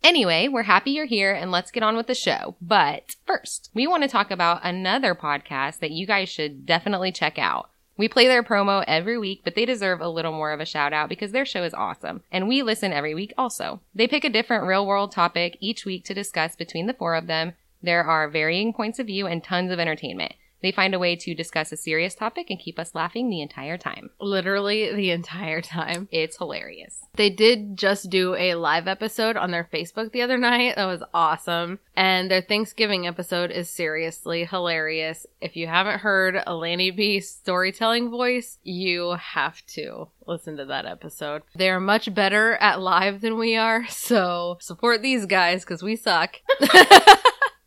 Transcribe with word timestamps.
Anyway, 0.04 0.48
we're 0.48 0.65
happy 0.65 0.91
you're 0.91 1.06
here 1.06 1.32
and 1.32 1.50
let's 1.50 1.70
get 1.70 1.82
on 1.82 1.97
with 1.97 2.06
the 2.06 2.15
show. 2.15 2.54
But 2.60 3.16
first, 3.26 3.70
we 3.72 3.87
want 3.87 4.03
to 4.03 4.09
talk 4.09 4.31
about 4.31 4.60
another 4.62 5.15
podcast 5.15 5.78
that 5.78 5.92
you 5.92 6.06
guys 6.06 6.28
should 6.28 6.66
definitely 6.66 7.10
check 7.10 7.38
out. 7.38 7.70
We 7.97 8.06
play 8.06 8.26
their 8.26 8.43
promo 8.43 8.84
every 8.87 9.19
week, 9.19 9.41
but 9.44 9.54
they 9.54 9.64
deserve 9.64 10.03
a 10.03 10.09
little 10.10 10.32
more 10.32 10.53
of 10.53 10.60
a 10.60 10.66
shout 10.66 10.93
out 10.93 11.09
because 11.09 11.32
their 11.32 11.47
show 11.47 11.62
is 11.64 11.72
awesome. 11.72 12.22
And 12.31 12.47
we 12.47 12.62
listen 12.62 12.93
every 12.93 13.14
week 13.14 13.32
also. 13.38 13.81
They 13.94 14.06
pick 14.06 14.25
a 14.25 14.28
different 14.28 14.66
real 14.66 14.87
world 14.87 15.10
topic 15.10 15.56
each 15.59 15.87
week 15.87 16.04
to 16.04 16.12
discuss 16.12 16.54
between 16.54 16.87
the 16.87 16.93
four 16.93 17.14
of 17.14 17.26
them. 17.26 17.54
There 17.82 18.04
are 18.04 18.28
varying 18.28 18.75
points 18.75 18.98
of 18.98 19.06
view 19.06 19.26
and 19.26 19.43
tons 19.43 19.70
of 19.72 19.78
entertainment. 19.81 20.34
They 20.64 20.72
find 20.72 20.94
a 20.94 20.98
way 20.98 21.14
to 21.14 21.34
discuss 21.34 21.72
a 21.72 21.76
serious 21.76 22.14
topic 22.14 22.48
and 22.48 22.58
keep 22.58 22.78
us 22.78 22.94
laughing 22.94 23.28
the 23.28 23.42
entire 23.42 23.76
time. 23.76 24.08
Literally 24.19 24.94
the 24.94 25.10
entire 25.10 25.60
time. 25.60 26.08
It's 26.10 26.38
hilarious. 26.38 27.02
They 27.16 27.28
did 27.28 27.76
just 27.76 28.08
do 28.08 28.34
a 28.34 28.54
live 28.54 28.88
episode 28.88 29.36
on 29.36 29.50
their 29.50 29.69
Facebook 29.70 30.12
the 30.12 30.22
other 30.22 30.38
night. 30.38 30.76
That 30.76 30.86
was 30.86 31.02
awesome. 31.12 31.80
And 31.94 32.30
their 32.30 32.41
Thanksgiving 32.41 33.06
episode 33.06 33.50
is 33.50 33.69
seriously 33.69 34.47
hilarious. 34.47 35.26
If 35.38 35.54
you 35.54 35.66
haven't 35.66 35.98
heard 35.98 36.42
Alani 36.47 36.91
B's 36.91 37.28
storytelling 37.28 38.08
voice, 38.08 38.56
you 38.62 39.19
have 39.20 39.60
to 39.75 40.08
listen 40.26 40.56
to 40.56 40.64
that 40.64 40.86
episode. 40.86 41.42
They're 41.54 41.78
much 41.78 42.14
better 42.14 42.54
at 42.54 42.81
live 42.81 43.20
than 43.20 43.36
we 43.36 43.54
are, 43.54 43.86
so 43.88 44.56
support 44.62 45.02
these 45.02 45.26
guys 45.26 45.62
because 45.62 45.82
we 45.82 45.94
suck. 45.94 46.36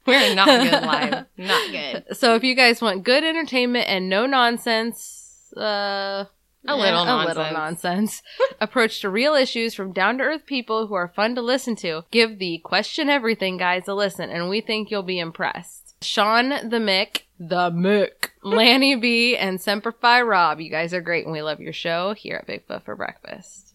We're 0.12 0.36
not 0.36 0.48
good 0.48 0.72
live. 0.86 1.26
Not 1.38 1.72
good. 2.08 2.18
So 2.18 2.36
if 2.36 2.44
you 2.44 2.56
guys 2.56 2.82
want 2.82 3.04
good 3.04 3.24
entertainment 3.24 3.88
and 3.90 4.10
no 4.10 4.26
nonsense, 4.26 5.52
uh, 5.58 6.26
A 6.68 6.76
little 6.76 7.04
a 7.04 7.26
little 7.26 7.44
nonsense. 7.44 7.54
nonsense, 7.54 8.24
approach 8.62 9.02
to 9.02 9.10
real 9.10 9.36
issues 9.36 9.74
from 9.74 9.92
down 9.94 10.18
to 10.18 10.24
earth 10.24 10.46
people 10.46 10.88
who 10.88 10.94
are 10.96 11.08
fun 11.16 11.36
to 11.36 11.42
listen 11.42 11.76
to, 11.78 12.04
give 12.12 12.40
the 12.40 12.60
question 12.64 13.10
everything 13.10 13.58
guys 13.58 13.88
a 13.88 13.94
listen, 13.94 14.30
and 14.30 14.50
we 14.50 14.62
think 14.62 14.90
you'll 14.90 15.04
be 15.04 15.20
impressed. 15.20 15.96
Sean 16.02 16.50
the 16.50 16.78
Mick, 16.78 17.22
the 17.40 17.72
Mick, 17.72 18.30
Lanny 18.44 18.96
B, 18.96 19.36
and 19.36 19.60
Semper 19.60 19.92
Fi 19.92 20.22
Rob, 20.22 20.60
you 20.60 20.70
guys 20.70 20.94
are 20.94 21.02
great, 21.02 21.24
and 21.26 21.34
we 21.34 21.42
love 21.42 21.60
your 21.60 21.74
show 21.74 22.14
here 22.14 22.36
at 22.38 22.48
Bigfoot 22.48 22.84
for 22.84 22.96
Breakfast. 22.96 23.74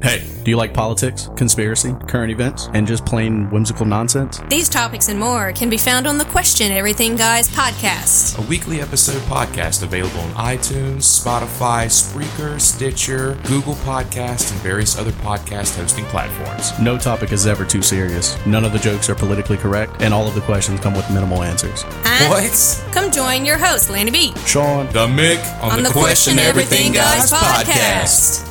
Hey, 0.00 0.22
do 0.44 0.50
you 0.52 0.56
like 0.56 0.72
politics, 0.72 1.28
conspiracy, 1.34 1.92
current 2.06 2.30
events, 2.30 2.68
and 2.72 2.86
just 2.86 3.04
plain 3.04 3.50
whimsical 3.50 3.84
nonsense? 3.84 4.40
These 4.48 4.68
topics 4.68 5.08
and 5.08 5.18
more 5.18 5.52
can 5.52 5.68
be 5.68 5.76
found 5.76 6.06
on 6.06 6.18
the 6.18 6.24
Question 6.26 6.70
Everything 6.70 7.16
Guys 7.16 7.48
podcast. 7.48 8.38
a 8.38 8.42
weekly 8.42 8.80
episode 8.80 9.20
podcast 9.22 9.82
available 9.82 10.20
on 10.20 10.30
iTunes, 10.34 10.98
Spotify, 10.98 11.86
Spreaker, 11.86 12.60
Stitcher, 12.60 13.36
Google 13.48 13.74
Podcast, 13.76 14.52
and 14.52 14.60
various 14.60 14.96
other 14.96 15.10
podcast 15.10 15.76
hosting 15.76 16.04
platforms. 16.06 16.78
No 16.78 16.96
topic 16.96 17.32
is 17.32 17.48
ever 17.48 17.64
too 17.64 17.82
serious. 17.82 18.36
None 18.46 18.64
of 18.64 18.72
the 18.72 18.78
jokes 18.78 19.10
are 19.10 19.16
politically 19.16 19.56
correct, 19.56 20.00
and 20.00 20.14
all 20.14 20.28
of 20.28 20.36
the 20.36 20.42
questions 20.42 20.78
come 20.78 20.94
with 20.94 21.10
minimal 21.10 21.42
answers. 21.42 21.82
Huh? 22.04 22.28
What? 22.28 22.92
Come 22.92 23.10
join 23.10 23.44
your 23.44 23.58
host, 23.58 23.90
Lanny 23.90 24.12
B, 24.12 24.32
Sean, 24.46 24.86
The 24.92 25.08
Mick 25.08 25.42
on, 25.60 25.72
on 25.72 25.82
the 25.82 25.90
Question 25.90 26.38
Everything 26.38 26.92
Guys 26.92 27.32
podcast. 27.32 28.44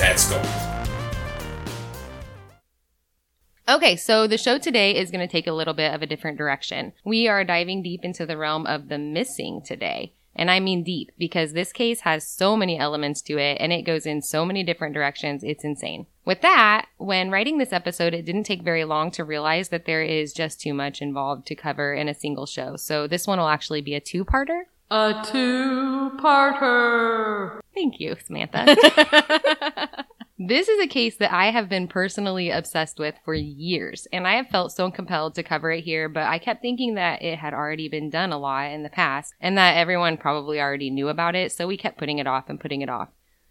That's 0.00 0.28
going. 0.28 0.63
Okay, 3.66 3.96
so 3.96 4.26
the 4.26 4.36
show 4.36 4.58
today 4.58 4.94
is 4.94 5.10
going 5.10 5.26
to 5.26 5.32
take 5.32 5.46
a 5.46 5.52
little 5.52 5.72
bit 5.72 5.94
of 5.94 6.02
a 6.02 6.06
different 6.06 6.36
direction. 6.36 6.92
We 7.02 7.28
are 7.28 7.44
diving 7.44 7.82
deep 7.82 8.04
into 8.04 8.26
the 8.26 8.36
realm 8.36 8.66
of 8.66 8.88
the 8.88 8.98
missing 8.98 9.62
today. 9.64 10.12
And 10.36 10.50
I 10.50 10.60
mean 10.60 10.82
deep 10.82 11.12
because 11.16 11.52
this 11.52 11.72
case 11.72 12.00
has 12.00 12.26
so 12.26 12.58
many 12.58 12.78
elements 12.78 13.22
to 13.22 13.38
it 13.38 13.56
and 13.60 13.72
it 13.72 13.86
goes 13.86 14.04
in 14.04 14.20
so 14.20 14.44
many 14.44 14.62
different 14.64 14.92
directions. 14.92 15.42
It's 15.42 15.64
insane. 15.64 16.04
With 16.26 16.42
that, 16.42 16.88
when 16.98 17.30
writing 17.30 17.56
this 17.56 17.72
episode, 17.72 18.12
it 18.12 18.26
didn't 18.26 18.44
take 18.44 18.62
very 18.62 18.84
long 18.84 19.10
to 19.12 19.24
realize 19.24 19.70
that 19.70 19.86
there 19.86 20.02
is 20.02 20.34
just 20.34 20.60
too 20.60 20.74
much 20.74 21.00
involved 21.00 21.46
to 21.46 21.54
cover 21.54 21.94
in 21.94 22.08
a 22.08 22.14
single 22.14 22.44
show. 22.46 22.76
So 22.76 23.06
this 23.06 23.26
one 23.26 23.38
will 23.38 23.48
actually 23.48 23.80
be 23.80 23.94
a 23.94 24.00
two-parter. 24.00 24.64
A 24.90 25.24
two-parter. 25.32 26.20
Thank 27.72 27.98
you, 27.98 28.16
Samantha. 28.26 30.04
This 30.46 30.68
is 30.68 30.78
a 30.78 30.86
case 30.86 31.16
that 31.16 31.32
I 31.32 31.50
have 31.52 31.70
been 31.70 31.88
personally 31.88 32.50
obsessed 32.50 32.98
with 32.98 33.14
for 33.24 33.32
years, 33.32 34.06
and 34.12 34.28
I 34.28 34.34
have 34.34 34.48
felt 34.48 34.72
so 34.72 34.90
compelled 34.90 35.34
to 35.36 35.42
cover 35.42 35.70
it 35.70 35.84
here, 35.84 36.06
but 36.06 36.24
I 36.24 36.38
kept 36.38 36.60
thinking 36.60 36.96
that 36.96 37.22
it 37.22 37.38
had 37.38 37.54
already 37.54 37.88
been 37.88 38.10
done 38.10 38.30
a 38.30 38.36
lot 38.36 38.70
in 38.70 38.82
the 38.82 38.90
past 38.90 39.32
and 39.40 39.56
that 39.56 39.78
everyone 39.78 40.18
probably 40.18 40.60
already 40.60 40.90
knew 40.90 41.08
about 41.08 41.34
it, 41.34 41.50
so 41.50 41.66
we 41.66 41.78
kept 41.78 41.96
putting 41.96 42.18
it 42.18 42.26
off 42.26 42.50
and 42.50 42.60
putting 42.60 42.82
it 42.82 42.90
off. 42.90 43.08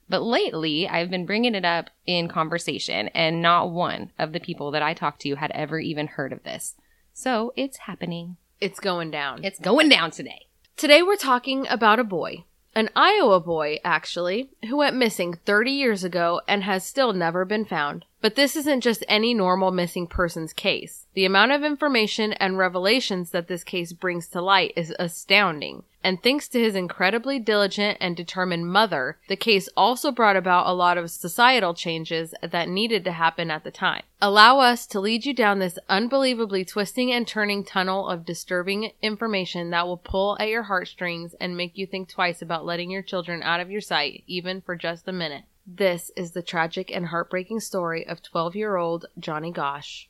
But 0.07 0.21
lately, 0.21 0.87
I've 0.87 1.09
been 1.09 1.25
bringing 1.25 1.55
it 1.55 1.65
up 1.65 1.89
in 2.05 2.27
conversation, 2.27 3.07
and 3.15 3.41
not 3.41 3.71
one 3.71 4.11
of 4.19 4.31
the 4.31 4.39
people 4.39 4.69
that 4.69 4.83
I 4.83 4.93
talked 4.93 5.21
to 5.21 5.33
had 5.33 5.49
ever 5.49 5.79
even 5.79 6.05
heard 6.05 6.31
of 6.31 6.43
this. 6.43 6.75
So 7.11 7.53
it's 7.55 7.77
happening. 7.77 8.37
It's 8.61 8.79
going 8.79 9.09
down. 9.09 9.43
It's 9.43 9.59
going 9.59 9.89
down 9.89 10.11
today. 10.11 10.45
Today 10.77 11.01
we're 11.01 11.15
talking 11.15 11.65
about 11.69 11.97
a 11.97 12.03
boy. 12.03 12.43
An 12.75 12.89
Iowa 12.95 13.39
boy, 13.39 13.79
actually, 13.83 14.49
who 14.67 14.77
went 14.77 14.95
missing 14.95 15.35
30 15.45 15.69
years 15.69 16.03
ago 16.03 16.41
and 16.47 16.63
has 16.63 16.83
still 16.83 17.13
never 17.13 17.45
been 17.45 17.65
found. 17.65 18.05
But 18.19 18.33
this 18.33 18.55
isn't 18.55 18.81
just 18.81 19.05
any 19.07 19.35
normal 19.35 19.69
missing 19.69 20.07
persons 20.07 20.53
case. 20.53 21.05
The 21.13 21.25
amount 21.25 21.51
of 21.51 21.63
information 21.63 22.33
and 22.33 22.57
revelations 22.57 23.29
that 23.29 23.47
this 23.47 23.63
case 23.63 23.93
brings 23.93 24.27
to 24.29 24.41
light 24.41 24.73
is 24.75 24.95
astounding. 24.97 25.83
And 26.03 26.21
thanks 26.21 26.47
to 26.49 26.59
his 26.59 26.75
incredibly 26.75 27.39
diligent 27.39 27.97
and 28.01 28.15
determined 28.15 28.67
mother, 28.67 29.17
the 29.29 29.37
case 29.37 29.69
also 29.77 30.11
brought 30.11 30.35
about 30.35 30.67
a 30.67 30.73
lot 30.73 30.97
of 30.97 31.09
societal 31.09 31.73
changes 31.73 32.33
that 32.41 32.67
needed 32.67 33.05
to 33.05 33.13
happen 33.13 33.49
at 33.49 33.63
the 33.63 33.71
time. 33.71 34.03
Allow 34.21 34.59
us 34.59 34.85
to 34.87 34.99
lead 34.99 35.25
you 35.25 35.33
down 35.33 35.59
this 35.59 35.79
unbelievably 35.87 36.65
twisting 36.65 37.11
and 37.11 37.27
turning 37.27 37.63
tunnel 37.63 38.07
of 38.07 38.25
disturbing 38.25 38.91
information 39.01 39.69
that 39.69 39.87
will 39.87 39.97
pull 39.97 40.37
at 40.39 40.49
your 40.49 40.63
heartstrings 40.63 41.35
and 41.39 41.55
make 41.55 41.77
you 41.77 41.87
think 41.87 42.09
twice 42.09 42.41
about 42.41 42.65
letting 42.65 42.91
your 42.91 43.01
children 43.01 43.41
out 43.41 43.59
of 43.59 43.71
your 43.71 43.81
sight, 43.81 44.23
even 44.27 44.61
for 44.61 44.75
just 44.75 45.07
a 45.07 45.13
minute. 45.13 45.43
This 45.65 46.11
is 46.17 46.31
the 46.31 46.41
tragic 46.41 46.91
and 46.93 47.07
heartbreaking 47.07 47.61
story 47.61 48.05
of 48.05 48.21
12 48.21 48.55
year 48.55 48.75
old 48.75 49.05
Johnny 49.17 49.51
Gosch. 49.51 50.07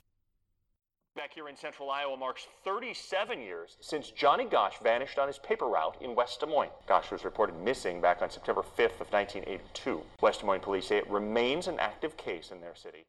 Back 1.16 1.36
here 1.36 1.48
in 1.48 1.56
central 1.56 1.92
Iowa 1.92 2.18
marks 2.18 2.48
37 2.64 3.40
years 3.40 3.78
since 3.82 4.10
Johnny 4.10 4.46
Gosch 4.46 4.74
vanished 4.82 5.20
on 5.20 5.28
his 5.28 5.38
paper 5.38 5.68
route 5.68 5.96
in 6.02 6.16
West 6.16 6.40
Des 6.40 6.48
Moines. 6.48 6.72
Gosch 6.88 7.12
was 7.12 7.24
reported 7.24 7.56
missing 7.56 8.02
back 8.02 8.24
on 8.24 8.32
September 8.32 8.64
5th 8.64 9.00
of 9.00 9.14
1982. 9.14 10.02
West 10.22 10.40
Des 10.40 10.48
Moines 10.48 10.62
police 10.62 10.88
say 10.88 10.98
it 10.98 11.08
remains 11.08 11.68
an 11.68 11.80
active 11.80 12.18
case 12.18 12.50
in 12.50 12.62
their 12.62 12.74
city. 12.74 13.06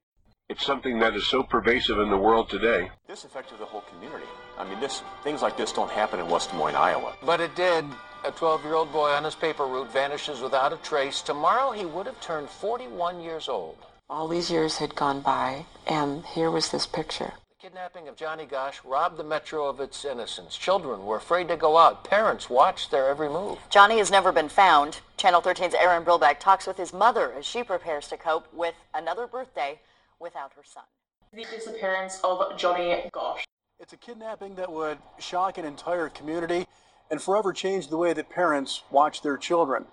It's 0.50 0.66
something 0.66 0.98
that 0.98 1.16
is 1.16 1.26
so 1.26 1.42
pervasive 1.42 1.98
in 1.98 2.10
the 2.10 2.18
world 2.18 2.50
today. 2.50 2.90
This 3.08 3.24
affected 3.24 3.58
the 3.58 3.64
whole 3.64 3.84
community. 3.90 4.26
I 4.58 4.68
mean, 4.68 4.80
this 4.80 5.02
things 5.22 5.40
like 5.40 5.56
this 5.56 5.72
don't 5.72 5.90
happen 5.90 6.20
in 6.20 6.28
West 6.28 6.50
Des 6.50 6.58
Moines, 6.58 6.76
Iowa. 6.76 7.14
But 7.24 7.40
it 7.40 7.56
did. 7.56 7.86
A 8.26 8.30
12 8.30 8.64
year 8.64 8.74
old 8.74 8.92
boy 8.92 9.12
on 9.12 9.24
his 9.24 9.34
paper 9.34 9.64
route 9.64 9.90
vanishes 9.90 10.42
without 10.42 10.74
a 10.74 10.76
trace. 10.76 11.22
Tomorrow 11.22 11.70
he 11.72 11.86
would 11.86 12.04
have 12.04 12.20
turned 12.20 12.50
41 12.50 13.22
years 13.22 13.48
old. 13.48 13.78
All 14.10 14.28
these 14.28 14.50
years 14.50 14.76
had 14.76 14.94
gone 14.94 15.22
by, 15.22 15.64
and 15.86 16.26
here 16.26 16.50
was 16.50 16.70
this 16.70 16.86
picture. 16.86 17.32
The 17.64 17.70
kidnapping 17.70 18.08
of 18.08 18.16
Johnny 18.16 18.44
Gosch 18.44 18.84
robbed 18.84 19.16
the 19.16 19.24
metro 19.24 19.66
of 19.66 19.80
its 19.80 20.04
innocence. 20.04 20.54
Children 20.54 21.06
were 21.06 21.16
afraid 21.16 21.48
to 21.48 21.56
go 21.56 21.78
out. 21.78 22.04
Parents 22.04 22.50
watched 22.50 22.90
their 22.90 23.08
every 23.08 23.30
move. 23.30 23.56
Johnny 23.70 23.96
has 23.96 24.10
never 24.10 24.32
been 24.32 24.50
found. 24.50 25.00
Channel 25.16 25.40
13's 25.40 25.72
Aaron 25.72 26.04
Brilback 26.04 26.40
talks 26.40 26.66
with 26.66 26.76
his 26.76 26.92
mother 26.92 27.32
as 27.32 27.46
she 27.46 27.62
prepares 27.62 28.06
to 28.08 28.18
cope 28.18 28.52
with 28.52 28.74
another 28.92 29.26
birthday 29.26 29.80
without 30.20 30.52
her 30.56 30.62
son. 30.62 30.84
The 31.32 31.46
disappearance 31.50 32.20
of 32.22 32.54
Johnny 32.58 33.08
Gosch. 33.10 33.44
It's 33.80 33.94
a 33.94 33.96
kidnapping 33.96 34.56
that 34.56 34.70
would 34.70 34.98
shock 35.18 35.56
an 35.56 35.64
entire 35.64 36.10
community 36.10 36.66
and 37.10 37.22
forever 37.22 37.54
change 37.54 37.88
the 37.88 37.96
way 37.96 38.12
that 38.12 38.28
parents 38.28 38.82
watch 38.90 39.22
their 39.22 39.38
children. 39.38 39.86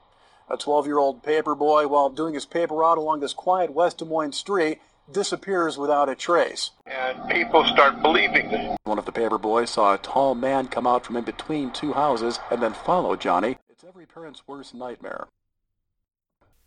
A 0.50 0.58
12 0.58 0.88
year 0.88 0.98
old 0.98 1.24
paper 1.24 1.56
boy, 1.56 1.88
while 1.88 2.10
doing 2.10 2.34
his 2.34 2.46
paper 2.46 2.76
route 2.76 2.98
along 2.98 3.22
this 3.22 3.32
quiet 3.32 3.72
West 3.72 4.00
Des 4.00 4.06
Moines 4.06 4.36
street, 4.36 4.82
disappears 5.13 5.78
without 5.78 6.10
a 6.10 6.16
trace. 6.16 6.72
And 6.86 7.30
people 7.30 7.66
start 7.66 8.02
believing 8.02 8.50
this. 8.50 8.78
One 8.84 9.00
of 9.00 9.06
the 9.06 9.12
paper 9.12 9.38
boys 9.38 9.69
saw 9.69 9.94
a 9.94 9.98
tall 9.98 10.36
man 10.36 10.68
come 10.68 10.88
out 10.88 11.06
from 11.06 11.18
in 11.18 11.24
between 11.24 11.72
two 11.72 11.94
houses 11.94 12.40
and 12.50 12.62
then 12.62 12.74
follow 12.74 13.16
Johnny. 13.16 13.58
It's 13.69 13.84
every 13.84 14.06
parent's 14.06 14.48
worst 14.48 14.74
nightmare. 14.74 15.28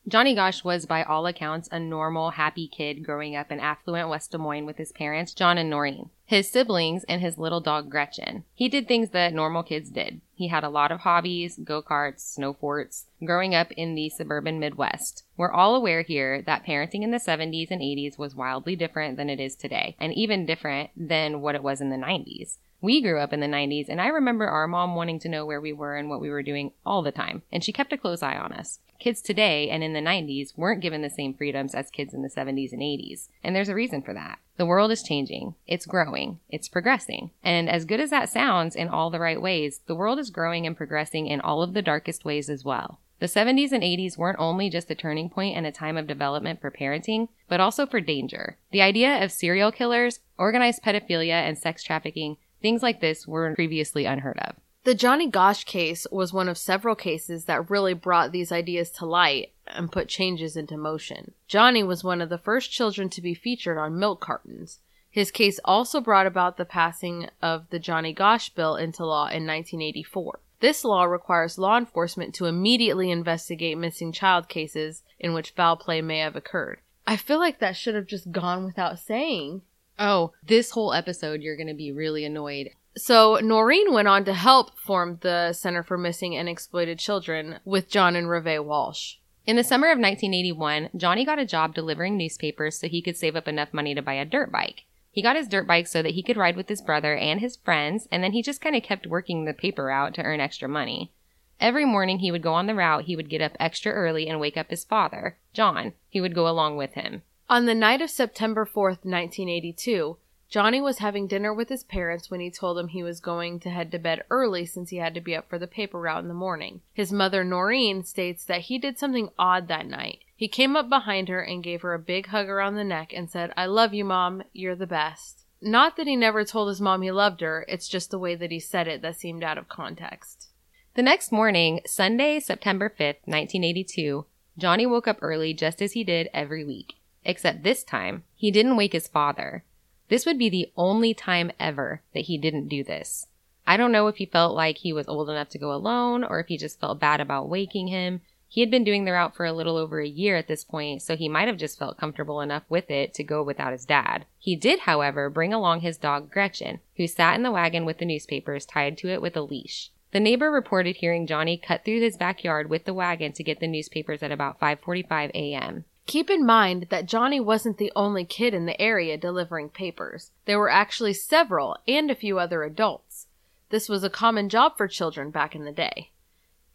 Johnny 0.06 0.34
Gosch 0.34 0.62
was, 0.64 0.84
by 0.84 1.02
all 1.02 1.24
accounts, 1.24 1.66
a 1.72 1.80
normal, 1.80 2.32
happy 2.32 2.68
kid 2.68 3.02
growing 3.02 3.34
up 3.34 3.50
in 3.50 3.58
affluent 3.58 4.10
West 4.10 4.32
Des 4.32 4.38
Moines 4.38 4.66
with 4.66 4.76
his 4.76 4.92
parents, 4.92 5.32
John 5.32 5.56
and 5.56 5.70
Noreen, 5.70 6.10
his 6.26 6.50
siblings, 6.50 7.04
and 7.04 7.22
his 7.22 7.38
little 7.38 7.62
dog, 7.62 7.88
Gretchen. 7.88 8.44
He 8.54 8.68
did 8.68 8.86
things 8.86 9.10
that 9.10 9.32
normal 9.32 9.62
kids 9.62 9.88
did. 9.88 10.20
He 10.34 10.48
had 10.48 10.62
a 10.62 10.68
lot 10.68 10.92
of 10.92 11.00
hobbies, 11.00 11.58
go 11.64 11.80
karts, 11.80 12.20
snow 12.20 12.52
forts, 12.52 13.06
growing 13.24 13.54
up 13.54 13.72
in 13.72 13.94
the 13.94 14.10
suburban 14.10 14.60
Midwest. 14.60 15.24
We're 15.38 15.50
all 15.50 15.74
aware 15.74 16.02
here 16.02 16.42
that 16.42 16.66
parenting 16.66 17.02
in 17.02 17.10
the 17.10 17.16
70s 17.16 17.70
and 17.70 17.80
80s 17.80 18.18
was 18.18 18.34
wildly 18.34 18.76
different 18.76 19.16
than 19.16 19.30
it 19.30 19.40
is 19.40 19.56
today, 19.56 19.96
and 19.98 20.12
even 20.12 20.44
different 20.44 20.90
than 20.94 21.40
what 21.40 21.54
it 21.54 21.62
was 21.62 21.80
in 21.80 21.88
the 21.88 21.96
90s. 21.96 22.58
We 22.82 23.00
grew 23.00 23.18
up 23.18 23.32
in 23.32 23.40
the 23.40 23.46
90s, 23.46 23.88
and 23.88 24.02
I 24.02 24.08
remember 24.08 24.46
our 24.46 24.68
mom 24.68 24.94
wanting 24.94 25.18
to 25.20 25.30
know 25.30 25.46
where 25.46 25.62
we 25.62 25.72
were 25.72 25.96
and 25.96 26.10
what 26.10 26.20
we 26.20 26.28
were 26.28 26.42
doing 26.42 26.72
all 26.84 27.00
the 27.00 27.10
time, 27.10 27.40
and 27.50 27.64
she 27.64 27.72
kept 27.72 27.94
a 27.94 27.96
close 27.96 28.22
eye 28.22 28.36
on 28.36 28.52
us. 28.52 28.80
Kids 28.98 29.20
today 29.20 29.68
and 29.68 29.82
in 29.82 29.92
the 29.92 30.00
90s 30.00 30.56
weren't 30.56 30.80
given 30.80 31.02
the 31.02 31.10
same 31.10 31.34
freedoms 31.34 31.74
as 31.74 31.90
kids 31.90 32.14
in 32.14 32.22
the 32.22 32.28
70s 32.28 32.72
and 32.72 32.80
80s, 32.80 33.28
and 33.42 33.54
there's 33.54 33.68
a 33.68 33.74
reason 33.74 34.02
for 34.02 34.14
that. 34.14 34.38
The 34.56 34.66
world 34.66 34.90
is 34.90 35.02
changing, 35.02 35.54
it's 35.66 35.86
growing, 35.86 36.40
it's 36.48 36.68
progressing. 36.68 37.30
And 37.42 37.68
as 37.68 37.84
good 37.84 38.00
as 38.00 38.10
that 38.10 38.28
sounds 38.28 38.76
in 38.76 38.88
all 38.88 39.10
the 39.10 39.18
right 39.18 39.40
ways, 39.40 39.80
the 39.86 39.94
world 39.94 40.18
is 40.18 40.30
growing 40.30 40.66
and 40.66 40.76
progressing 40.76 41.26
in 41.26 41.40
all 41.40 41.62
of 41.62 41.74
the 41.74 41.82
darkest 41.82 42.24
ways 42.24 42.48
as 42.48 42.64
well. 42.64 43.00
The 43.20 43.26
70s 43.26 43.72
and 43.72 43.82
80s 43.82 44.18
weren't 44.18 44.38
only 44.38 44.70
just 44.70 44.90
a 44.90 44.94
turning 44.94 45.30
point 45.30 45.56
and 45.56 45.66
a 45.66 45.72
time 45.72 45.96
of 45.96 46.06
development 46.06 46.60
for 46.60 46.70
parenting, 46.70 47.28
but 47.48 47.60
also 47.60 47.86
for 47.86 48.00
danger. 48.00 48.58
The 48.70 48.82
idea 48.82 49.22
of 49.24 49.32
serial 49.32 49.72
killers, 49.72 50.20
organized 50.38 50.82
pedophilia, 50.82 51.32
and 51.32 51.56
sex 51.56 51.82
trafficking 51.82 52.36
Things 52.64 52.82
like 52.82 53.02
this 53.02 53.26
were 53.26 53.54
previously 53.54 54.06
unheard 54.06 54.38
of. 54.38 54.54
The 54.84 54.94
Johnny 54.94 55.28
Gosch 55.28 55.64
case 55.64 56.06
was 56.10 56.34
one 56.34 56.46
of 56.46 56.58
several 56.58 56.94
cases 56.94 57.46
that 57.46 57.70
really 57.70 57.94
brought 57.94 58.32
these 58.32 58.52
ideas 58.52 58.90
to 58.92 59.06
light 59.06 59.52
and 59.66 59.90
put 59.90 60.08
changes 60.08 60.58
into 60.58 60.76
motion. 60.76 61.32
Johnny 61.48 61.82
was 61.82 62.04
one 62.04 62.20
of 62.20 62.28
the 62.28 62.36
first 62.36 62.70
children 62.70 63.08
to 63.08 63.22
be 63.22 63.32
featured 63.32 63.78
on 63.78 63.98
milk 63.98 64.20
cartons. 64.20 64.80
His 65.10 65.30
case 65.30 65.58
also 65.64 66.02
brought 66.02 66.26
about 66.26 66.58
the 66.58 66.66
passing 66.66 67.30
of 67.40 67.70
the 67.70 67.78
Johnny 67.78 68.12
Gosch 68.12 68.50
Bill 68.50 68.76
into 68.76 69.06
law 69.06 69.22
in 69.22 69.46
1984. 69.46 70.40
This 70.60 70.84
law 70.84 71.04
requires 71.04 71.56
law 71.56 71.78
enforcement 71.78 72.34
to 72.34 72.44
immediately 72.44 73.10
investigate 73.10 73.78
missing 73.78 74.12
child 74.12 74.50
cases 74.50 75.02
in 75.18 75.32
which 75.32 75.52
foul 75.52 75.76
play 75.76 76.02
may 76.02 76.18
have 76.18 76.36
occurred. 76.36 76.80
I 77.06 77.16
feel 77.16 77.38
like 77.38 77.58
that 77.60 77.76
should 77.76 77.94
have 77.94 78.06
just 78.06 78.32
gone 78.32 78.66
without 78.66 78.98
saying. 78.98 79.62
Oh, 79.98 80.32
this 80.42 80.72
whole 80.72 80.92
episode, 80.92 81.40
you're 81.40 81.56
going 81.56 81.68
to 81.68 81.74
be 81.74 81.90
really 81.90 82.26
annoyed. 82.26 82.70
So, 82.96 83.40
Noreen 83.42 83.92
went 83.92 84.06
on 84.06 84.24
to 84.24 84.34
help 84.34 84.78
form 84.78 85.18
the 85.20 85.52
Center 85.52 85.82
for 85.82 85.98
Missing 85.98 86.36
and 86.36 86.48
Exploited 86.48 86.98
Children 87.00 87.58
with 87.64 87.90
John 87.90 88.14
and 88.14 88.28
Reve 88.28 88.64
Walsh. 88.64 89.16
In 89.46 89.56
the 89.56 89.64
summer 89.64 89.88
of 89.88 89.98
1981, 89.98 90.90
Johnny 90.96 91.24
got 91.24 91.40
a 91.40 91.44
job 91.44 91.74
delivering 91.74 92.16
newspapers 92.16 92.78
so 92.78 92.88
he 92.88 93.02
could 93.02 93.16
save 93.16 93.34
up 93.34 93.48
enough 93.48 93.74
money 93.74 93.94
to 93.94 94.00
buy 94.00 94.14
a 94.14 94.24
dirt 94.24 94.52
bike. 94.52 94.84
He 95.10 95.22
got 95.22 95.36
his 95.36 95.48
dirt 95.48 95.66
bike 95.66 95.86
so 95.86 96.02
that 96.02 96.14
he 96.14 96.22
could 96.22 96.36
ride 96.36 96.56
with 96.56 96.68
his 96.68 96.80
brother 96.80 97.16
and 97.16 97.40
his 97.40 97.56
friends, 97.56 98.08
and 98.10 98.22
then 98.22 98.32
he 98.32 98.42
just 98.42 98.60
kind 98.60 98.74
of 98.74 98.82
kept 98.82 99.06
working 99.06 99.44
the 99.44 99.52
paper 99.52 99.90
out 99.90 100.14
to 100.14 100.22
earn 100.22 100.40
extra 100.40 100.68
money. 100.68 101.12
Every 101.60 101.84
morning 101.84 102.20
he 102.20 102.32
would 102.32 102.42
go 102.42 102.54
on 102.54 102.66
the 102.66 102.74
route, 102.74 103.04
he 103.04 103.16
would 103.16 103.28
get 103.28 103.42
up 103.42 103.56
extra 103.60 103.92
early 103.92 104.28
and 104.28 104.40
wake 104.40 104.56
up 104.56 104.70
his 104.70 104.84
father, 104.84 105.36
John, 105.52 105.92
who 106.12 106.22
would 106.22 106.34
go 106.34 106.48
along 106.48 106.76
with 106.76 106.94
him. 106.94 107.22
On 107.48 107.66
the 107.66 107.74
night 107.74 108.00
of 108.00 108.10
September 108.10 108.64
4th, 108.64 109.04
1982, 109.04 110.16
Johnny 110.48 110.80
was 110.80 110.98
having 110.98 111.26
dinner 111.26 111.52
with 111.52 111.68
his 111.68 111.82
parents 111.82 112.30
when 112.30 112.40
he 112.40 112.50
told 112.50 112.76
them 112.76 112.88
he 112.88 113.02
was 113.02 113.20
going 113.20 113.58
to 113.60 113.70
head 113.70 113.90
to 113.92 113.98
bed 113.98 114.22
early 114.30 114.66
since 114.66 114.90
he 114.90 114.98
had 114.98 115.14
to 115.14 115.20
be 115.20 115.34
up 115.34 115.48
for 115.48 115.58
the 115.58 115.66
paper 115.66 116.00
route 116.00 116.22
in 116.22 116.28
the 116.28 116.34
morning. 116.34 116.80
His 116.92 117.12
mother, 117.12 117.42
Noreen, 117.42 118.04
states 118.04 118.44
that 118.44 118.62
he 118.62 118.78
did 118.78 118.98
something 118.98 119.30
odd 119.38 119.68
that 119.68 119.86
night. 119.86 120.20
He 120.36 120.48
came 120.48 120.76
up 120.76 120.88
behind 120.88 121.28
her 121.28 121.40
and 121.40 121.62
gave 121.62 121.82
her 121.82 121.94
a 121.94 121.98
big 121.98 122.28
hug 122.28 122.48
around 122.48 122.74
the 122.74 122.84
neck 122.84 123.12
and 123.14 123.30
said, 123.30 123.52
I 123.56 123.66
love 123.66 123.94
you, 123.94 124.04
Mom. 124.04 124.42
You're 124.52 124.76
the 124.76 124.86
best. 124.86 125.44
Not 125.60 125.96
that 125.96 126.06
he 126.06 126.14
never 126.14 126.44
told 126.44 126.68
his 126.68 126.80
mom 126.80 127.00
he 127.00 127.10
loved 127.10 127.40
her, 127.40 127.64
it's 127.68 127.88
just 127.88 128.10
the 128.10 128.18
way 128.18 128.34
that 128.34 128.50
he 128.50 128.60
said 128.60 128.86
it 128.86 129.00
that 129.00 129.16
seemed 129.16 129.42
out 129.42 129.56
of 129.56 129.68
context. 129.68 130.48
The 130.94 131.02
next 131.02 131.32
morning, 131.32 131.80
Sunday, 131.86 132.38
September 132.38 132.88
5th, 132.90 133.24
1982, 133.24 134.26
Johnny 134.58 134.84
woke 134.84 135.08
up 135.08 135.18
early 135.22 135.54
just 135.54 135.80
as 135.80 135.92
he 135.92 136.04
did 136.04 136.28
every 136.34 136.64
week. 136.64 136.94
Except 137.24 137.62
this 137.62 137.82
time, 137.82 138.24
he 138.34 138.50
didn't 138.50 138.76
wake 138.76 138.92
his 138.92 139.08
father. 139.08 139.64
This 140.08 140.26
would 140.26 140.38
be 140.38 140.48
the 140.48 140.70
only 140.76 141.14
time 141.14 141.50
ever 141.58 142.02
that 142.12 142.24
he 142.24 142.38
didn't 142.38 142.68
do 142.68 142.84
this. 142.84 143.26
I 143.66 143.76
don't 143.76 143.92
know 143.92 144.08
if 144.08 144.16
he 144.16 144.26
felt 144.26 144.54
like 144.54 144.78
he 144.78 144.92
was 144.92 145.08
old 145.08 145.30
enough 145.30 145.48
to 145.50 145.58
go 145.58 145.72
alone 145.72 146.22
or 146.22 146.40
if 146.40 146.48
he 146.48 146.58
just 146.58 146.78
felt 146.78 147.00
bad 147.00 147.20
about 147.20 147.48
waking 147.48 147.88
him. 147.88 148.20
He 148.46 148.60
had 148.60 148.70
been 148.70 148.84
doing 148.84 149.04
the 149.04 149.12
route 149.12 149.34
for 149.34 149.46
a 149.46 149.52
little 149.52 149.76
over 149.76 150.00
a 150.00 150.06
year 150.06 150.36
at 150.36 150.46
this 150.46 150.62
point, 150.62 151.02
so 151.02 151.16
he 151.16 151.28
might 151.28 151.48
have 151.48 151.56
just 151.56 151.78
felt 151.78 151.98
comfortable 151.98 152.40
enough 152.40 152.62
with 152.68 152.90
it 152.90 153.12
to 153.14 153.24
go 153.24 153.42
without 153.42 153.72
his 153.72 153.84
dad. 153.84 154.26
He 154.38 154.54
did, 154.54 154.80
however, 154.80 155.28
bring 155.28 155.52
along 155.52 155.80
his 155.80 155.96
dog 155.96 156.30
Gretchen, 156.30 156.80
who 156.96 157.08
sat 157.08 157.34
in 157.34 157.42
the 157.42 157.50
wagon 157.50 157.84
with 157.84 157.98
the 157.98 158.04
newspapers 158.04 158.66
tied 158.66 158.96
to 158.98 159.08
it 159.08 159.20
with 159.20 159.36
a 159.36 159.42
leash. 159.42 159.90
The 160.12 160.20
neighbor 160.20 160.52
reported 160.52 160.96
hearing 160.96 161.26
Johnny 161.26 161.56
cut 161.56 161.84
through 161.84 162.00
his 162.00 162.16
backyard 162.16 162.70
with 162.70 162.84
the 162.84 162.94
wagon 162.94 163.32
to 163.32 163.42
get 163.42 163.58
the 163.58 163.66
newspapers 163.66 164.22
at 164.22 164.30
about 164.30 164.60
5:45 164.60 165.30
a.m. 165.34 165.84
Keep 166.06 166.28
in 166.28 166.44
mind 166.44 166.88
that 166.90 167.06
Johnny 167.06 167.40
wasn't 167.40 167.78
the 167.78 167.92
only 167.96 168.24
kid 168.24 168.52
in 168.52 168.66
the 168.66 168.80
area 168.80 169.16
delivering 169.16 169.70
papers. 169.70 170.30
There 170.44 170.58
were 170.58 170.70
actually 170.70 171.14
several 171.14 171.78
and 171.88 172.10
a 172.10 172.14
few 172.14 172.38
other 172.38 172.62
adults. 172.62 173.26
This 173.70 173.88
was 173.88 174.04
a 174.04 174.10
common 174.10 174.48
job 174.48 174.76
for 174.76 174.86
children 174.86 175.30
back 175.30 175.54
in 175.54 175.64
the 175.64 175.72
day. 175.72 176.10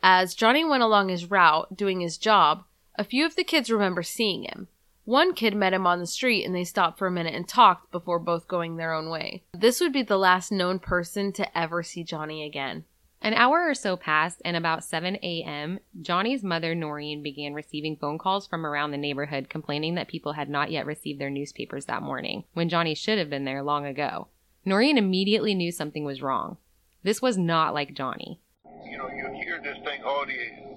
As 0.02 0.34
Johnny 0.34 0.66
went 0.66 0.84
along 0.84 1.10
his 1.10 1.30
route 1.30 1.76
doing 1.76 2.00
his 2.00 2.18
job, 2.18 2.64
a 2.96 3.04
few 3.04 3.26
of 3.26 3.36
the 3.36 3.44
kids 3.44 3.70
remember 3.70 4.04
seeing 4.04 4.44
him. 4.44 4.68
One 5.06 5.34
kid 5.34 5.56
met 5.56 5.74
him 5.74 5.88
on 5.88 6.00
the 6.00 6.08
street 6.08 6.44
and 6.44 6.54
they 6.54 6.64
stopped 6.64 6.98
for 6.98 7.08
a 7.08 7.12
minute 7.12 7.34
and 7.34 7.48
talked 7.48 7.92
before 7.92 8.20
both 8.20 8.48
going 8.48 8.76
their 8.76 8.94
own 8.94 9.10
way. 9.10 9.44
This 9.54 9.80
would 9.80 9.94
be 9.94 10.04
the 10.04 10.18
last 10.18 10.52
known 10.52 10.80
person 10.80 11.32
to 11.34 11.58
ever 11.58 11.82
see 11.84 12.04
Johnny 12.04 12.44
again. 12.44 12.86
An 13.22 13.34
hour 13.34 13.68
or 13.68 13.74
so 13.74 13.98
passed, 13.98 14.42
and 14.46 14.56
about 14.56 14.84
7 14.84 15.18
a.m., 15.22 15.80
Johnny's 16.02 16.42
mother, 16.42 16.74
Noreen, 16.74 17.22
began 17.22 17.54
receiving 17.54 17.98
phone 17.98 18.18
calls 18.18 18.48
from 18.48 18.66
around 18.66 18.92
the 18.92 18.98
neighborhood 18.98 19.50
complaining 19.50 19.96
that 19.96 20.08
people 20.08 20.34
had 20.34 20.50
not 20.50 20.72
yet 20.72 20.86
received 20.86 21.20
their 21.20 21.30
newspapers 21.30 21.86
that 21.86 22.02
morning, 22.02 22.46
when 22.54 22.70
Johnny 22.70 22.96
should 22.96 23.18
have 23.18 23.30
been 23.30 23.44
there 23.44 23.62
long 23.62 23.86
ago. 23.86 24.28
Noreen 24.64 24.98
immediately 24.98 25.54
knew 25.54 25.72
something 25.72 26.06
was 26.06 26.22
wrong. 26.22 26.58
This 27.04 27.22
was 27.22 27.38
not 27.38 27.74
like 27.74 27.94
Johnny. 27.94 28.40
You 28.90 28.98
know, 28.98 29.10
you 29.10 29.28
hear 29.44 29.60
this 29.62 29.78
thing, 29.84 30.02
oh, 30.06 30.26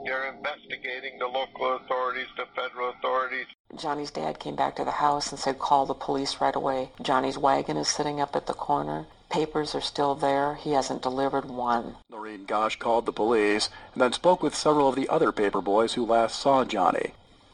they're 0.04 0.34
investigating 0.34 1.20
the 1.20 1.26
local 1.26 1.76
authorities, 1.76 2.26
the 2.36 2.46
federal 2.56 2.90
authorities. 2.90 3.46
Johnny's 3.76 4.10
dad 4.10 4.40
came 4.40 4.56
back 4.56 4.74
to 4.76 4.84
the 4.84 4.90
house 4.90 5.30
and 5.30 5.38
said, 5.38 5.60
call 5.60 5.86
the 5.86 5.94
police 5.94 6.40
right 6.40 6.56
away. 6.56 6.90
Johnny's 7.00 7.38
wagon 7.38 7.76
is 7.76 7.86
sitting 7.86 8.20
up 8.20 8.34
at 8.34 8.46
the 8.46 8.52
corner. 8.52 9.06
Papers 9.30 9.74
are 9.74 9.80
still 9.80 10.14
there. 10.14 10.56
He 10.56 10.72
hasn't 10.72 11.02
delivered 11.02 11.46
one. 11.46 11.96
Gosch 12.38 12.76
called 12.76 13.06
the 13.06 13.12
police 13.12 13.68
and 13.92 14.02
then 14.02 14.12
spoke 14.12 14.42
with 14.42 14.54
several 14.54 14.88
of 14.88 14.96
the 14.96 15.08
other 15.08 15.32
paper 15.32 15.60
boys 15.60 15.94
who 15.94 16.04
last 16.04 16.38
saw 16.38 16.64
Johnny. 16.64 17.12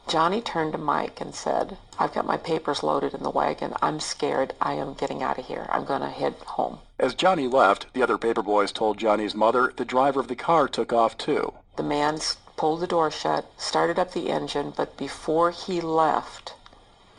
Johnny 0.08 0.40
turned 0.40 0.72
to 0.72 0.78
Mike 0.78 1.20
and 1.20 1.34
said, 1.34 1.76
I've 1.98 2.14
got 2.14 2.24
my 2.24 2.38
papers 2.38 2.82
loaded 2.82 3.12
in 3.12 3.22
the 3.22 3.30
wagon. 3.30 3.74
I'm 3.82 4.00
scared. 4.00 4.54
I 4.60 4.74
am 4.74 4.94
getting 4.94 5.22
out 5.22 5.38
of 5.38 5.46
here. 5.46 5.66
I'm 5.70 5.84
going 5.84 6.00
to 6.00 6.08
head 6.08 6.34
home. 6.46 6.78
As 6.98 7.14
Johnny 7.14 7.46
left, 7.46 7.92
the 7.92 8.02
other 8.02 8.16
paper 8.16 8.42
boys 8.42 8.72
told 8.72 8.96
Johnny's 8.96 9.34
mother 9.34 9.72
the 9.76 9.84
driver 9.84 10.20
of 10.20 10.28
the 10.28 10.34
car 10.34 10.66
took 10.66 10.94
off 10.94 11.18
too. 11.18 11.52
The 11.76 11.82
man 11.82 12.18
pulled 12.56 12.80
the 12.80 12.86
door 12.86 13.10
shut, 13.10 13.50
started 13.58 13.98
up 13.98 14.12
the 14.12 14.30
engine, 14.30 14.72
but 14.74 14.96
before 14.96 15.50
he 15.50 15.80
left, 15.80 16.54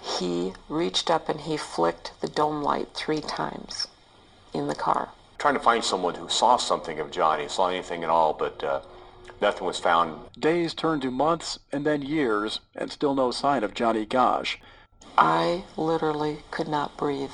he 0.01 0.53
reached 0.67 1.11
up 1.11 1.29
and 1.29 1.41
he 1.41 1.57
flicked 1.57 2.13
the 2.21 2.27
dome 2.27 2.63
light 2.63 2.89
three 2.95 3.21
times 3.21 3.87
in 4.53 4.67
the 4.67 4.75
car. 4.75 5.09
Trying 5.39 5.53
to 5.53 5.61
find 5.61 5.83
someone 5.83 6.15
who 6.15 6.27
saw 6.27 6.57
something 6.57 6.99
of 6.99 7.11
Johnny, 7.11 7.47
saw 7.47 7.69
anything 7.69 8.03
at 8.03 8.09
all, 8.09 8.33
but 8.33 8.61
uh, 8.61 8.81
nothing 9.41 9.65
was 9.65 9.79
found. 9.79 10.19
Days 10.37 10.73
turned 10.73 11.01
to 11.03 11.11
months 11.11 11.59
and 11.71 11.85
then 11.85 12.01
years, 12.01 12.59
and 12.75 12.91
still 12.91 13.15
no 13.15 13.31
sign 13.31 13.63
of 13.63 13.73
Johnny 13.73 14.05
Gosch. 14.05 14.57
I 15.17 15.63
literally 15.77 16.39
could 16.51 16.67
not 16.67 16.97
breathe. 16.97 17.31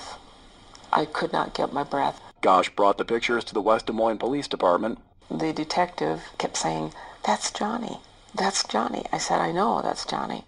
I 0.94 1.06
could 1.06 1.34
not 1.34 1.56
get 1.56 1.74
my 1.74 1.84
breath. 1.84 2.22
Gosch 2.42 2.70
brought 2.70 3.00
the 3.00 3.06
pictures 3.06 3.44
to 3.46 3.56
the 3.56 3.62
West 3.62 3.88
Des 3.88 3.94
Moines 3.94 4.20
Police 4.20 4.48
Department. 4.48 5.00
The 5.32 5.52
detective 5.52 6.22
kept 6.38 6.58
saying, 6.58 6.94
That's 7.26 7.50
Johnny. 7.50 8.02
That's 8.36 8.64
Johnny. 8.68 9.06
I 9.12 9.18
said, 9.18 9.40
I 9.40 9.52
know, 9.52 9.82
that's 9.82 10.06
Johnny. 10.06 10.46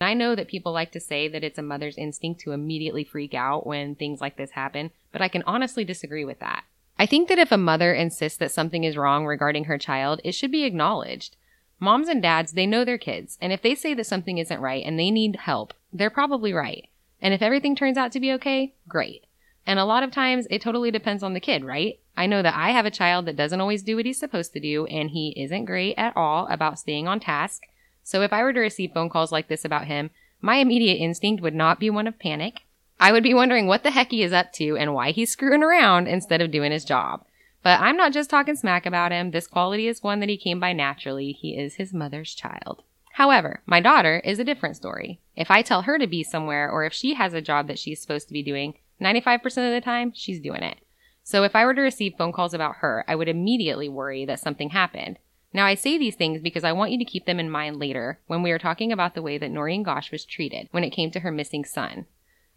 I 0.00 0.14
know 0.14 0.34
that 0.34 0.48
people 0.48 0.72
like 0.72 0.92
to 0.92 1.00
say 1.00 1.28
that 1.28 1.44
it's 1.44 1.58
a 1.58 1.62
mother's 1.62 1.98
instinct 1.98 2.40
to 2.40 2.52
immediately 2.52 3.04
freak 3.04 3.34
out 3.34 3.66
when 3.66 3.94
things 3.94 4.22
like 4.22 4.36
this 4.36 4.52
happen, 4.52 4.90
but 5.12 5.20
I 5.20 5.28
can 5.28 5.42
honestly 5.46 5.84
disagree 5.84 6.24
with 6.24 6.40
that. 6.40 6.64
I 6.98 7.06
think 7.06 7.28
that 7.28 7.38
if 7.38 7.50
a 7.50 7.56
mother 7.56 7.92
insists 7.92 8.38
that 8.38 8.52
something 8.52 8.84
is 8.84 8.96
wrong 8.96 9.26
regarding 9.26 9.64
her 9.64 9.78
child, 9.78 10.20
it 10.24 10.32
should 10.32 10.52
be 10.52 10.64
acknowledged. 10.64 11.36
Moms 11.80 12.08
and 12.08 12.22
dads, 12.22 12.52
they 12.52 12.66
know 12.66 12.84
their 12.84 12.98
kids, 12.98 13.36
and 13.40 13.52
if 13.52 13.60
they 13.60 13.74
say 13.74 13.94
that 13.94 14.06
something 14.06 14.38
isn't 14.38 14.60
right 14.60 14.84
and 14.86 14.98
they 14.98 15.10
need 15.10 15.36
help, 15.36 15.74
they're 15.92 16.08
probably 16.10 16.52
right. 16.52 16.88
And 17.20 17.34
if 17.34 17.42
everything 17.42 17.74
turns 17.74 17.96
out 17.96 18.12
to 18.12 18.20
be 18.20 18.32
okay, 18.32 18.74
great. 18.88 19.26
And 19.66 19.78
a 19.78 19.84
lot 19.84 20.02
of 20.02 20.10
times 20.10 20.46
it 20.50 20.60
totally 20.60 20.90
depends 20.90 21.22
on 21.22 21.32
the 21.32 21.40
kid, 21.40 21.64
right? 21.64 21.98
I 22.16 22.26
know 22.26 22.42
that 22.42 22.54
I 22.54 22.70
have 22.70 22.86
a 22.86 22.90
child 22.90 23.26
that 23.26 23.36
doesn't 23.36 23.60
always 23.60 23.82
do 23.82 23.96
what 23.96 24.06
he's 24.06 24.18
supposed 24.20 24.52
to 24.52 24.60
do, 24.60 24.86
and 24.86 25.10
he 25.10 25.34
isn't 25.36 25.64
great 25.64 25.94
at 25.96 26.16
all 26.16 26.46
about 26.48 26.78
staying 26.78 27.08
on 27.08 27.18
task. 27.18 27.62
So 28.02 28.20
if 28.20 28.32
I 28.32 28.42
were 28.42 28.52
to 28.52 28.60
receive 28.60 28.92
phone 28.92 29.08
calls 29.08 29.32
like 29.32 29.48
this 29.48 29.64
about 29.64 29.86
him, 29.86 30.10
my 30.40 30.56
immediate 30.56 30.96
instinct 30.96 31.42
would 31.42 31.54
not 31.54 31.80
be 31.80 31.88
one 31.88 32.06
of 32.06 32.18
panic. 32.18 32.60
I 33.00 33.12
would 33.12 33.22
be 33.22 33.34
wondering 33.34 33.66
what 33.66 33.82
the 33.82 33.90
heck 33.90 34.10
he 34.10 34.22
is 34.22 34.32
up 34.32 34.52
to 34.54 34.76
and 34.76 34.94
why 34.94 35.10
he's 35.10 35.30
screwing 35.30 35.62
around 35.62 36.06
instead 36.06 36.40
of 36.40 36.50
doing 36.50 36.72
his 36.72 36.84
job. 36.84 37.24
But 37.62 37.80
I'm 37.80 37.96
not 37.96 38.12
just 38.12 38.30
talking 38.30 38.56
smack 38.56 38.86
about 38.86 39.10
him. 39.10 39.30
This 39.30 39.46
quality 39.46 39.88
is 39.88 40.02
one 40.02 40.20
that 40.20 40.28
he 40.28 40.36
came 40.36 40.60
by 40.60 40.72
naturally. 40.72 41.32
He 41.32 41.56
is 41.56 41.76
his 41.76 41.94
mother's 41.94 42.34
child. 42.34 42.82
However, 43.14 43.62
my 43.64 43.80
daughter 43.80 44.20
is 44.24 44.38
a 44.38 44.44
different 44.44 44.76
story. 44.76 45.20
If 45.36 45.50
I 45.50 45.62
tell 45.62 45.82
her 45.82 45.98
to 45.98 46.06
be 46.06 46.22
somewhere 46.22 46.70
or 46.70 46.84
if 46.84 46.92
she 46.92 47.14
has 47.14 47.32
a 47.32 47.40
job 47.40 47.68
that 47.68 47.78
she's 47.78 48.00
supposed 48.00 48.26
to 48.28 48.34
be 48.34 48.42
doing, 48.42 48.74
95% 49.00 49.44
of 49.44 49.72
the 49.72 49.80
time, 49.80 50.12
she's 50.14 50.40
doing 50.40 50.62
it. 50.62 50.78
So 51.22 51.42
if 51.42 51.56
I 51.56 51.64
were 51.64 51.74
to 51.74 51.80
receive 51.80 52.14
phone 52.18 52.32
calls 52.32 52.52
about 52.52 52.76
her, 52.76 53.04
I 53.08 53.14
would 53.14 53.28
immediately 53.28 53.88
worry 53.88 54.24
that 54.26 54.40
something 54.40 54.70
happened. 54.70 55.18
Now 55.54 55.64
I 55.64 55.74
say 55.74 55.96
these 55.96 56.16
things 56.16 56.42
because 56.42 56.64
I 56.64 56.72
want 56.72 56.90
you 56.90 56.98
to 56.98 57.04
keep 57.04 57.24
them 57.24 57.40
in 57.40 57.48
mind 57.48 57.78
later 57.78 58.18
when 58.26 58.42
we 58.42 58.50
are 58.50 58.58
talking 58.58 58.92
about 58.92 59.14
the 59.14 59.22
way 59.22 59.38
that 59.38 59.50
Noreen 59.50 59.84
Gosch 59.84 60.10
was 60.10 60.24
treated 60.24 60.68
when 60.72 60.84
it 60.84 60.90
came 60.90 61.10
to 61.12 61.20
her 61.20 61.30
missing 61.30 61.64
son. 61.64 62.06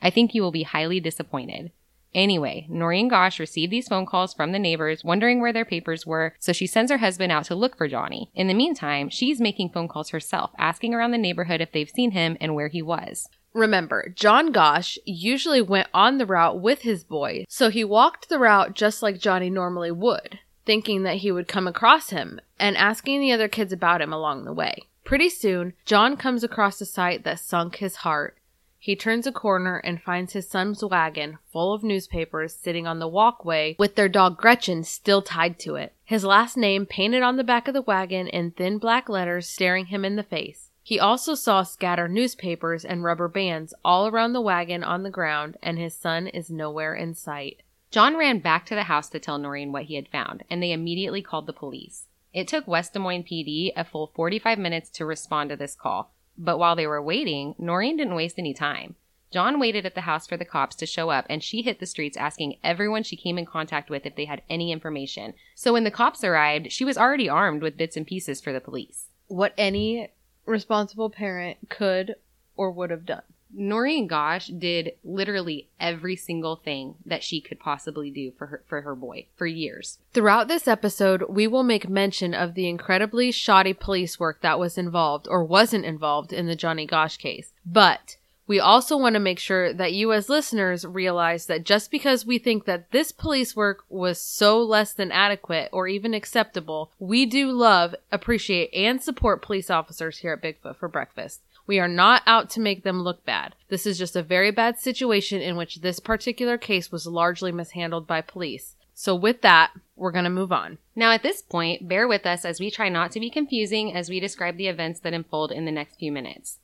I 0.01 0.09
think 0.09 0.33
you 0.33 0.41
will 0.41 0.51
be 0.51 0.63
highly 0.63 0.99
disappointed. 0.99 1.71
Anyway, 2.13 2.65
Noreen 2.69 3.09
Gosch 3.09 3.39
received 3.39 3.71
these 3.71 3.87
phone 3.87 4.05
calls 4.05 4.33
from 4.33 4.51
the 4.51 4.59
neighbors 4.59 5.03
wondering 5.03 5.39
where 5.39 5.53
their 5.53 5.65
papers 5.65 6.05
were, 6.05 6.33
so 6.39 6.51
she 6.51 6.65
sends 6.65 6.91
her 6.91 6.97
husband 6.97 7.31
out 7.31 7.45
to 7.45 7.55
look 7.55 7.77
for 7.77 7.87
Johnny. 7.87 8.31
In 8.33 8.47
the 8.47 8.53
meantime, 8.53 9.09
she's 9.09 9.41
making 9.41 9.69
phone 9.69 9.87
calls 9.87 10.09
herself, 10.09 10.51
asking 10.57 10.93
around 10.93 11.11
the 11.11 11.17
neighborhood 11.17 11.61
if 11.61 11.71
they've 11.71 11.89
seen 11.89 12.11
him 12.11 12.37
and 12.39 12.55
where 12.55 12.69
he 12.69 12.81
was. 12.81 13.29
Remember, 13.53 14.09
John 14.15 14.51
Gosch 14.51 14.97
usually 15.05 15.61
went 15.61 15.89
on 15.93 16.17
the 16.17 16.25
route 16.25 16.59
with 16.59 16.81
his 16.81 17.03
boy, 17.03 17.45
so 17.49 17.69
he 17.69 17.83
walked 17.83 18.29
the 18.29 18.39
route 18.39 18.73
just 18.73 19.01
like 19.01 19.19
Johnny 19.19 19.49
normally 19.49 19.91
would, 19.91 20.39
thinking 20.65 21.03
that 21.03 21.17
he 21.17 21.31
would 21.31 21.47
come 21.47 21.67
across 21.67 22.11
him 22.11 22.39
and 22.59 22.77
asking 22.77 23.19
the 23.19 23.31
other 23.31 23.47
kids 23.47 23.73
about 23.73 24.01
him 24.01 24.13
along 24.13 24.45
the 24.45 24.53
way. 24.53 24.77
Pretty 25.03 25.29
soon, 25.29 25.73
John 25.85 26.17
comes 26.17 26.43
across 26.43 26.81
a 26.81 26.85
sight 26.85 27.23
that 27.23 27.39
sunk 27.39 27.77
his 27.77 27.97
heart. 27.97 28.36
He 28.79 28.95
turns 28.95 29.25
a 29.25 29.31
corner 29.31 29.77
and 29.77 30.01
finds 30.01 30.33
his 30.33 30.47
son's 30.47 30.83
wagon 30.83 31.39
full 31.51 31.73
of 31.73 31.83
newspapers 31.83 32.55
sitting 32.55 32.85
on 32.85 32.99
the 32.99 33.07
walkway 33.07 33.75
with 33.79 33.95
their 33.95 34.07
dog 34.07 34.37
Gretchen 34.37 34.83
still 34.83 35.21
tied 35.21 35.59
to 35.59 35.75
it. 35.75 35.93
His 36.05 36.23
last 36.23 36.57
name 36.57 36.85
painted 36.85 37.23
on 37.23 37.37
the 37.37 37.43
back 37.43 37.67
of 37.67 37.73
the 37.73 37.81
wagon 37.81 38.27
in 38.27 38.51
thin 38.51 38.77
black 38.77 39.09
letters 39.09 39.47
staring 39.49 39.87
him 39.87 40.05
in 40.05 40.15
the 40.15 40.23
face. 40.23 40.71
He 40.83 41.01
also 41.01 41.35
saw 41.35 41.63
scattered 41.63 42.11
newspapers 42.11 42.85
and 42.85 43.03
rubber 43.03 43.27
bands 43.27 43.73
all 43.83 44.07
around 44.07 44.31
the 44.31 44.39
wagon 44.39 44.85
on 44.85 45.03
the 45.03 45.09
ground, 45.09 45.57
and 45.61 45.77
his 45.77 45.93
son 45.93 46.27
is 46.27 46.49
nowhere 46.49 46.95
in 46.95 47.13
sight. 47.13 47.61
John 47.91 48.15
ran 48.15 48.39
back 48.39 48.65
to 48.67 48.75
the 48.75 48.83
house 48.83 49.09
to 49.09 49.19
tell 49.19 49.37
Noreen 49.37 49.73
what 49.73 49.83
he 49.83 49.95
had 49.95 50.07
found, 50.07 50.45
and 50.49 50.63
they 50.63 50.71
immediately 50.71 51.21
called 51.21 51.45
the 51.45 51.51
police. 51.51 52.07
It 52.33 52.47
took 52.47 52.67
West 52.67 52.93
Des 52.93 52.99
Moines 52.99 53.23
PD 53.23 53.71
a 53.75 53.83
full 53.83 54.11
45 54.15 54.57
minutes 54.57 54.89
to 54.91 55.05
respond 55.05 55.49
to 55.49 55.57
this 55.57 55.75
call, 55.75 56.13
but 56.37 56.57
while 56.57 56.75
they 56.75 56.87
were 56.87 57.01
waiting, 57.01 57.55
Noreen 57.57 57.97
didn't 57.97 58.15
waste 58.15 58.37
any 58.37 58.53
time. 58.53 58.95
John 59.31 59.59
waited 59.59 59.85
at 59.85 59.93
the 59.93 60.01
house 60.01 60.25
for 60.25 60.37
the 60.37 60.45
cops 60.45 60.75
to 60.77 60.85
show 60.85 61.09
up, 61.09 61.25
and 61.29 61.43
she 61.43 61.61
hit 61.61 61.79
the 61.79 61.85
streets 61.85 62.15
asking 62.15 62.57
everyone 62.63 63.03
she 63.03 63.17
came 63.17 63.37
in 63.37 63.45
contact 63.45 63.89
with 63.89 64.05
if 64.05 64.15
they 64.15 64.25
had 64.25 64.41
any 64.49 64.71
information. 64.71 65.33
So 65.53 65.73
when 65.73 65.83
the 65.83 65.91
cops 65.91 66.23
arrived, 66.23 66.71
she 66.71 66.85
was 66.85 66.97
already 66.97 67.27
armed 67.27 67.61
with 67.61 67.77
bits 67.77 67.97
and 67.97 68.07
pieces 68.07 68.39
for 68.39 68.53
the 68.53 68.61
police. 68.61 69.07
What 69.27 69.53
any 69.57 70.09
responsible 70.45 71.09
parent 71.09 71.57
could 71.69 72.15
or 72.55 72.71
would 72.71 72.89
have 72.89 73.05
done. 73.05 73.23
Noreen 73.53 74.07
Gosch 74.07 74.47
did 74.47 74.93
literally 75.03 75.67
every 75.79 76.15
single 76.15 76.55
thing 76.55 76.95
that 77.05 77.23
she 77.23 77.41
could 77.41 77.59
possibly 77.59 78.11
do 78.11 78.31
for 78.31 78.47
her 78.47 78.63
for 78.67 78.81
her 78.81 78.95
boy 78.95 79.25
for 79.35 79.47
years. 79.47 79.99
Throughout 80.13 80.47
this 80.47 80.67
episode, 80.67 81.23
we 81.29 81.47
will 81.47 81.63
make 81.63 81.89
mention 81.89 82.33
of 82.33 82.53
the 82.53 82.67
incredibly 82.67 83.31
shoddy 83.31 83.73
police 83.73 84.19
work 84.19 84.41
that 84.41 84.59
was 84.59 84.77
involved 84.77 85.27
or 85.29 85.43
wasn't 85.43 85.85
involved 85.85 86.33
in 86.33 86.47
the 86.47 86.55
Johnny 86.55 86.85
Gosch 86.85 87.17
case. 87.17 87.51
But 87.65 88.17
we 88.47 88.61
also 88.61 88.95
want 88.95 89.13
to 89.13 89.19
make 89.19 89.39
sure 89.39 89.73
that 89.73 89.91
you 89.91 90.13
as 90.13 90.29
listeners 90.29 90.85
realize 90.85 91.47
that 91.47 91.65
just 91.65 91.91
because 91.91 92.25
we 92.25 92.39
think 92.39 92.63
that 92.63 92.91
this 92.91 93.11
police 93.11 93.55
work 93.55 93.83
was 93.89 94.19
so 94.19 94.61
less 94.63 94.93
than 94.93 95.11
adequate 95.11 95.69
or 95.73 95.87
even 95.87 96.13
acceptable, 96.13 96.91
we 96.97 97.25
do 97.25 97.51
love, 97.51 97.93
appreciate, 98.09 98.73
and 98.73 99.03
support 99.03 99.41
police 99.41 99.69
officers 99.69 100.19
here 100.19 100.31
at 100.31 100.41
Bigfoot 100.41 100.77
for 100.77 100.87
breakfast. 100.87 101.41
We 101.67 101.79
are 101.79 101.87
not 101.87 102.23
out 102.25 102.49
to 102.51 102.61
make 102.61 102.83
them 102.83 103.01
look 103.01 103.25
bad. 103.25 103.53
This 103.67 103.85
is 103.85 103.97
just 103.97 104.15
a 104.15 104.23
very 104.23 104.51
bad 104.51 104.79
situation 104.79 105.41
in 105.41 105.57
which 105.57 105.81
this 105.81 105.99
particular 105.99 106.57
case 106.57 106.91
was 106.91 107.05
largely 107.05 107.51
mishandled 107.51 108.07
by 108.07 108.21
police. 108.21 108.75
So 108.93 109.13
with 109.13 109.41
that, 109.41 109.71
we're 109.95 110.11
going 110.11 110.23
to 110.23 110.29
move 110.29 110.51
on. 110.51 110.79
Now, 110.95 111.11
at 111.11 111.21
this 111.21 111.41
point, 111.41 111.87
bear 111.87 112.07
with 112.07 112.25
us 112.25 112.45
as 112.45 112.59
we 112.59 112.71
try 112.71 112.89
not 112.89 113.11
to 113.11 113.19
be 113.19 113.29
confusing 113.29 113.93
as 113.93 114.09
we 114.09 114.19
describe 114.19 114.57
the 114.57 114.67
events 114.67 115.01
that 115.01 115.13
unfold 115.13 115.51
in 115.51 115.65
the 115.65 115.71
next 115.71 115.97
few 115.97 116.11
minutes. 116.11 116.59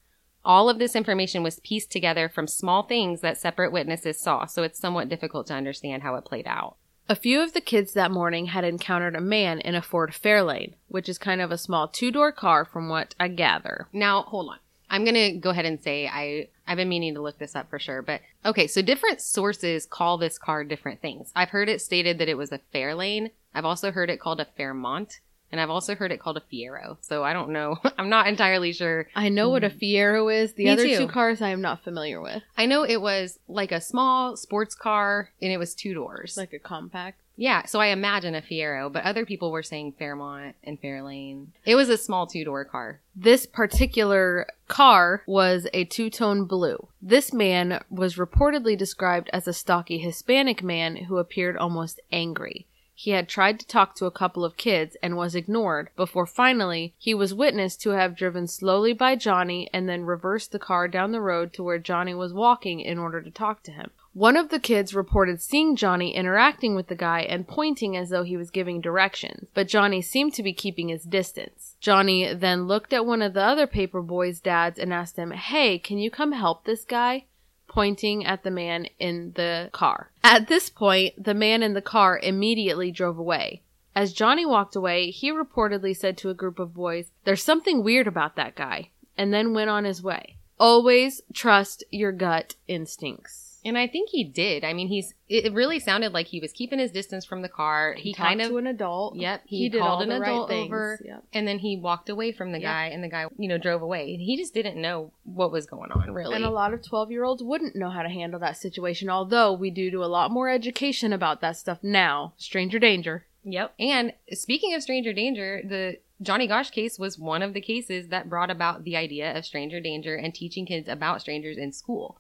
All 0.46 0.70
of 0.70 0.80
this 0.80 0.96
information 0.96 1.44
was 1.44 1.60
pieced 1.60 1.92
together 1.92 2.28
from 2.28 2.48
small 2.48 2.84
things 2.84 3.22
that 3.22 3.38
separate 3.38 3.72
witnesses 3.72 4.20
saw, 4.20 4.46
so 4.46 4.64
it's 4.64 4.80
somewhat 4.80 5.10
difficult 5.10 5.48
to 5.48 5.54
understand 5.54 6.04
how 6.04 6.16
it 6.16 6.26
played 6.26 6.48
out. 6.48 6.78
A 7.08 7.16
few 7.16 7.42
of 7.42 7.54
the 7.54 7.62
kids 7.62 7.94
that 7.94 8.12
morning 8.12 8.48
had 8.48 8.64
encountered 8.64 9.16
a 9.16 9.22
man 9.22 9.60
in 9.60 9.76
a 9.76 9.82
Ford 9.82 10.12
Fairlane, 10.12 10.74
which 10.88 11.08
is 11.08 11.18
kind 11.18 11.42
of 11.42 11.52
a 11.52 11.58
small 11.58 11.88
two 11.88 12.12
door 12.12 12.32
car 12.32 12.66
from 12.66 12.90
what 12.90 13.14
I 13.20 13.28
gather. 13.28 13.88
Now, 13.94 14.24
hold 14.24 14.50
on. 14.50 14.58
I'm 14.94 15.06
going 15.06 15.16
to 15.16 15.32
go 15.40 15.50
ahead 15.50 15.66
and 15.66 15.82
say 15.82 16.08
I 16.08 16.50
I've 16.68 16.78
been 16.78 16.88
meaning 16.88 17.16
to 17.16 17.22
look 17.22 17.40
this 17.40 17.56
up 17.56 17.68
for 17.68 17.80
sure, 17.80 18.04
but 18.04 18.22
okay, 18.46 18.68
so 18.68 18.84
different 18.84 19.22
sources 19.22 19.88
call 19.88 20.20
this 20.20 20.38
car 20.38 20.64
different 20.64 21.02
things. 21.02 21.32
I've 21.36 21.50
heard 21.50 21.68
it 21.68 21.82
stated 21.82 22.20
that 22.20 22.30
it 22.30 22.38
was 22.38 22.52
a 22.52 22.60
Fairlane. 22.74 23.32
I've 23.56 23.66
also 23.66 23.92
heard 23.92 24.12
it 24.12 24.20
called 24.20 24.40
a 24.40 24.46
Fairmont. 24.56 25.20
And 25.52 25.62
I've 25.62 25.70
also 25.70 25.94
heard 25.94 26.12
it 26.12 26.20
called 26.20 26.38
a 26.38 26.42
Fiero. 26.42 26.98
So 27.02 27.24
I 27.24 27.32
don't 27.32 27.52
know. 27.52 27.78
I'm 28.00 28.10
not 28.10 28.26
entirely 28.26 28.74
sure. 28.74 29.08
I 29.16 29.30
know 29.30 29.50
what 29.50 29.64
a 29.64 29.70
mm. 29.70 29.80
Fiero 29.80 30.34
is. 30.34 30.54
The 30.54 30.66
Me 30.66 30.72
other 30.72 30.88
too. 30.88 30.98
two 30.98 31.08
cars 31.08 31.44
I 31.44 31.50
am 31.50 31.62
not 31.62 31.84
familiar 31.84 32.20
with. 32.22 32.42
I 32.58 32.66
know 32.66 32.84
it 32.84 33.00
was 33.00 33.38
like 33.48 33.72
a 33.72 33.80
small 33.80 34.36
sports 34.36 34.74
car 34.74 35.30
and 35.44 35.52
it 35.52 35.58
was 35.58 35.76
two 35.76 35.94
doors. 35.94 36.38
Like 36.38 36.54
a 36.54 36.60
compact. 36.60 37.22
Yeah, 37.36 37.66
so 37.66 37.80
I 37.80 37.88
imagine 37.88 38.36
a 38.36 38.42
Fiero, 38.42 38.92
but 38.92 39.04
other 39.04 39.26
people 39.26 39.52
were 39.52 39.64
saying 39.64 39.94
Fairmont 39.94 40.56
and 40.64 40.80
Fairlane. 40.80 41.48
It 41.66 41.76
was 41.76 41.90
a 41.90 41.98
small 41.98 42.28
two 42.28 42.46
door 42.46 42.64
car. 42.64 43.00
This 43.16 43.46
particular 43.46 44.48
car 44.68 45.24
was 45.26 45.68
a 45.74 45.86
two 45.86 46.10
tone 46.10 46.46
blue. 46.46 46.88
This 47.02 47.34
man 47.34 47.84
was 47.90 48.16
reportedly 48.16 48.78
described 48.78 49.30
as 49.34 49.48
a 49.48 49.54
stocky 49.54 49.98
Hispanic 49.98 50.62
man 50.62 50.96
who 50.96 51.18
appeared 51.18 51.58
almost 51.58 52.00
angry. 52.12 52.68
He 52.96 53.12
had 53.12 53.28
tried 53.28 53.60
to 53.60 53.68
talk 53.68 53.96
to 53.96 54.06
a 54.06 54.12
couple 54.12 54.46
of 54.46 54.56
kids 54.56 54.96
and 55.02 55.18
was 55.18 55.34
ignored 55.34 55.90
before 55.96 56.28
finally 56.28 56.94
he 57.00 57.16
was 57.16 57.34
witnessed 57.34 57.82
to 57.82 57.90
have 57.90 58.16
driven 58.16 58.48
slowly 58.48 58.94
by 58.94 59.16
Johnny 59.16 59.68
and 59.74 59.90
then 59.90 60.06
reversed 60.06 60.52
the 60.52 60.60
car 60.60 60.88
down 60.88 61.12
the 61.12 61.20
road 61.20 61.54
to 61.54 61.64
where 61.64 61.80
Johnny 61.80 62.14
was 62.14 62.34
walking 62.34 62.80
in 62.80 63.00
order 63.00 63.20
to 63.22 63.32
talk 63.32 63.64
to 63.64 63.72
him. 63.72 63.90
One 64.14 64.38
of 64.38 64.50
the 64.50 64.60
kids 64.60 64.94
reported 64.94 65.42
seeing 65.42 65.76
Johnny 65.76 66.14
interacting 66.14 66.76
with 66.76 66.86
the 66.86 66.96
guy 66.96 67.22
and 67.22 67.48
pointing 67.48 67.98
as 67.98 68.10
though 68.10 68.22
he 68.22 68.38
was 68.38 68.52
giving 68.52 68.80
directions, 68.80 69.48
but 69.56 69.68
Johnny 69.68 70.04
seemed 70.04 70.36
to 70.36 70.44
be 70.44 70.54
keeping 70.54 70.90
his 70.90 71.04
distance. 71.04 71.76
Johnny 71.80 72.32
then 72.32 72.68
looked 72.68 72.94
at 72.94 73.08
one 73.08 73.24
of 73.24 73.34
the 73.34 73.42
other 73.42 73.66
paper 73.66 74.04
boys' 74.04 74.40
dads 74.40 74.78
and 74.78 74.94
asked 74.94 75.18
him, 75.18 75.32
Hey, 75.32 75.80
can 75.80 75.98
you 75.98 76.12
come 76.12 76.34
help 76.34 76.64
this 76.64 76.86
guy? 76.86 77.26
Pointing 77.68 78.24
at 78.24 78.44
the 78.44 78.52
man 78.52 78.86
in 79.00 79.32
the 79.34 79.72
car. 79.72 80.12
At 80.24 80.48
this 80.48 80.70
point, 80.70 81.24
the 81.24 81.34
man 81.34 81.64
in 81.64 81.74
the 81.74 81.82
car 81.82 82.20
immediately 82.22 82.92
drove 82.92 83.18
away. 83.18 83.64
As 83.96 84.14
Johnny 84.14 84.46
walked 84.46 84.76
away, 84.76 85.10
he 85.10 85.32
reportedly 85.32 85.98
said 85.98 86.18
to 86.18 86.30
a 86.30 86.36
group 86.36 86.60
of 86.60 86.76
boys, 86.76 87.08
There's 87.24 87.42
something 87.42 87.84
weird 87.84 88.06
about 88.06 88.36
that 88.36 88.56
guy, 88.56 88.90
and 89.18 89.34
then 89.34 89.56
went 89.56 89.72
on 89.72 89.86
his 89.86 90.04
way. 90.04 90.38
Always 90.60 91.22
trust 91.34 91.84
your 91.90 92.12
gut 92.12 92.56
instincts. 92.68 93.43
And 93.66 93.78
I 93.78 93.88
think 93.88 94.10
he 94.10 94.24
did. 94.24 94.64
I 94.64 94.74
mean, 94.74 94.88
he's. 94.88 95.14
It 95.30 95.54
really 95.54 95.80
sounded 95.80 96.12
like 96.14 96.28
he 96.28 96.40
was 96.40 96.52
keeping 96.52 96.80
his 96.80 96.92
distance 96.92 97.24
from 97.26 97.42
the 97.42 97.50
car. 97.50 97.94
He, 97.98 98.10
He 98.10 98.14
kind 98.14 98.42
of 98.42 98.50
to 98.50 98.58
an 98.58 98.68
adult. 98.68 99.16
Yep, 99.16 99.44
he, 99.46 99.58
He 99.60 99.70
did 99.70 99.80
called 99.82 99.92
all 99.92 100.02
an 100.02 100.10
the 100.10 100.20
right 100.20 100.30
adult 100.30 100.52
over, 100.52 101.00
Yep. 101.04 101.24
and 101.34 101.48
then 101.48 101.60
he 101.60 101.78
walked 101.78 102.10
away 102.10 102.32
from 102.32 102.52
the 102.52 102.60
Yep. 102.60 102.68
guy, 102.70 102.86
and 102.88 103.04
the 103.04 103.08
guy, 103.08 103.26
you 103.38 103.48
know, 103.48 103.58
drove 103.58 103.82
away. 103.82 104.16
He 104.18 104.36
just 104.38 104.54
didn't 104.54 104.80
know 104.82 105.12
what 105.24 105.52
was 105.52 105.66
going 105.66 105.92
on, 105.92 106.12
really. 106.12 106.36
And 106.36 106.44
a 106.44 106.50
lot 106.50 106.74
of 106.74 106.84
12 106.84 107.10
year 107.12 107.24
olds 107.24 107.42
wouldn't 107.42 107.76
know 107.76 107.90
how 107.90 108.04
to 108.04 108.10
handle 108.10 108.40
that 108.42 108.58
situation, 108.58 109.10
although 109.10 109.54
we 109.54 109.70
do 109.72 109.90
do 109.90 110.04
a 110.04 110.06
lot 110.06 110.30
more 110.32 110.50
education 110.50 111.14
about 111.14 111.42
that 111.42 111.58
stuff 111.58 111.80
now. 111.82 112.34
Stranger 112.38 112.80
danger. 112.80 113.26
Yep. 113.46 113.74
And 113.80 114.14
speaking 114.32 114.74
of 114.74 114.82
stranger 114.84 115.14
danger, 115.14 115.62
the 115.68 115.98
Johnny 116.22 116.48
Gosch 116.48 116.70
case 116.72 116.98
was 116.98 117.20
one 117.20 117.42
of 117.42 117.54
the 117.54 117.60
cases 117.60 118.08
that 118.08 118.30
brought 118.30 118.50
about 118.50 118.84
the 118.86 118.96
idea 118.96 119.36
of 119.38 119.46
stranger 119.46 119.82
danger 119.82 120.16
and 120.16 120.34
teaching 120.34 120.66
kids 120.66 120.88
about 120.88 121.20
strangers 121.22 121.58
in 121.58 121.72
school. 121.74 122.20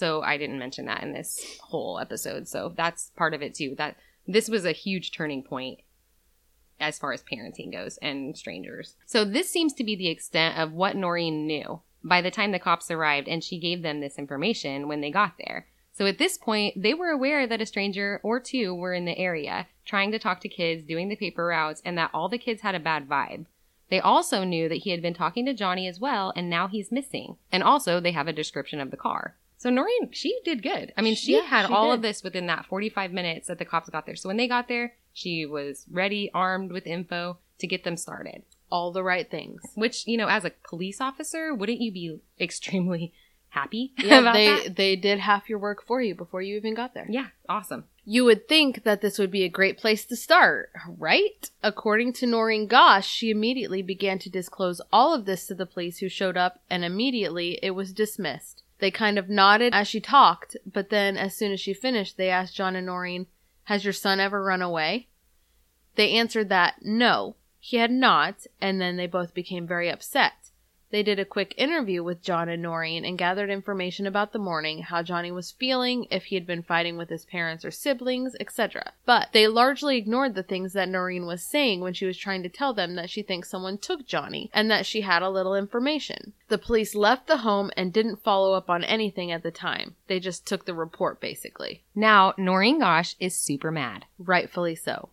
So 0.00 0.22
I 0.22 0.38
didn't 0.38 0.58
mention 0.58 0.86
that 0.86 1.02
in 1.02 1.12
this 1.12 1.58
whole 1.60 1.98
episode. 1.98 2.48
So 2.48 2.72
that's 2.74 3.12
part 3.16 3.34
of 3.34 3.42
it 3.42 3.54
too. 3.54 3.74
That 3.76 3.96
this 4.26 4.48
was 4.48 4.64
a 4.64 4.72
huge 4.72 5.12
turning 5.12 5.42
point 5.42 5.80
as 6.80 6.98
far 6.98 7.12
as 7.12 7.22
parenting 7.22 7.70
goes 7.70 7.98
and 7.98 8.34
strangers. 8.34 8.96
So 9.04 9.26
this 9.26 9.50
seems 9.50 9.74
to 9.74 9.84
be 9.84 9.94
the 9.94 10.08
extent 10.08 10.58
of 10.58 10.72
what 10.72 10.96
Noreen 10.96 11.46
knew 11.46 11.82
by 12.02 12.22
the 12.22 12.30
time 12.30 12.52
the 12.52 12.58
cops 12.58 12.90
arrived 12.90 13.28
and 13.28 13.44
she 13.44 13.58
gave 13.58 13.82
them 13.82 14.00
this 14.00 14.18
information 14.18 14.88
when 14.88 15.02
they 15.02 15.10
got 15.10 15.34
there. 15.46 15.66
So 15.92 16.06
at 16.06 16.16
this 16.16 16.38
point, 16.38 16.82
they 16.82 16.94
were 16.94 17.10
aware 17.10 17.46
that 17.46 17.60
a 17.60 17.66
stranger 17.66 18.20
or 18.22 18.40
two 18.40 18.74
were 18.74 18.94
in 18.94 19.04
the 19.04 19.18
area 19.18 19.66
trying 19.84 20.12
to 20.12 20.18
talk 20.18 20.40
to 20.40 20.48
kids, 20.48 20.82
doing 20.82 21.10
the 21.10 21.16
paper 21.16 21.44
routes, 21.44 21.82
and 21.84 21.98
that 21.98 22.10
all 22.14 22.30
the 22.30 22.38
kids 22.38 22.62
had 22.62 22.74
a 22.74 22.80
bad 22.80 23.06
vibe. 23.06 23.44
They 23.90 24.00
also 24.00 24.44
knew 24.44 24.66
that 24.70 24.76
he 24.76 24.90
had 24.90 25.02
been 25.02 25.14
talking 25.14 25.44
to 25.44 25.52
Johnny 25.52 25.86
as 25.86 26.00
well, 26.00 26.32
and 26.34 26.48
now 26.48 26.68
he's 26.68 26.92
missing. 26.92 27.36
And 27.52 27.62
also, 27.62 28.00
they 28.00 28.12
have 28.12 28.28
a 28.28 28.32
description 28.32 28.80
of 28.80 28.90
the 28.90 28.96
car. 28.96 29.36
So 29.60 29.68
Noreen, 29.68 30.10
she 30.10 30.40
did 30.42 30.62
good. 30.62 30.90
I 30.96 31.02
mean, 31.02 31.14
she 31.14 31.34
Yeah, 31.36 31.42
had 31.42 31.66
she 31.66 31.72
all 31.72 31.90
did. 31.90 31.96
of 31.96 32.02
this 32.02 32.22
within 32.22 32.46
that 32.46 32.64
45 32.64 33.12
minutes 33.12 33.48
that 33.48 33.58
the 33.58 33.66
cops 33.66 33.90
got 33.90 34.06
there. 34.06 34.16
So 34.16 34.28
when 34.30 34.38
they 34.38 34.48
got 34.48 34.68
there, 34.68 34.94
she 35.12 35.44
was 35.44 35.84
ready, 35.90 36.30
armed 36.32 36.72
with 36.72 36.86
info 36.86 37.36
to 37.58 37.66
get 37.66 37.84
them 37.84 37.98
started. 37.98 38.42
All 38.70 38.90
the 38.90 39.02
right 39.02 39.30
things. 39.30 39.60
Which, 39.74 40.06
you 40.06 40.16
know, 40.16 40.28
as 40.28 40.46
a 40.46 40.52
police 40.66 40.98
officer, 40.98 41.54
wouldn't 41.54 41.80
you 41.82 41.92
be 41.92 42.20
extremely 42.40 43.12
happy 43.50 43.92
Yeah, 44.02 44.20
about 44.20 44.32
they 44.32 44.46
that? 44.46 44.76
they 44.76 44.96
did 44.96 45.18
half 45.18 45.50
your 45.50 45.58
work 45.58 45.84
for 45.86 46.00
you 46.00 46.14
before 46.14 46.40
you 46.40 46.56
even 46.56 46.72
got 46.72 46.94
there. 46.94 47.06
Yeah, 47.10 47.26
awesome. 47.46 47.84
You 48.06 48.24
would 48.24 48.48
think 48.48 48.84
that 48.84 49.02
this 49.02 49.18
would 49.18 49.30
be 49.30 49.44
a 49.44 49.48
great 49.50 49.76
place 49.76 50.06
to 50.06 50.16
start, 50.16 50.70
right? 50.98 51.50
According 51.62 52.14
to 52.14 52.26
Noreen 52.26 52.66
Gosch, 52.66 53.06
she 53.06 53.30
immediately 53.30 53.82
began 53.82 54.18
to 54.20 54.30
disclose 54.30 54.80
all 54.90 55.12
of 55.14 55.26
this 55.26 55.46
to 55.48 55.54
the 55.54 55.66
police 55.66 55.98
who 55.98 56.08
showed 56.08 56.36
up, 56.38 56.60
and 56.70 56.82
immediately 56.82 57.58
it 57.62 57.72
was 57.72 57.92
dismissed. 57.92 58.59
They 58.80 58.90
kind 58.90 59.18
of 59.18 59.28
nodded 59.28 59.74
as 59.74 59.86
she 59.86 60.00
talked, 60.00 60.56
but 60.66 60.90
then 60.90 61.16
as 61.16 61.36
soon 61.36 61.52
as 61.52 61.60
she 61.60 61.74
finished, 61.74 62.16
they 62.16 62.30
asked 62.30 62.54
John 62.54 62.74
and 62.74 62.86
Noreen, 62.86 63.26
Has 63.64 63.84
your 63.84 63.92
son 63.92 64.20
ever 64.20 64.42
run 64.42 64.62
away? 64.62 65.08
They 65.96 66.12
answered 66.12 66.48
that 66.48 66.76
no, 66.82 67.36
he 67.58 67.76
had 67.76 67.90
not, 67.90 68.46
and 68.60 68.80
then 68.80 68.96
they 68.96 69.06
both 69.06 69.34
became 69.34 69.66
very 69.66 69.90
upset. 69.90 70.39
They 70.90 71.02
did 71.02 71.18
a 71.20 71.24
quick 71.24 71.54
interview 71.56 72.02
with 72.02 72.22
John 72.22 72.48
and 72.48 72.62
Noreen 72.62 73.04
and 73.04 73.16
gathered 73.16 73.48
information 73.48 74.06
about 74.06 74.32
the 74.32 74.38
morning, 74.38 74.82
how 74.82 75.02
Johnny 75.02 75.30
was 75.30 75.52
feeling, 75.52 76.06
if 76.10 76.24
he 76.24 76.34
had 76.34 76.46
been 76.46 76.62
fighting 76.62 76.96
with 76.96 77.08
his 77.08 77.24
parents 77.24 77.64
or 77.64 77.70
siblings, 77.70 78.34
etc. 78.40 78.92
But 79.06 79.28
they 79.32 79.46
largely 79.46 79.96
ignored 79.96 80.34
the 80.34 80.42
things 80.42 80.72
that 80.72 80.88
Noreen 80.88 81.26
was 81.26 81.42
saying 81.42 81.80
when 81.80 81.94
she 81.94 82.06
was 82.06 82.18
trying 82.18 82.42
to 82.42 82.48
tell 82.48 82.74
them 82.74 82.96
that 82.96 83.08
she 83.08 83.22
thinks 83.22 83.48
someone 83.48 83.78
took 83.78 84.06
Johnny 84.06 84.50
and 84.52 84.70
that 84.70 84.84
she 84.84 85.02
had 85.02 85.22
a 85.22 85.30
little 85.30 85.54
information. 85.54 86.32
The 86.48 86.58
police 86.58 86.94
left 86.94 87.28
the 87.28 87.38
home 87.38 87.70
and 87.76 87.92
didn't 87.92 88.24
follow 88.24 88.54
up 88.54 88.68
on 88.68 88.82
anything 88.82 89.30
at 89.30 89.44
the 89.44 89.52
time. 89.52 89.94
They 90.08 90.18
just 90.18 90.46
took 90.46 90.64
the 90.64 90.74
report 90.74 91.20
basically. 91.20 91.84
Now, 91.94 92.34
Noreen 92.36 92.80
Gosch 92.80 93.14
is 93.20 93.36
super 93.36 93.70
mad. 93.70 94.06
Rightfully 94.18 94.74
so. 94.74 95.10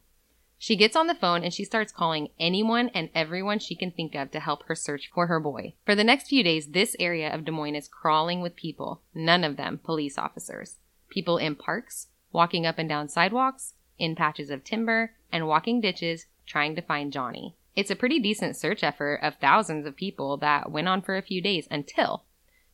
She 0.59 0.75
gets 0.75 0.95
on 0.95 1.07
the 1.07 1.15
phone 1.15 1.43
and 1.43 1.53
she 1.53 1.63
starts 1.63 1.91
calling 1.91 2.29
anyone 2.39 2.89
and 2.89 3.09
everyone 3.13 3.59
she 3.59 3.75
can 3.75 3.91
think 3.91 4.15
of 4.15 4.31
to 4.31 4.39
help 4.39 4.63
her 4.63 4.75
search 4.75 5.09
for 5.13 5.27
her 5.27 5.39
boy. 5.39 5.73
For 5.85 5.93
the 5.93 6.03
next 6.03 6.27
few 6.27 6.43
days, 6.43 6.69
this 6.69 6.95
area 6.99 7.33
of 7.33 7.45
Des 7.45 7.51
Moines 7.51 7.75
is 7.75 7.87
crawling 7.87 8.41
with 8.41 8.55
people, 8.55 9.01
none 9.13 9.43
of 9.43 9.55
them 9.55 9.79
police 9.83 10.17
officers. 10.17 10.77
People 11.09 11.37
in 11.37 11.55
parks, 11.55 12.07
walking 12.31 12.65
up 12.65 12.79
and 12.79 12.89
down 12.89 13.07
sidewalks, 13.07 13.75
in 13.99 14.15
patches 14.15 14.49
of 14.49 14.63
timber, 14.63 15.13
and 15.31 15.47
walking 15.47 15.79
ditches 15.79 16.25
trying 16.45 16.75
to 16.75 16.81
find 16.81 17.13
Johnny. 17.13 17.55
It's 17.75 17.91
a 17.91 17.95
pretty 17.95 18.19
decent 18.19 18.55
search 18.55 18.83
effort 18.83 19.19
of 19.21 19.35
thousands 19.35 19.85
of 19.85 19.95
people 19.95 20.37
that 20.37 20.71
went 20.71 20.87
on 20.87 21.03
for 21.03 21.15
a 21.15 21.21
few 21.21 21.41
days 21.41 21.67
until 21.69 22.23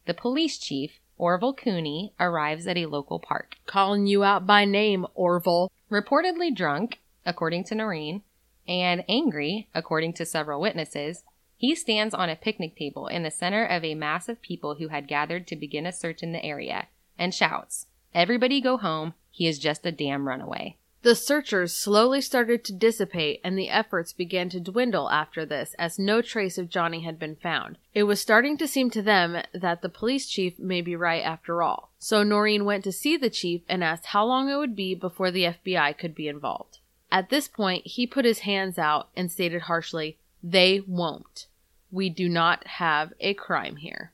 the 0.06 0.14
police 0.14 0.58
chief, 0.58 1.00
Orville 1.18 1.54
Cooney, 1.54 2.14
arrives 2.20 2.68
at 2.68 2.78
a 2.78 2.86
local 2.86 3.20
park. 3.20 3.56
Calling 3.66 4.08
you 4.08 4.24
out 4.24 4.48
by 4.48 4.66
name, 4.66 5.06
Orville. 5.14 5.72
Reportedly 5.92 6.56
drunk, 6.56 7.00
according 7.26 7.64
to 7.66 7.76
Noreen, 7.76 8.22
and 8.68 9.04
angry, 9.08 9.70
according 9.74 10.14
to 10.14 10.26
several 10.26 10.62
witnesses, 10.62 11.24
he 11.56 11.76
stands 11.76 12.14
on 12.14 12.30
a 12.30 12.36
picnic 12.36 12.76
table 12.76 13.08
in 13.08 13.24
the 13.24 13.32
center 13.32 13.66
of 13.66 13.84
a 13.84 13.96
mass 13.96 14.28
of 14.28 14.42
people 14.42 14.76
who 14.76 14.90
had 14.90 15.08
gathered 15.08 15.48
to 15.48 15.56
begin 15.56 15.86
a 15.86 15.92
search 15.92 16.22
in 16.22 16.32
the 16.32 16.44
area 16.44 16.88
and 17.18 17.34
shouts, 17.34 17.88
Everybody 18.14 18.62
go 18.62 18.78
home. 18.78 19.14
He 19.32 19.48
is 19.48 19.58
just 19.58 19.86
a 19.86 19.92
damn 19.92 20.28
runaway. 20.28 20.78
The 21.02 21.16
searchers 21.16 21.74
slowly 21.74 22.22
started 22.22 22.64
to 22.64 22.74
dissipate 22.74 23.42
and 23.44 23.58
the 23.58 23.70
efforts 23.70 24.14
began 24.14 24.48
to 24.50 24.60
dwindle 24.62 25.10
after 25.10 25.46
this 25.46 25.76
as 25.78 26.00
no 26.00 26.22
trace 26.22 26.58
of 26.58 26.70
Johnny 26.70 27.02
had 27.02 27.20
been 27.20 27.36
found. 27.36 27.78
It 27.94 28.04
was 28.04 28.22
starting 28.22 28.58
to 28.58 28.68
seem 28.68 28.90
to 28.92 29.02
them 29.02 29.44
that 29.54 29.82
the 29.82 29.90
police 29.90 30.30
chief 30.30 30.58
may 30.60 30.80
be 30.80 30.96
right 30.96 31.22
after 31.22 31.62
all. 31.62 31.92
So 31.98 32.24
Noreen 32.24 32.64
went 32.64 32.86
to 32.86 32.94
see 32.94 33.18
the 33.18 33.30
chief 33.30 33.64
and 33.68 33.84
asked 33.84 34.08
how 34.08 34.26
long 34.26 34.50
it 34.50 34.56
would 34.56 34.78
be 34.78 34.96
before 34.96 35.30
the 35.30 35.44
FBI 35.44 35.98
could 35.98 36.16
be 36.16 36.30
involved. 36.30 36.80
At 37.14 37.30
this 37.30 37.48
point, 37.48 37.86
he 37.86 38.08
put 38.08 38.26
his 38.26 38.40
hands 38.40 38.80
out 38.80 39.10
and 39.16 39.32
stated 39.32 39.62
harshly, 39.62 40.18
They 40.42 40.82
won't. 40.88 41.46
We 41.92 42.10
do 42.10 42.28
not 42.28 42.66
have 42.66 43.14
a 43.20 43.36
crime 43.36 43.76
here. 43.76 44.14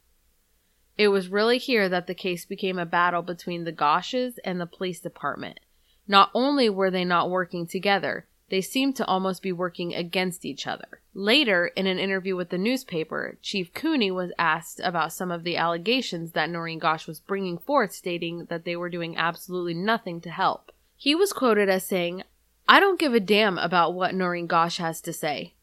It 0.97 1.07
was 1.07 1.29
really 1.29 1.59
here 1.59 1.88
that 1.88 2.07
the 2.07 2.13
case 2.13 2.43
became 2.43 2.77
a 2.77 2.85
battle 2.85 3.21
between 3.21 3.63
the 3.63 3.71
Gosches 3.71 4.33
and 4.43 4.59
the 4.59 4.65
police 4.65 4.99
department. 4.99 5.62
Not 6.09 6.29
only 6.33 6.69
were 6.69 6.91
they 6.91 7.05
not 7.05 7.29
working 7.29 7.65
together, 7.65 8.27
they 8.49 8.59
seemed 8.59 8.97
to 8.97 9.05
almost 9.05 9.41
be 9.41 9.53
working 9.53 9.95
against 9.95 10.43
each 10.43 10.67
other. 10.67 10.99
Later, 11.13 11.67
in 11.67 11.88
an 11.88 11.99
interview 11.99 12.35
with 12.35 12.49
the 12.49 12.57
newspaper, 12.57 13.38
Chief 13.41 13.73
Cooney 13.73 14.12
was 14.12 14.33
asked 14.38 14.81
about 14.83 15.13
some 15.13 15.31
of 15.31 15.45
the 15.45 15.55
allegations 15.55 16.33
that 16.33 16.49
Noreen 16.49 16.79
Gosch 16.79 17.07
was 17.07 17.21
bringing 17.21 17.59
forth, 17.59 17.93
stating 17.93 18.45
that 18.49 18.65
they 18.65 18.75
were 18.75 18.89
doing 18.89 19.15
absolutely 19.15 19.73
nothing 19.73 20.19
to 20.19 20.29
help. 20.29 20.73
He 20.97 21.15
was 21.15 21.31
quoted 21.31 21.69
as 21.69 21.88
saying, 21.88 22.23
I 22.71 22.79
don't 22.79 22.99
give 22.99 23.15
a 23.15 23.19
damn 23.19 23.58
about 23.58 23.95
what 23.95 24.13
Noreen 24.13 24.45
Gosch 24.45 24.77
has 24.77 25.01
to 25.01 25.12
say. 25.12 25.55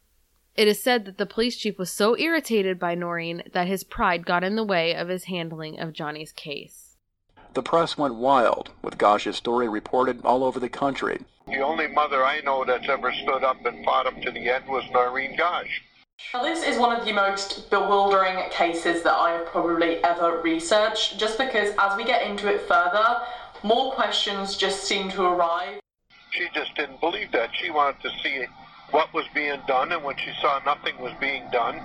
It 0.57 0.67
is 0.67 0.83
said 0.83 1.05
that 1.05 1.19
the 1.19 1.25
police 1.25 1.57
chief 1.57 1.79
was 1.79 1.93
so 1.93 2.19
irritated 2.19 2.81
by 2.81 2.97
Noreen 2.97 3.45
that 3.53 3.69
his 3.69 3.85
pride 3.85 4.27
got 4.27 4.43
in 4.43 4.57
the 4.57 4.65
way 4.65 4.93
of 4.93 5.07
his 5.07 5.27
handling 5.27 5.79
of 5.79 5.93
Johnny's 5.93 6.33
case. 6.33 6.97
The 7.55 7.63
press 7.63 7.97
went 7.97 8.17
wild, 8.17 8.71
with 8.83 8.99
Gosch's 8.99 9.37
story 9.37 9.69
reported 9.69 10.25
all 10.25 10.43
over 10.43 10.59
the 10.59 10.69
country. 10.69 11.21
The 11.47 11.61
only 11.61 11.87
mother 11.87 12.25
I 12.25 12.41
know 12.41 12.65
that's 12.65 12.89
ever 12.89 13.13
stood 13.13 13.45
up 13.45 13.65
and 13.65 13.85
fought 13.85 14.13
him 14.13 14.21
to 14.23 14.33
the 14.33 14.53
end 14.53 14.67
was 14.67 14.83
Noreen 14.91 15.37
Gosch. 15.37 15.83
Now, 16.35 16.43
this 16.43 16.65
is 16.65 16.77
one 16.77 16.99
of 16.99 17.05
the 17.05 17.13
most 17.13 17.71
bewildering 17.71 18.51
cases 18.51 19.05
that 19.05 19.15
I 19.15 19.31
have 19.31 19.47
probably 19.47 20.03
ever 20.03 20.41
researched, 20.43 21.21
just 21.21 21.39
because 21.39 21.73
as 21.79 21.97
we 21.97 22.03
get 22.03 22.29
into 22.29 22.53
it 22.53 22.63
further, 22.63 23.21
more 23.63 23.93
questions 23.93 24.57
just 24.57 24.83
seem 24.83 25.09
to 25.13 25.23
arrive. 25.23 25.79
She 26.31 26.49
just 26.55 26.75
didn't 26.75 27.01
believe 27.01 27.33
that. 27.33 27.51
She 27.55 27.71
wanted 27.71 28.01
to 28.03 28.11
see 28.23 28.45
what 28.91 29.13
was 29.13 29.25
being 29.35 29.61
done, 29.67 29.93
and 29.93 30.03
when 30.05 30.17
she 30.17 30.33
saw 30.41 30.61
nothing 30.65 30.99
was 30.99 31.13
being 31.21 31.45
done, 31.51 31.81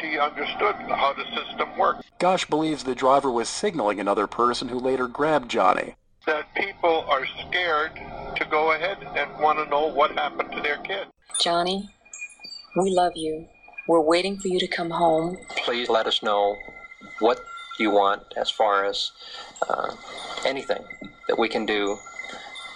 she 0.00 0.18
understood 0.18 0.74
how 0.76 1.14
the 1.16 1.24
system 1.36 1.76
worked. 1.78 2.04
Gosch 2.18 2.44
believes 2.44 2.84
the 2.84 2.94
driver 2.94 3.30
was 3.30 3.48
signaling 3.48 4.00
another 4.00 4.26
person 4.26 4.68
who 4.68 4.78
later 4.78 5.08
grabbed 5.08 5.50
Johnny. 5.50 5.94
That 6.26 6.54
people 6.54 7.04
are 7.08 7.26
scared 7.48 7.92
to 8.36 8.44
go 8.50 8.72
ahead 8.72 8.98
and 9.16 9.40
want 9.40 9.58
to 9.58 9.66
know 9.66 9.86
what 9.86 10.12
happened 10.12 10.52
to 10.52 10.60
their 10.60 10.78
kid. 10.78 11.06
Johnny, 11.40 11.88
we 12.76 12.90
love 12.90 13.12
you. 13.16 13.46
We're 13.88 14.00
waiting 14.00 14.38
for 14.38 14.48
you 14.48 14.60
to 14.60 14.68
come 14.68 14.90
home. 14.90 15.38
Please 15.64 15.88
let 15.88 16.06
us 16.06 16.22
know 16.22 16.56
what 17.18 17.40
you 17.78 17.90
want 17.90 18.22
as 18.36 18.50
far 18.50 18.84
as 18.84 19.10
uh, 19.68 19.94
anything 20.44 20.82
that 21.26 21.38
we 21.38 21.48
can 21.48 21.64
do 21.64 21.98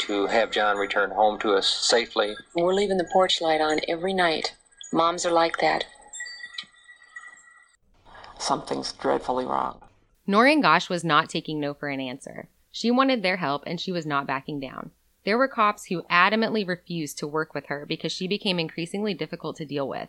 to 0.00 0.26
have 0.26 0.50
John 0.50 0.76
return 0.76 1.10
home 1.10 1.38
to 1.40 1.54
us 1.54 1.68
safely. 1.68 2.34
We're 2.54 2.74
leaving 2.74 2.98
the 2.98 3.08
porch 3.12 3.40
light 3.40 3.60
on 3.60 3.80
every 3.88 4.12
night. 4.12 4.54
Moms 4.92 5.26
are 5.26 5.32
like 5.32 5.58
that. 5.58 5.86
Something's 8.38 8.92
dreadfully 8.92 9.44
wrong. 9.44 9.80
Noreen 10.26 10.60
Gosch 10.60 10.88
was 10.88 11.04
not 11.04 11.28
taking 11.28 11.60
no 11.60 11.74
for 11.74 11.88
an 11.88 12.00
answer. 12.00 12.48
She 12.70 12.90
wanted 12.90 13.22
their 13.22 13.36
help 13.36 13.62
and 13.66 13.80
she 13.80 13.92
was 13.92 14.06
not 14.06 14.26
backing 14.26 14.60
down. 14.60 14.90
There 15.24 15.38
were 15.38 15.48
cops 15.48 15.86
who 15.86 16.02
adamantly 16.10 16.66
refused 16.66 17.18
to 17.18 17.26
work 17.26 17.54
with 17.54 17.66
her 17.66 17.86
because 17.86 18.12
she 18.12 18.28
became 18.28 18.58
increasingly 18.58 19.14
difficult 19.14 19.56
to 19.56 19.64
deal 19.64 19.88
with. 19.88 20.08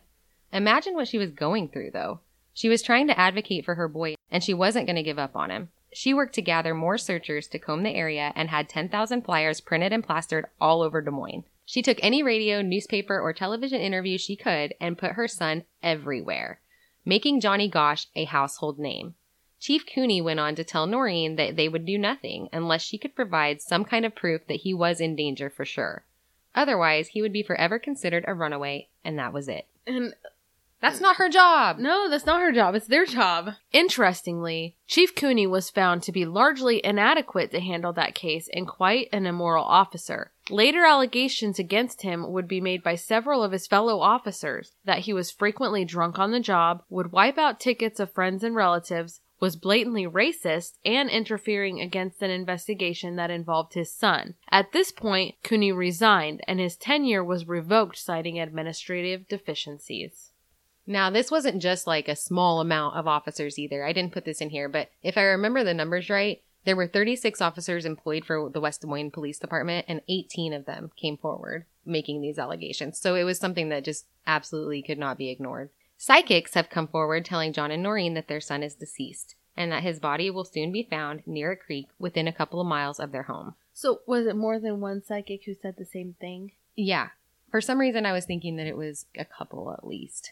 Imagine 0.52 0.96
what 0.96 1.08
she 1.08 1.18
was 1.18 1.32
going 1.32 1.70
through, 1.70 1.92
though. 1.92 2.20
She 2.54 2.70
was 2.70 2.82
trying 2.82 3.08
to 3.08 3.20
advocate 3.20 3.66
for 3.66 3.76
her 3.76 3.88
boy, 3.88 4.16
and 4.30 4.44
she 4.44 4.54
wasn't 4.54 4.88
going 4.88 4.96
to 4.96 5.04
give 5.04 5.20
up 5.20 5.36
on 5.36 5.52
him. 5.52 5.70
She 5.96 6.14
worked 6.14 6.36
to 6.36 6.42
gather 6.42 6.74
more 6.74 6.98
searchers 6.98 7.48
to 7.48 7.58
comb 7.58 7.84
the 7.84 7.96
area 7.96 8.34
and 8.36 8.50
had 8.50 8.68
10,000 8.68 9.22
flyers 9.22 9.62
printed 9.62 9.94
and 9.94 10.04
plastered 10.04 10.48
all 10.60 10.82
over 10.82 11.02
Des 11.02 11.10
Moines. 11.10 11.46
She 11.66 11.82
took 11.82 12.00
any 12.04 12.22
radio, 12.22 12.62
newspaper, 12.62 13.18
or 13.18 13.32
television 13.32 13.80
interview 13.80 14.18
she 14.18 14.36
could 14.36 14.74
and 14.82 14.98
put 14.98 15.14
her 15.14 15.30
son 15.30 15.64
everywhere, 15.82 16.60
making 17.06 17.40
Johnny 17.40 17.70
Gosch 17.70 18.08
a 18.14 18.26
household 18.26 18.78
name. 18.78 19.16
Chief 19.58 19.86
Cooney 19.86 20.22
went 20.22 20.42
on 20.42 20.54
to 20.56 20.66
tell 20.66 20.86
Noreen 20.86 21.38
that 21.38 21.56
they 21.56 21.70
would 21.70 21.86
do 21.86 21.98
nothing 21.98 22.50
unless 22.52 22.82
she 22.82 22.98
could 22.98 23.16
provide 23.16 23.62
some 23.62 23.86
kind 23.86 24.06
of 24.06 24.14
proof 24.14 24.46
that 24.48 24.62
he 24.62 24.74
was 24.74 25.00
in 25.00 25.16
danger 25.16 25.50
for 25.50 25.64
sure. 25.64 26.04
Otherwise, 26.54 27.08
he 27.08 27.22
would 27.22 27.32
be 27.32 27.42
forever 27.42 27.80
considered 27.80 28.26
a 28.28 28.34
runaway, 28.34 28.90
and 29.06 29.18
that 29.18 29.32
was 29.32 29.48
it. 29.48 29.66
And 29.88 30.14
That's 30.86 31.02
not 31.02 31.16
her 31.16 31.30
job. 31.30 31.80
No, 31.80 32.08
that's 32.08 32.28
not 32.28 32.42
her 32.42 32.52
job. 32.52 32.76
It's 32.76 32.86
their 32.86 33.08
job. 33.08 33.54
Interestingly, 33.72 34.76
Chief 34.86 35.16
Cooney 35.16 35.48
was 35.48 35.72
found 35.72 36.04
to 36.04 36.12
be 36.12 36.26
largely 36.26 36.80
inadequate 36.86 37.50
to 37.52 37.60
handle 37.60 37.92
that 37.94 38.14
case 38.14 38.48
and 38.54 38.68
quite 38.68 39.10
an 39.12 39.26
immoral 39.26 39.66
officer. 39.66 40.32
Later 40.52 40.86
allegations 40.86 41.58
against 41.58 42.04
him 42.04 42.32
would 42.32 42.48
be 42.48 42.62
made 42.62 42.84
by 42.84 42.94
several 42.94 43.44
of 43.44 43.52
his 43.52 43.66
fellow 43.66 44.00
officers 44.00 44.74
that 44.86 45.00
he 45.00 45.12
was 45.12 45.32
frequently 45.32 45.86
drunk 45.86 46.20
on 46.20 46.30
the 46.30 46.40
job, 46.40 46.84
would 46.88 47.12
wipe 47.12 47.40
out 47.40 47.60
tickets 47.60 48.00
of 48.00 48.14
friends 48.14 48.44
and 48.44 48.54
relatives, 48.54 49.22
was 49.40 49.56
blatantly 49.56 50.06
racist, 50.06 50.74
and 50.86 51.10
interfering 51.10 51.82
against 51.82 52.22
an 52.22 52.30
investigation 52.30 53.16
that 53.16 53.32
involved 53.32 53.74
his 53.74 53.92
son. 53.92 54.36
At 54.52 54.72
this 54.72 54.92
point, 54.92 55.34
Cooney 55.44 55.72
resigned 55.72 56.42
and 56.48 56.60
his 56.60 56.78
tenure 56.78 57.24
was 57.24 57.48
revoked 57.48 57.98
citing 57.98 58.40
administrative 58.40 59.28
deficiencies. 59.28 60.32
Now, 60.88 61.10
this 61.10 61.32
wasn't 61.32 61.62
just 61.62 61.88
like 61.88 62.08
a 62.08 62.16
small 62.16 62.60
amount 62.60 62.96
of 62.96 63.08
officers 63.08 63.58
either. 63.58 63.84
I 63.84 63.94
didn't 63.94 64.14
put 64.14 64.26
this 64.26 64.42
in 64.42 64.50
here, 64.50 64.70
but 64.70 64.90
if 65.02 65.18
I 65.18 65.24
remember 65.24 65.64
the 65.64 65.74
numbers 65.74 66.10
right, 66.10 66.42
there 66.66 66.76
were 66.76 66.88
36 66.88 67.42
officers 67.42 67.86
employed 67.86 68.26
for 68.26 68.50
the 68.50 68.60
West 68.60 68.82
Des 68.82 68.88
Moines 68.88 69.12
Police 69.12 69.40
Department, 69.40 69.86
and 69.88 70.02
18 70.10 70.54
of 70.54 70.66
them 70.66 70.92
came 70.96 71.18
forward 71.18 71.66
making 71.86 72.22
these 72.22 72.40
allegations. 72.40 72.98
So 73.00 73.16
it 73.16 73.24
was 73.24 73.38
something 73.38 73.70
that 73.70 73.84
just 73.84 74.06
absolutely 74.26 74.82
could 74.82 74.98
not 74.98 75.18
be 75.18 75.30
ignored. 75.30 75.70
Psychics 75.98 76.56
have 76.56 76.70
come 76.70 76.88
forward 76.88 77.24
telling 77.24 77.54
John 77.54 77.72
and 77.72 77.84
Noreen 77.84 78.16
that 78.16 78.28
their 78.28 78.42
son 78.42 78.64
is 78.64 78.76
deceased 78.76 79.36
and 79.56 79.72
that 79.72 79.84
his 79.84 80.00
body 80.00 80.30
will 80.30 80.44
soon 80.44 80.72
be 80.72 80.84
found 80.84 81.24
near 81.26 81.52
a 81.52 81.56
creek 81.56 81.88
within 81.98 82.28
a 82.28 82.34
couple 82.34 82.60
of 82.60 82.68
miles 82.68 83.00
of 83.00 83.12
their 83.12 83.24
home. 83.24 83.56
So, 83.74 84.02
was 84.06 84.26
it 84.26 84.36
more 84.36 84.60
than 84.60 84.82
one 84.82 85.04
psychic 85.04 85.44
who 85.46 85.54
said 85.54 85.76
the 85.78 85.86
same 85.86 86.16
thing? 86.20 86.52
Yeah. 86.76 87.10
For 87.52 87.62
some 87.62 87.80
reason, 87.80 88.06
I 88.06 88.12
was 88.12 88.26
thinking 88.26 88.58
that 88.58 88.68
it 88.68 88.76
was 88.76 89.06
a 89.18 89.24
couple 89.24 89.72
at 89.72 89.88
least. 89.88 90.32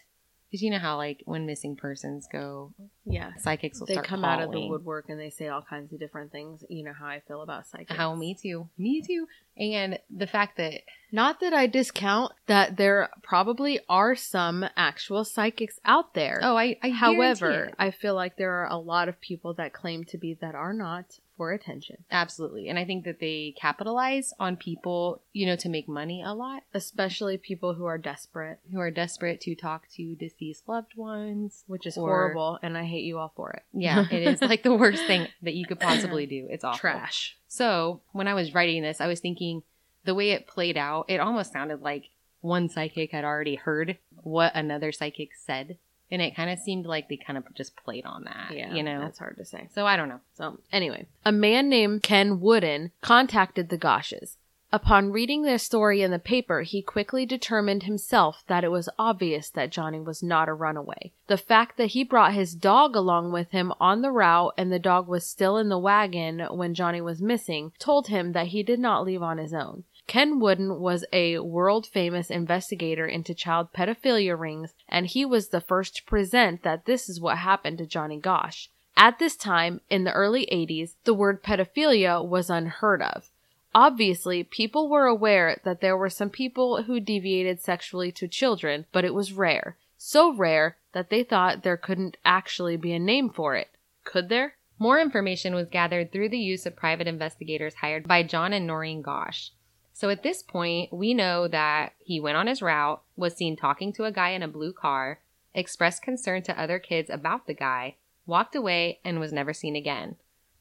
Because 0.54 0.62
you 0.62 0.70
know 0.70 0.78
how, 0.78 0.98
like, 0.98 1.20
when 1.24 1.46
missing 1.46 1.74
persons 1.74 2.28
go, 2.30 2.72
Yeah. 3.04 3.34
psychics 3.38 3.80
will 3.80 3.88
they 3.88 3.94
start 3.94 4.06
come 4.06 4.24
out 4.24 4.40
of 4.40 4.52
the 4.52 4.68
woodwork 4.68 5.08
and 5.08 5.18
they 5.18 5.30
say 5.30 5.48
all 5.48 5.62
kinds 5.62 5.92
of 5.92 5.98
different 5.98 6.30
things. 6.30 6.62
You 6.68 6.84
know 6.84 6.92
how 6.92 7.06
I 7.06 7.22
feel 7.26 7.42
about 7.42 7.66
psychics. 7.66 7.92
How 7.92 8.14
me 8.14 8.36
too. 8.40 8.68
Me 8.78 9.02
too. 9.02 9.26
And 9.56 9.98
the 10.08 10.28
fact 10.28 10.56
that 10.58 10.82
Not 11.10 11.40
that 11.40 11.52
I 11.52 11.66
discount 11.66 12.34
that 12.46 12.76
there 12.76 13.10
probably 13.20 13.80
are 13.88 14.14
some 14.14 14.64
actual 14.76 15.24
psychics 15.24 15.80
out 15.84 16.14
there. 16.14 16.38
Oh, 16.40 16.56
I, 16.56 16.78
I 16.84 16.90
However. 16.90 17.72
I 17.76 17.90
feel 17.90 18.14
like 18.14 18.36
there 18.36 18.52
are 18.52 18.70
a 18.70 18.78
lot 18.78 19.08
of 19.08 19.20
people 19.20 19.54
that 19.54 19.72
claim 19.72 20.04
to 20.04 20.18
be 20.18 20.34
that 20.34 20.54
are 20.54 20.72
not 20.72 21.18
for 21.36 21.52
attention. 21.52 22.04
Absolutely. 22.10 22.68
And 22.68 22.78
I 22.78 22.84
think 22.84 23.04
that 23.04 23.20
they 23.20 23.54
capitalize 23.60 24.32
on 24.38 24.56
people, 24.56 25.22
you 25.32 25.46
know, 25.46 25.56
to 25.56 25.68
make 25.68 25.88
money 25.88 26.22
a 26.22 26.32
lot, 26.34 26.62
Especially 26.72 27.36
people 27.38 27.74
who 27.74 27.84
are 27.86 27.98
desperate, 27.98 28.58
who 28.72 28.78
are 28.80 28.90
desperate 28.90 29.40
to 29.42 29.54
talk 29.54 29.88
to 29.96 30.14
deceased 30.14 30.68
loved 30.68 30.96
ones. 30.96 31.64
which 31.66 31.86
is 31.86 31.96
Or- 31.96 32.08
horrible, 32.08 32.58
and 32.62 32.76
I 32.78 32.84
hate 32.84 33.04
you 33.04 33.18
all 33.18 33.32
for 33.34 33.50
it. 33.52 33.62
Yeah, 33.72 34.06
it 34.10 34.22
is 34.22 34.40
like 34.42 34.62
the 34.62 34.74
worst 34.74 35.04
thing 35.06 35.28
that 35.42 35.54
you 35.54 35.66
could 35.66 35.80
possibly 35.80 36.26
do. 36.26 36.46
It's 36.50 36.64
awful. 36.64 36.78
Trash. 36.78 37.36
So 37.48 38.00
when 38.12 38.28
I 38.28 38.34
was 38.34 38.54
writing 38.54 38.82
this, 38.82 39.00
I 39.00 39.06
was 39.06 39.20
thinking 39.20 39.62
the 40.04 40.14
way 40.14 40.30
it 40.30 40.46
played 40.46 40.76
out, 40.76 41.06
it 41.08 41.18
almost 41.20 41.52
sounded 41.52 41.80
like 41.80 42.10
one 42.40 42.68
psychic 42.68 43.10
had 43.12 43.24
already 43.24 43.54
heard 43.54 43.96
what 44.22 44.54
another 44.54 44.92
psychic 44.92 45.30
said. 45.34 45.78
And 46.14 46.22
it 46.22 46.36
kind 46.36 46.48
of 46.48 46.60
seemed 46.60 46.86
like 46.86 47.08
they 47.08 47.16
kind 47.16 47.36
of 47.36 47.44
just 47.54 47.76
played 47.76 48.04
on 48.06 48.22
that. 48.24 48.52
Yeah, 48.56 48.72
You 48.72 48.84
know? 48.84 49.00
that's 49.00 49.18
hard 49.18 49.36
to 49.38 49.44
say. 49.44 49.68
So 49.74 49.84
I 49.84 49.96
don't 49.96 50.08
know. 50.08 50.20
So, 50.38 50.60
anyway, 50.72 51.06
a 51.24 51.32
man 51.32 51.68
named 51.68 52.04
Ken 52.04 52.40
Wooden 52.40 52.92
contacted 53.00 53.68
the 53.68 53.78
Gosches. 53.78 54.36
Upon 54.72 55.12
reading 55.12 55.42
their 55.42 55.58
story 55.58 56.02
in 56.02 56.10
the 56.10 56.18
paper, 56.18 56.62
he 56.62 56.82
quickly 56.82 57.26
determined 57.26 57.84
himself 57.84 58.42
that 58.48 58.64
it 58.64 58.70
was 58.72 58.88
obvious 58.98 59.48
that 59.50 59.70
Johnny 59.70 60.00
was 60.00 60.20
not 60.22 60.48
a 60.48 60.52
runaway. 60.52 61.12
The 61.28 61.36
fact 61.36 61.76
that 61.78 61.88
he 61.92 62.02
brought 62.02 62.32
his 62.34 62.54
dog 62.56 62.96
along 62.96 63.30
with 63.32 63.50
him 63.52 63.72
on 63.78 64.02
the 64.02 64.10
route 64.10 64.52
and 64.56 64.72
the 64.72 64.80
dog 64.80 65.06
was 65.08 65.26
still 65.26 65.56
in 65.58 65.68
the 65.68 65.78
wagon 65.78 66.40
when 66.50 66.74
Johnny 66.74 67.00
was 67.00 67.22
missing 67.22 67.72
told 67.78 68.08
him 68.08 68.32
that 68.32 68.48
he 68.48 68.62
did 68.64 68.80
not 68.80 69.04
leave 69.04 69.22
on 69.22 69.38
his 69.38 69.54
own. 69.54 69.84
Ken 70.06 70.38
Wooden 70.38 70.80
was 70.80 71.04
a 71.12 71.38
world 71.38 71.86
famous 71.86 72.30
investigator 72.30 73.06
into 73.06 73.34
child 73.34 73.72
pedophilia 73.72 74.38
rings, 74.38 74.74
and 74.88 75.06
he 75.06 75.24
was 75.24 75.48
the 75.48 75.60
first 75.62 75.96
to 75.96 76.04
present 76.04 76.62
that 76.62 76.84
this 76.84 77.08
is 77.08 77.20
what 77.20 77.38
happened 77.38 77.78
to 77.78 77.86
Johnny 77.86 78.18
Gosch. 78.18 78.68
At 78.96 79.18
this 79.18 79.34
time, 79.34 79.80
in 79.88 80.04
the 80.04 80.12
early 80.12 80.46
80s, 80.52 80.94
the 81.04 81.14
word 81.14 81.42
pedophilia 81.42 82.24
was 82.24 82.50
unheard 82.50 83.02
of. 83.02 83.30
Obviously, 83.74 84.44
people 84.44 84.88
were 84.88 85.06
aware 85.06 85.58
that 85.64 85.80
there 85.80 85.96
were 85.96 86.10
some 86.10 86.30
people 86.30 86.84
who 86.84 87.00
deviated 87.00 87.60
sexually 87.60 88.12
to 88.12 88.28
children, 88.28 88.86
but 88.92 89.04
it 89.04 89.14
was 89.14 89.32
rare. 89.32 89.76
So 89.96 90.32
rare 90.32 90.76
that 90.92 91.10
they 91.10 91.24
thought 91.24 91.62
there 91.62 91.76
couldn't 91.76 92.18
actually 92.24 92.76
be 92.76 92.92
a 92.92 92.98
name 92.98 93.30
for 93.30 93.56
it. 93.56 93.70
Could 94.04 94.28
there? 94.28 94.54
More 94.78 95.00
information 95.00 95.54
was 95.54 95.68
gathered 95.68 96.12
through 96.12 96.28
the 96.28 96.38
use 96.38 96.66
of 96.66 96.76
private 96.76 97.08
investigators 97.08 97.74
hired 97.74 98.06
by 98.06 98.22
John 98.22 98.52
and 98.52 98.66
Noreen 98.66 99.02
Gosch. 99.02 99.50
So 99.94 100.10
at 100.10 100.24
this 100.24 100.42
point, 100.42 100.92
we 100.92 101.14
know 101.14 101.46
that 101.46 101.92
he 102.00 102.18
went 102.18 102.36
on 102.36 102.48
his 102.48 102.60
route, 102.60 103.00
was 103.16 103.36
seen 103.36 103.54
talking 103.54 103.92
to 103.92 104.04
a 104.04 104.12
guy 104.12 104.30
in 104.30 104.42
a 104.42 104.48
blue 104.48 104.72
car, 104.72 105.20
expressed 105.54 106.02
concern 106.02 106.42
to 106.42 106.60
other 106.60 106.80
kids 106.80 107.08
about 107.08 107.46
the 107.46 107.54
guy, 107.54 107.94
walked 108.26 108.56
away, 108.56 108.98
and 109.04 109.20
was 109.20 109.32
never 109.32 109.54
seen 109.54 109.76
again. 109.76 110.16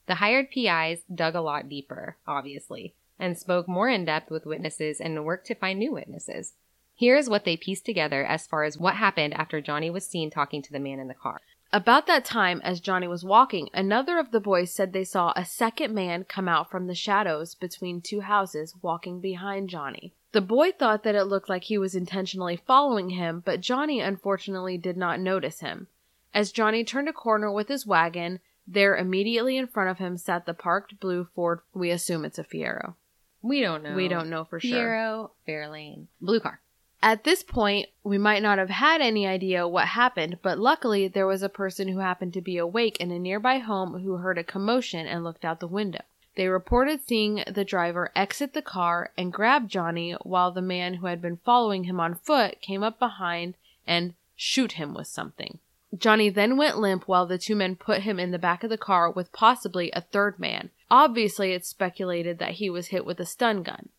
The 0.05 0.15
hired 0.15 0.51
PIs 0.51 1.01
dug 1.13 1.33
a 1.33 1.41
lot 1.41 1.67
deeper, 1.67 2.17
obviously, 2.27 2.93
and 3.17 3.35
spoke 3.35 3.67
more 3.67 3.89
in 3.89 4.05
depth 4.05 4.29
with 4.29 4.45
witnesses 4.45 5.01
and 5.01 5.25
worked 5.25 5.47
to 5.47 5.55
find 5.55 5.79
new 5.79 5.93
witnesses. 5.93 6.53
Here 6.93 7.15
is 7.15 7.27
what 7.27 7.43
they 7.43 7.57
pieced 7.57 7.87
together 7.87 8.23
as 8.23 8.45
far 8.45 8.63
as 8.63 8.77
what 8.77 8.97
happened 8.97 9.33
after 9.33 9.61
Johnny 9.61 9.89
was 9.89 10.05
seen 10.05 10.29
talking 10.29 10.61
to 10.61 10.71
the 10.71 10.79
man 10.79 10.99
in 10.99 11.07
the 11.07 11.15
car. 11.15 11.41
About 11.73 12.05
that 12.05 12.23
time, 12.23 12.61
as 12.63 12.79
Johnny 12.79 13.07
was 13.07 13.25
walking, 13.25 13.67
another 13.73 14.19
of 14.19 14.29
the 14.29 14.39
boys 14.39 14.71
said 14.71 14.93
they 14.93 15.03
saw 15.03 15.33
a 15.35 15.43
second 15.43 15.91
man 15.91 16.23
come 16.23 16.47
out 16.47 16.69
from 16.69 16.85
the 16.85 16.93
shadows 16.93 17.55
between 17.55 17.99
two 17.99 18.21
houses 18.21 18.75
walking 18.83 19.19
behind 19.19 19.71
Johnny. 19.71 20.13
The 20.33 20.41
boy 20.41 20.71
thought 20.71 21.01
that 21.01 21.15
it 21.15 21.23
looked 21.23 21.49
like 21.49 21.63
he 21.63 21.79
was 21.79 21.95
intentionally 21.95 22.57
following 22.57 23.09
him, 23.09 23.41
but 23.43 23.59
Johnny 23.59 23.99
unfortunately 24.01 24.77
did 24.77 24.97
not 24.97 25.19
notice 25.19 25.61
him. 25.61 25.87
As 26.31 26.51
Johnny 26.51 26.83
turned 26.83 27.09
a 27.09 27.13
corner 27.13 27.51
with 27.51 27.69
his 27.69 27.87
wagon, 27.87 28.39
there 28.67 28.95
immediately 28.95 29.57
in 29.57 29.65
front 29.65 29.89
of 29.89 29.97
him 29.97 30.15
sat 30.15 30.45
the 30.45 30.53
parked 30.53 30.99
blue 30.99 31.27
Ford. 31.33 31.61
We 31.73 31.89
assume 31.89 32.23
it's 32.23 32.37
a 32.37 32.43
Fiero. 32.43 32.93
We 33.41 33.61
don't 33.61 33.81
know. 33.81 33.95
We 33.95 34.07
don't 34.07 34.29
know 34.29 34.45
for 34.45 34.59
sure. 34.59 34.69
Fiero, 34.69 35.31
Fairlane, 35.47 36.05
blue 36.21 36.39
car. 36.39 36.61
At 37.03 37.25
this 37.25 37.43
point, 37.43 37.89
we 38.05 38.17
might 38.17 38.41
not 38.41 38.59
have 38.59 38.69
had 38.69 39.01
any 39.01 39.27
idea 39.27 39.67
what 39.67 39.89
happened, 39.89 40.39
but 40.41 40.57
luckily 40.57 41.09
there 41.09 41.27
was 41.27 41.43
a 41.43 41.49
person 41.49 41.89
who 41.89 41.99
happened 41.99 42.31
to 42.31 42.41
be 42.41 42.57
awake 42.57 42.95
in 42.95 43.11
a 43.11 43.19
nearby 43.19 43.57
home 43.57 44.01
who 44.03 44.13
heard 44.13 44.37
a 44.37 44.43
commotion 44.43 45.05
and 45.05 45.21
looked 45.21 45.43
out 45.43 45.59
the 45.59 45.67
window. 45.67 45.99
They 46.35 46.47
reported 46.47 47.01
seeing 47.01 47.43
the 47.45 47.65
driver 47.65 48.13
exit 48.15 48.53
the 48.53 48.61
car 48.61 49.11
and 49.17 49.33
grab 49.33 49.67
Johnny 49.67 50.13
while 50.21 50.51
the 50.51 50.61
man 50.61 50.93
who 50.93 51.07
had 51.07 51.21
been 51.21 51.41
following 51.43 51.83
him 51.83 51.99
on 51.99 52.15
foot 52.15 52.61
came 52.61 52.83
up 52.83 52.99
behind 52.99 53.55
and 53.85 54.13
shoot 54.37 54.71
him 54.71 54.93
with 54.93 55.07
something. 55.07 55.59
Johnny 55.97 56.29
then 56.29 56.55
went 56.55 56.77
limp 56.77 57.05
while 57.05 57.25
the 57.25 57.37
two 57.37 57.57
men 57.57 57.75
put 57.75 58.03
him 58.03 58.17
in 58.17 58.31
the 58.31 58.39
back 58.39 58.63
of 58.63 58.69
the 58.69 58.77
car 58.77 59.11
with 59.11 59.33
possibly 59.33 59.91
a 59.91 59.99
third 59.99 60.39
man. 60.39 60.69
Obviously, 60.89 61.51
it's 61.51 61.67
speculated 61.67 62.39
that 62.39 62.53
he 62.53 62.69
was 62.69 62.87
hit 62.87 63.05
with 63.05 63.19
a 63.19 63.25
stun 63.25 63.61
gun. 63.61 63.89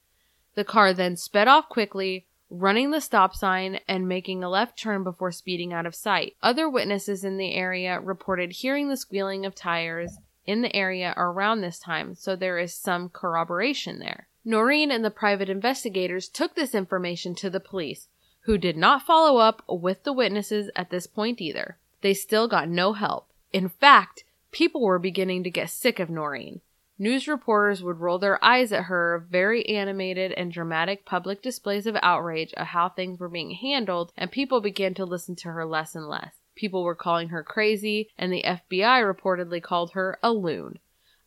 The 0.55 0.65
car 0.65 0.95
then 0.95 1.19
sped 1.19 1.49
off 1.49 1.69
quickly, 1.69 2.25
running 2.61 2.91
the 2.91 3.01
stop 3.01 3.35
sign 3.35 3.81
and 3.89 4.09
making 4.09 4.45
a 4.45 4.49
left 4.49 4.79
turn 4.79 5.03
before 5.03 5.33
speeding 5.33 5.73
out 5.73 5.87
of 5.87 5.95
sight. 5.95 6.37
Other 6.43 6.69
witnesses 6.69 7.25
in 7.25 7.37
the 7.37 7.55
area 7.55 8.01
reported 8.01 8.53
hearing 8.53 8.89
the 8.89 8.97
squealing 8.97 9.45
of 9.45 9.55
tires 9.55 10.19
in 10.47 10.63
the 10.63 10.75
area 10.75 11.15
around 11.17 11.61
this 11.61 11.79
time, 11.79 12.15
so 12.15 12.37
there 12.37 12.59
is 12.59 12.75
some 12.75 13.09
corroboration 13.09 13.99
there. 13.99 14.29
Noreen 14.45 14.91
and 14.91 15.05
the 15.05 15.11
private 15.11 15.49
investigators 15.49 16.29
took 16.29 16.55
this 16.55 16.75
information 16.75 17.35
to 17.35 17.49
the 17.49 17.61
police, 17.61 18.09
who 18.43 18.59
did 18.59 18.77
not 18.77 19.03
follow 19.03 19.39
up 19.39 19.63
with 19.69 20.05
the 20.05 20.13
witnesses 20.13 20.71
at 20.77 20.91
this 20.91 21.07
point 21.07 21.41
either. 21.41 21.79
They 22.03 22.15
still 22.15 22.47
got 22.47 22.69
no 22.69 22.93
help. 22.93 23.31
In 23.53 23.69
fact, 23.69 24.25
people 24.51 24.83
were 24.83 24.99
beginning 24.99 25.43
to 25.45 25.51
get 25.51 25.71
sick 25.71 25.99
of 25.99 26.11
Noreen. 26.11 26.61
News 26.97 27.27
reporters 27.27 27.83
would 27.83 27.99
roll 27.99 28.21
their 28.21 28.43
eyes 28.45 28.73
at 28.73 28.85
her 28.85 29.27
very 29.29 29.67
animated 29.69 30.31
and 30.33 30.53
dramatic 30.53 31.05
public 31.05 31.43
displays 31.43 31.89
of 31.89 31.97
outrage 32.03 32.55
at 32.57 32.69
how 32.69 32.89
things 32.89 33.19
were 33.19 33.29
being 33.29 33.51
handled, 33.51 34.13
and 34.17 34.31
people 34.31 34.61
began 34.61 34.95
to 34.95 35.05
listen 35.05 35.35
to 35.37 35.51
her 35.51 35.67
less 35.67 35.97
and 35.97 36.09
less. 36.09 36.37
People 36.55 36.85
were 36.85 36.95
calling 36.95 37.31
her 37.31 37.43
crazy, 37.43 38.11
and 38.17 38.33
the 38.33 38.45
FBI 38.45 39.03
reportedly 39.03 39.61
called 39.61 39.93
her 39.93 40.21
a 40.23 40.31
loon. 40.33 40.79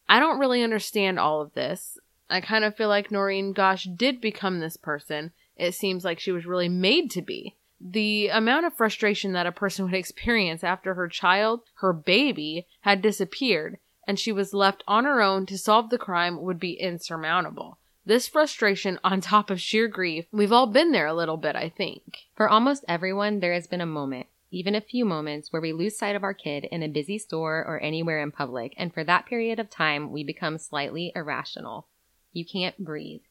I 0.08 0.22
don't 0.22 0.40
really 0.40 0.64
understand 0.64 1.20
all 1.20 1.42
of 1.42 1.54
this. 1.54 1.98
I 2.30 2.40
kind 2.40 2.64
of 2.64 2.78
feel 2.78 2.88
like 2.88 3.12
Noreen 3.12 3.52
Gosch 3.52 3.88
did 3.94 4.22
become 4.22 4.60
this 4.60 4.78
person. 4.78 5.34
It 5.58 5.74
seems 5.74 6.06
like 6.06 6.20
she 6.20 6.32
was 6.32 6.46
really 6.46 6.70
made 6.70 7.12
to 7.12 7.22
be. 7.22 7.56
The 7.82 8.30
amount 8.30 8.66
of 8.66 8.74
frustration 8.74 9.34
that 9.34 9.46
a 9.46 9.52
person 9.52 9.84
would 9.84 9.94
experience 9.96 10.64
after 10.64 10.94
her 10.94 11.10
child, 11.10 11.64
her 11.76 11.92
baby, 11.92 12.68
had 12.82 13.02
disappeared 13.02 13.80
and 14.08 14.18
she 14.18 14.32
was 14.32 14.54
left 14.54 14.84
on 14.88 15.04
her 15.04 15.22
own 15.22 15.46
to 15.46 15.58
solve 15.58 15.90
the 15.90 15.98
crime 15.98 16.42
would 16.42 16.60
be 16.60 16.80
insurmountable. 16.80 17.78
This 18.06 18.26
frustration, 18.26 18.98
on 19.04 19.20
top 19.20 19.50
of 19.50 19.60
sheer 19.60 19.90
grief, 19.90 20.26
we've 20.32 20.54
all 20.54 20.68
been 20.68 20.94
there 20.94 21.08
a 21.08 21.14
little 21.14 21.36
bit, 21.36 21.58
I 21.58 21.68
think. 21.68 22.20
For 22.34 22.48
almost 22.48 22.86
everyone, 22.88 23.42
there 23.42 23.54
has 23.54 23.68
been 23.68 23.82
a 23.82 23.86
moment, 23.86 24.28
even 24.50 24.74
a 24.76 24.82
few 24.82 25.04
moments, 25.04 25.52
where 25.52 25.62
we 25.62 25.74
lose 25.74 25.98
sight 25.98 26.16
of 26.16 26.24
our 26.24 26.34
kid 26.34 26.64
in 26.72 26.82
a 26.82 26.88
busy 26.88 27.18
store 27.18 27.66
or 27.68 27.82
anywhere 27.82 28.22
in 28.24 28.32
public, 28.32 28.74
and 28.78 28.94
for 28.94 29.04
that 29.04 29.26
period 29.26 29.60
of 29.60 29.70
time, 29.70 30.14
we 30.14 30.24
become 30.24 30.58
slightly 30.58 31.12
irrational. 31.14 31.88
You 32.32 32.46
can't 32.46 32.78
breathe. 32.84 33.22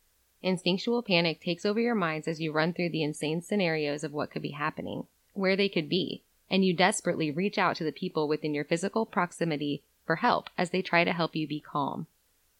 Instinctual 0.43 1.03
panic 1.03 1.41
takes 1.41 1.65
over 1.65 1.81
your 1.81 1.95
minds 1.95 2.29
as 2.29 2.41
you 2.41 2.53
run 2.53 2.75
through 2.75 2.91
the 2.91 3.03
insane 3.03 3.41
scenarios 3.41 4.05
of 4.05 4.13
what 4.13 4.31
could 4.31 4.43
be 4.43 4.51
happening, 4.51 5.07
where 5.33 5.57
they 5.57 5.71
could 5.71 5.89
be, 5.89 6.23
and 6.51 6.67
you 6.67 6.75
desperately 6.75 7.31
reach 7.31 7.57
out 7.57 7.77
to 7.77 7.85
the 7.85 7.93
people 7.93 8.29
within 8.29 8.53
your 8.53 8.65
physical 8.65 9.07
proximity 9.07 9.83
for 10.07 10.17
help 10.17 10.49
as 10.57 10.71
they 10.71 10.83
try 10.83 11.05
to 11.05 11.13
help 11.13 11.37
you 11.37 11.47
be 11.47 11.61
calm. 11.61 12.07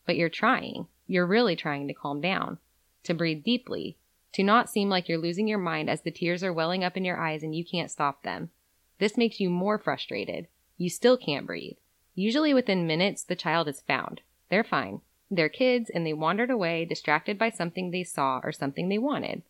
But 0.05 0.17
you're 0.17 0.29
trying. 0.29 0.89
You're 1.07 1.27
really 1.27 1.57
trying 1.57 1.87
to 1.89 1.95
calm 1.95 2.21
down, 2.21 2.59
to 3.05 3.15
breathe 3.15 3.45
deeply, 3.45 3.97
to 4.33 4.43
not 4.43 4.69
seem 4.69 4.91
like 4.91 5.09
you're 5.09 5.19
losing 5.19 5.49
your 5.49 5.59
mind 5.59 5.89
as 5.89 6.03
the 6.03 6.11
tears 6.11 6.43
are 6.43 6.53
welling 6.53 6.85
up 6.85 6.97
in 6.97 7.05
your 7.05 7.19
eyes 7.19 7.43
and 7.43 7.55
you 7.55 7.65
can't 7.65 7.91
stop 7.91 8.23
them. 8.23 8.51
This 8.99 9.17
makes 9.17 9.41
you 9.41 9.49
more 9.49 9.79
frustrated. 9.79 10.49
You 10.77 10.91
still 10.91 11.17
can't 11.17 11.47
breathe. 11.47 11.77
Usually 12.15 12.53
within 12.53 12.87
minutes, 12.87 13.23
the 13.23 13.37
child 13.37 13.69
is 13.69 13.81
found. 13.81 14.21
They're 14.51 14.65
fine. 14.65 15.01
They're 15.31 15.49
kids 15.49 15.91
and 15.91 16.07
they 16.07 16.13
wandered 16.13 16.51
away 16.51 16.85
distracted 16.85 17.39
by 17.39 17.51
something 17.51 17.91
they 17.91 18.05
saw 18.05 18.41
or 18.43 18.53
something 18.53 18.89
they 18.89 18.99
wanted. 18.99 19.43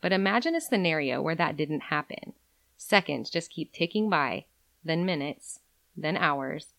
But 0.00 0.12
imagine 0.12 0.54
a 0.54 0.60
scenario 0.60 1.20
where 1.22 1.34
that 1.34 1.56
didn't 1.56 1.84
happen. 1.84 2.34
Seconds 2.76 3.30
just 3.30 3.50
keep 3.50 3.72
ticking 3.72 4.10
by, 4.10 4.44
then 4.84 5.04
minutes, 5.04 5.60
then 5.96 6.16
hours. 6.16 6.74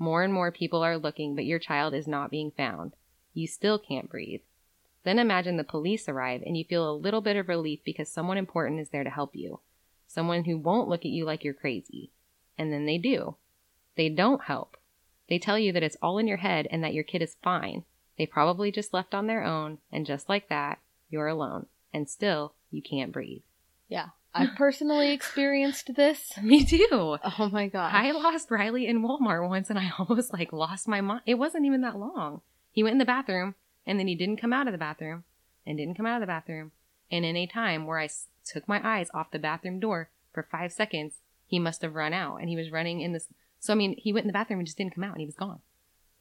More 0.00 0.22
and 0.22 0.32
more 0.32 0.50
people 0.50 0.82
are 0.82 0.96
looking, 0.96 1.36
but 1.36 1.44
your 1.44 1.58
child 1.58 1.92
is 1.92 2.08
not 2.08 2.30
being 2.30 2.50
found. 2.50 2.94
You 3.34 3.46
still 3.46 3.78
can't 3.78 4.08
breathe. 4.08 4.40
Then 5.04 5.18
imagine 5.18 5.58
the 5.58 5.64
police 5.64 6.08
arrive 6.08 6.42
and 6.44 6.56
you 6.56 6.64
feel 6.64 6.90
a 6.90 6.96
little 6.96 7.20
bit 7.20 7.36
of 7.36 7.48
relief 7.48 7.80
because 7.84 8.08
someone 8.08 8.38
important 8.38 8.80
is 8.80 8.88
there 8.88 9.04
to 9.04 9.10
help 9.10 9.36
you. 9.36 9.60
Someone 10.06 10.44
who 10.44 10.56
won't 10.56 10.88
look 10.88 11.00
at 11.00 11.10
you 11.10 11.26
like 11.26 11.44
you're 11.44 11.52
crazy. 11.52 12.10
And 12.56 12.72
then 12.72 12.86
they 12.86 12.96
do. 12.96 13.36
They 13.96 14.08
don't 14.08 14.44
help. 14.44 14.78
They 15.28 15.38
tell 15.38 15.58
you 15.58 15.70
that 15.72 15.82
it's 15.82 15.98
all 16.00 16.16
in 16.16 16.26
your 16.26 16.38
head 16.38 16.66
and 16.70 16.82
that 16.82 16.94
your 16.94 17.04
kid 17.04 17.20
is 17.20 17.36
fine. 17.42 17.84
They 18.16 18.24
probably 18.24 18.72
just 18.72 18.94
left 18.94 19.14
on 19.14 19.26
their 19.26 19.44
own, 19.44 19.78
and 19.92 20.04
just 20.04 20.28
like 20.28 20.48
that, 20.48 20.78
you're 21.08 21.28
alone. 21.28 21.66
And 21.92 22.08
still, 22.08 22.54
you 22.70 22.82
can't 22.82 23.12
breathe. 23.12 23.42
Yeah. 23.88 24.08
I've 24.34 24.54
personally 24.56 25.10
experienced 25.12 25.94
this. 25.94 26.32
Me 26.42 26.64
too. 26.64 26.88
Oh 26.92 27.48
my 27.52 27.68
god. 27.68 27.92
I 27.94 28.12
lost 28.12 28.50
Riley 28.50 28.86
in 28.86 29.02
Walmart 29.02 29.48
once 29.48 29.70
and 29.70 29.78
I 29.78 29.90
almost 29.98 30.32
like 30.32 30.52
lost 30.52 30.86
my 30.88 31.00
mind. 31.00 31.22
It 31.26 31.34
wasn't 31.34 31.66
even 31.66 31.80
that 31.82 31.98
long. 31.98 32.40
He 32.70 32.82
went 32.82 32.92
in 32.92 32.98
the 32.98 33.04
bathroom 33.04 33.54
and 33.86 33.98
then 33.98 34.06
he 34.06 34.14
didn't 34.14 34.40
come 34.40 34.52
out 34.52 34.66
of 34.68 34.72
the 34.72 34.78
bathroom 34.78 35.24
and 35.66 35.76
didn't 35.78 35.96
come 35.96 36.06
out 36.06 36.16
of 36.16 36.20
the 36.20 36.26
bathroom. 36.26 36.72
And 37.10 37.24
in 37.24 37.36
a 37.36 37.46
time 37.46 37.86
where 37.86 37.98
I 37.98 38.04
s- 38.04 38.26
took 38.44 38.68
my 38.68 38.80
eyes 38.84 39.08
off 39.12 39.32
the 39.32 39.38
bathroom 39.40 39.80
door 39.80 40.10
for 40.32 40.46
five 40.50 40.72
seconds, 40.72 41.14
he 41.46 41.58
must 41.58 41.82
have 41.82 41.94
run 41.96 42.12
out 42.12 42.36
and 42.36 42.48
he 42.48 42.56
was 42.56 42.70
running 42.70 43.00
in 43.00 43.12
this. 43.12 43.26
So, 43.58 43.72
I 43.72 43.76
mean, 43.76 43.96
he 43.98 44.12
went 44.12 44.24
in 44.24 44.28
the 44.28 44.32
bathroom 44.32 44.60
and 44.60 44.66
just 44.66 44.78
didn't 44.78 44.94
come 44.94 45.02
out 45.04 45.12
and 45.12 45.20
he 45.20 45.26
was 45.26 45.34
gone. 45.34 45.58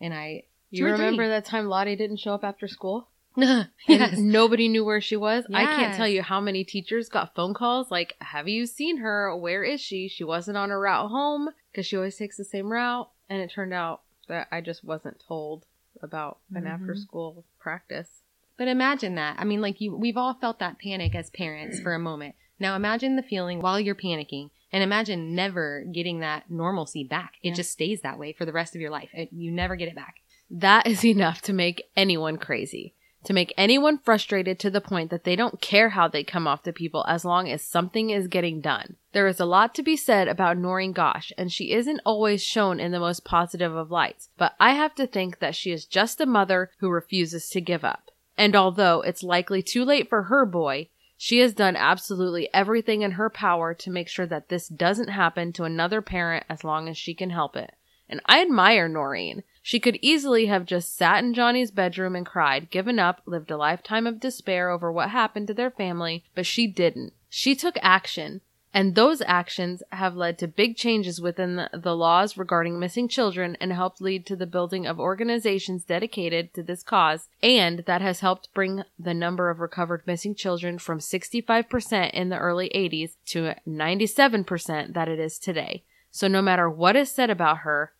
And 0.01 0.13
I. 0.13 0.43
You 0.71 0.85
remember 0.85 1.27
that 1.29 1.45
time 1.45 1.65
Lottie 1.67 1.95
didn't 1.95 2.17
show 2.17 2.33
up 2.33 2.43
after 2.43 2.67
school? 2.67 3.09
yes. 3.87 4.17
Nobody 4.17 4.67
knew 4.67 4.83
where 4.83 5.01
she 5.01 5.15
was. 5.15 5.45
I 5.53 5.65
can't 5.65 5.95
tell 5.95 6.07
you 6.07 6.21
how 6.21 6.39
many 6.41 6.63
teachers 6.63 7.09
got 7.09 7.35
phone 7.35 7.53
calls 7.53 7.89
like, 7.91 8.15
Have 8.19 8.47
you 8.47 8.65
seen 8.65 8.97
her? 8.97 9.35
Where 9.35 9.63
is 9.63 9.79
she? 9.81 10.07
She 10.07 10.23
wasn't 10.23 10.57
on 10.57 10.69
her 10.69 10.79
route 10.79 11.09
home 11.09 11.49
because 11.71 11.85
she 11.85 11.95
always 11.95 12.15
takes 12.17 12.37
the 12.37 12.43
same 12.43 12.71
route. 12.71 13.09
And 13.29 13.41
it 13.41 13.51
turned 13.51 13.73
out 13.73 14.01
that 14.27 14.47
I 14.51 14.61
just 14.61 14.83
wasn't 14.83 15.23
told 15.27 15.65
about 16.01 16.39
an 16.53 16.63
Mhm. 16.63 16.67
after 16.73 16.95
school 16.95 17.45
practice. 17.59 18.23
But 18.57 18.67
imagine 18.67 19.15
that. 19.15 19.37
I 19.39 19.45
mean, 19.45 19.61
like 19.61 19.79
you, 19.79 19.95
we've 19.95 20.17
all 20.17 20.33
felt 20.33 20.59
that 20.59 20.79
panic 20.79 21.15
as 21.15 21.29
parents 21.29 21.79
for 21.79 21.93
a 21.93 21.99
moment. 21.99 22.35
Now 22.59 22.75
imagine 22.75 23.15
the 23.15 23.23
feeling 23.23 23.59
while 23.61 23.79
you're 23.79 23.95
panicking 23.95 24.49
and 24.71 24.83
imagine 24.83 25.33
never 25.33 25.83
getting 25.91 26.19
that 26.19 26.49
normalcy 26.51 27.03
back. 27.03 27.35
It 27.41 27.49
Yeah. 27.49 27.55
just 27.55 27.71
stays 27.71 28.01
that 28.01 28.19
way 28.19 28.33
for 28.33 28.45
the 28.45 28.51
rest 28.51 28.75
of 28.75 28.81
your 28.81 28.91
life. 28.91 29.09
It, 29.13 29.29
you 29.31 29.51
never 29.51 29.75
get 29.75 29.87
it 29.87 29.95
back. 29.95 30.15
That 30.49 30.87
is 30.87 31.05
enough 31.05 31.41
to 31.43 31.53
make 31.53 31.83
anyone 31.95 32.37
crazy. 32.37 32.93
To 33.25 33.33
make 33.33 33.53
anyone 33.57 33.97
frustrated 33.97 34.59
to 34.59 34.69
the 34.69 34.81
point 34.81 35.09
that 35.09 35.25
they 35.25 35.35
don't 35.35 35.59
care 35.59 35.89
how 35.89 36.07
they 36.07 36.23
come 36.23 36.47
off 36.47 36.63
to 36.63 36.73
people 36.73 37.05
as 37.07 37.25
long 37.25 37.49
as 37.49 37.61
something 37.61 38.09
is 38.09 38.27
getting 38.27 38.61
done. 38.61 38.95
There 39.11 39.27
is 39.27 39.39
a 39.39 39.45
lot 39.45 39.75
to 39.75 39.83
be 39.83 39.97
said 39.97 40.27
about 40.27 40.57
Noreen 40.57 40.93
Gosch, 40.93 41.31
and 41.37 41.51
she 41.51 41.73
isn't 41.73 42.01
always 42.05 42.41
shown 42.41 42.79
in 42.79 42.91
the 42.91 42.99
most 42.99 43.25
positive 43.25 43.75
of 43.75 43.91
lights, 43.91 44.29
but 44.37 44.55
I 44.59 44.71
have 44.71 44.95
to 44.95 45.05
think 45.05 45.39
that 45.39 45.55
she 45.55 45.71
is 45.71 45.85
just 45.85 46.21
a 46.21 46.25
mother 46.25 46.71
who 46.79 46.89
refuses 46.89 47.49
to 47.49 47.61
give 47.61 47.83
up. 47.83 48.09
And 48.37 48.55
although 48.55 49.01
it's 49.01 49.21
likely 49.21 49.61
too 49.61 49.83
late 49.83 50.07
for 50.07 50.23
her 50.23 50.45
boy, 50.45 50.87
she 51.17 51.39
has 51.39 51.53
done 51.53 51.75
absolutely 51.75 52.47
everything 52.53 53.01
in 53.01 53.11
her 53.11 53.29
power 53.29 53.73
to 53.73 53.91
make 53.91 54.07
sure 54.07 54.25
that 54.27 54.47
this 54.47 54.69
doesn't 54.69 55.09
happen 55.09 55.51
to 55.53 55.65
another 55.65 56.01
parent 56.01 56.45
as 56.47 56.63
long 56.63 56.87
as 56.87 56.97
she 56.97 57.13
can 57.13 57.31
help 57.31 57.57
it. 57.57 57.75
And 58.07 58.21
I 58.25 58.41
admire 58.41 58.87
Noreen. 58.87 59.43
She 59.69 59.79
could 59.79 59.99
easily 60.01 60.47
have 60.47 60.65
just 60.65 60.97
sat 60.97 61.23
in 61.23 61.35
Johnny's 61.35 61.69
bedroom 61.69 62.15
and 62.15 62.25
cried, 62.25 62.71
given 62.71 62.97
up, 62.97 63.21
lived 63.27 63.51
a 63.51 63.55
lifetime 63.55 64.07
of 64.07 64.19
despair 64.19 64.71
over 64.71 64.91
what 64.91 65.11
happened 65.11 65.45
to 65.45 65.53
their 65.53 65.69
family, 65.69 66.23
but 66.33 66.47
she 66.47 66.65
didn't. 66.65 67.13
She 67.29 67.53
took 67.53 67.75
action. 67.79 68.41
And 68.73 68.95
those 68.95 69.21
actions 69.21 69.83
have 69.91 70.15
led 70.15 70.39
to 70.39 70.47
big 70.47 70.75
changes 70.75 71.21
within 71.21 71.67
the, 71.71 71.95
laws 71.95 72.35
regarding 72.35 72.79
missing 72.79 73.07
children 73.07 73.55
and 73.61 73.71
helped 73.71 74.01
lead 74.01 74.25
to 74.25 74.35
the 74.35 74.47
building 74.47 74.87
of 74.87 74.99
organizations 74.99 75.85
dedicated 75.85 76.51
to 76.55 76.63
this 76.63 76.81
cause. 76.81 77.27
And 77.43 77.83
that 77.85 78.01
has 78.01 78.21
helped 78.21 78.51
bring 78.55 78.81
the 78.97 79.13
number 79.13 79.51
of 79.51 79.59
recovered 79.59 80.01
missing 80.07 80.33
children 80.33 80.79
from 80.79 80.97
65% 80.97 82.09
in 82.09 82.29
the 82.29 82.39
early 82.39 82.71
80s 82.73 83.17
to 83.27 83.53
97% 83.67 84.95
that 84.95 85.07
it 85.07 85.19
is 85.19 85.37
today. 85.37 85.83
So 86.09 86.27
no 86.27 86.41
matter 86.41 86.67
what 86.67 86.95
is 86.95 87.11
said 87.11 87.29
about 87.29 87.59
her, 87.59 87.93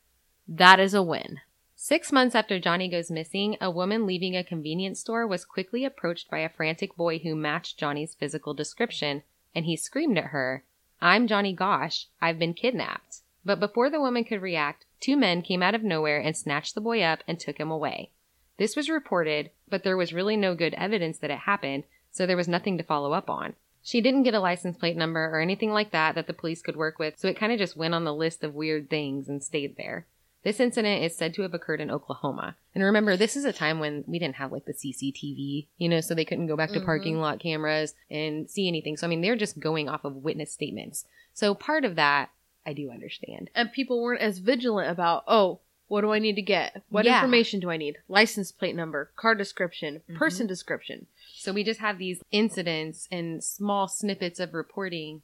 that 0.47 0.79
is 0.79 0.95
a 0.95 1.03
win. 1.03 1.41
Six 1.81 2.11
months 2.11 2.35
after 2.35 2.59
Johnny 2.59 2.89
goes 2.89 3.09
missing, 3.09 3.55
a 3.61 3.71
woman 3.71 4.05
leaving 4.05 4.35
a 4.35 4.43
convenience 4.43 4.99
store 4.99 5.25
was 5.25 5.45
quickly 5.45 5.85
approached 5.85 6.29
by 6.29 6.39
a 6.39 6.49
frantic 6.49 6.97
boy 6.97 7.19
who 7.19 7.37
matched 7.37 7.79
Johnny's 7.79 8.15
physical 8.15 8.53
description, 8.53 9.23
and 9.55 9.63
he 9.63 9.77
screamed 9.77 10.17
at 10.17 10.25
her, 10.25 10.65
I'm 11.01 11.25
Johnny 11.25 11.53
Gosch. 11.53 12.07
I've 12.21 12.37
been 12.37 12.53
kidnapped. 12.53 13.21
But 13.45 13.61
before 13.61 13.89
the 13.89 14.01
woman 14.01 14.25
could 14.25 14.41
react, 14.41 14.87
two 14.99 15.15
men 15.15 15.41
came 15.41 15.63
out 15.63 15.73
of 15.73 15.81
nowhere 15.81 16.19
and 16.19 16.35
snatched 16.35 16.75
the 16.75 16.81
boy 16.81 17.01
up 17.01 17.23
and 17.25 17.39
took 17.39 17.57
him 17.57 17.71
away. 17.71 18.11
This 18.57 18.75
was 18.75 18.89
reported, 18.89 19.49
but 19.69 19.83
there 19.83 19.95
was 19.95 20.11
really 20.11 20.35
no 20.35 20.55
good 20.55 20.73
evidence 20.73 21.17
that 21.19 21.31
it 21.31 21.39
happened, 21.39 21.85
so 22.11 22.25
there 22.25 22.35
was 22.35 22.49
nothing 22.49 22.77
to 22.77 22.83
follow 22.83 23.13
up 23.13 23.29
on. 23.29 23.55
She 23.81 24.01
didn't 24.01 24.23
get 24.23 24.33
a 24.33 24.41
license 24.41 24.75
plate 24.75 24.97
number 24.97 25.33
or 25.33 25.39
anything 25.39 25.71
like 25.71 25.91
that 25.91 26.15
that 26.15 26.27
the 26.27 26.33
police 26.33 26.61
could 26.61 26.75
work 26.75 26.99
with, 26.99 27.17
so 27.17 27.29
it 27.29 27.39
kind 27.39 27.53
of 27.53 27.57
just 27.57 27.77
went 27.77 27.93
on 27.93 28.03
the 28.03 28.13
list 28.13 28.43
of 28.43 28.53
weird 28.53 28.89
things 28.89 29.29
and 29.29 29.41
stayed 29.41 29.77
there. 29.77 30.07
This 30.43 30.59
incident 30.59 31.03
is 31.03 31.15
said 31.17 31.33
to 31.33 31.41
have 31.41 31.53
occurred 31.53 31.81
in 31.81 31.91
Oklahoma. 31.91 32.55
And 32.73 32.83
remember, 32.83 33.17
this 33.17 33.35
is 33.35 33.43
a 33.43 33.51
time 33.51 33.79
when 33.79 34.03
we 34.07 34.19
didn't 34.19 34.35
have 34.37 34.51
like 34.53 34.65
the 34.65 34.73
CCTV, 34.73 35.67
you 35.77 35.89
know, 35.89 35.99
so 36.01 36.15
they 36.15 36.23
couldn't 36.25 36.47
go 36.47 36.55
back 36.55 36.71
to 36.73 36.79
Mhm. 36.79 36.85
parking 36.85 37.19
lot 37.19 37.39
cameras 37.39 37.93
and 38.09 38.49
see 38.49 38.67
anything. 38.67 38.95
So, 38.95 39.05
I 39.05 39.09
mean, 39.09 39.21
they're 39.21 39.35
just 39.35 39.59
going 39.59 39.89
off 39.89 40.05
of 40.05 40.15
witness 40.15 40.51
statements. 40.53 41.05
So, 41.33 41.53
part 41.53 41.83
of 41.83 41.95
that, 41.95 42.29
I 42.65 42.73
do 42.73 42.89
understand. 42.89 43.49
And 43.53 43.71
people 43.71 44.01
weren't 44.01 44.21
as 44.21 44.37
vigilant 44.39 44.89
about, 44.89 45.23
oh, 45.27 45.59
what 45.87 46.01
do 46.01 46.11
I 46.11 46.19
need 46.19 46.35
to 46.35 46.41
get? 46.41 46.83
What 46.89 47.05
Yeah. 47.05 47.17
information 47.19 47.59
do 47.59 47.69
I 47.71 47.77
need? 47.77 47.97
License 48.07 48.51
plate 48.51 48.75
number, 48.75 49.11
car 49.15 49.35
description, 49.35 49.95
Mm-hmm. 50.07 50.17
person 50.17 50.47
description. 50.47 51.07
So 51.33 51.51
we 51.51 51.63
just 51.63 51.79
have 51.79 51.97
these 51.97 52.23
incidents 52.31 53.07
and 53.11 53.43
small 53.43 53.87
snippets 53.87 54.39
of 54.39 54.53
reporting. 54.53 55.21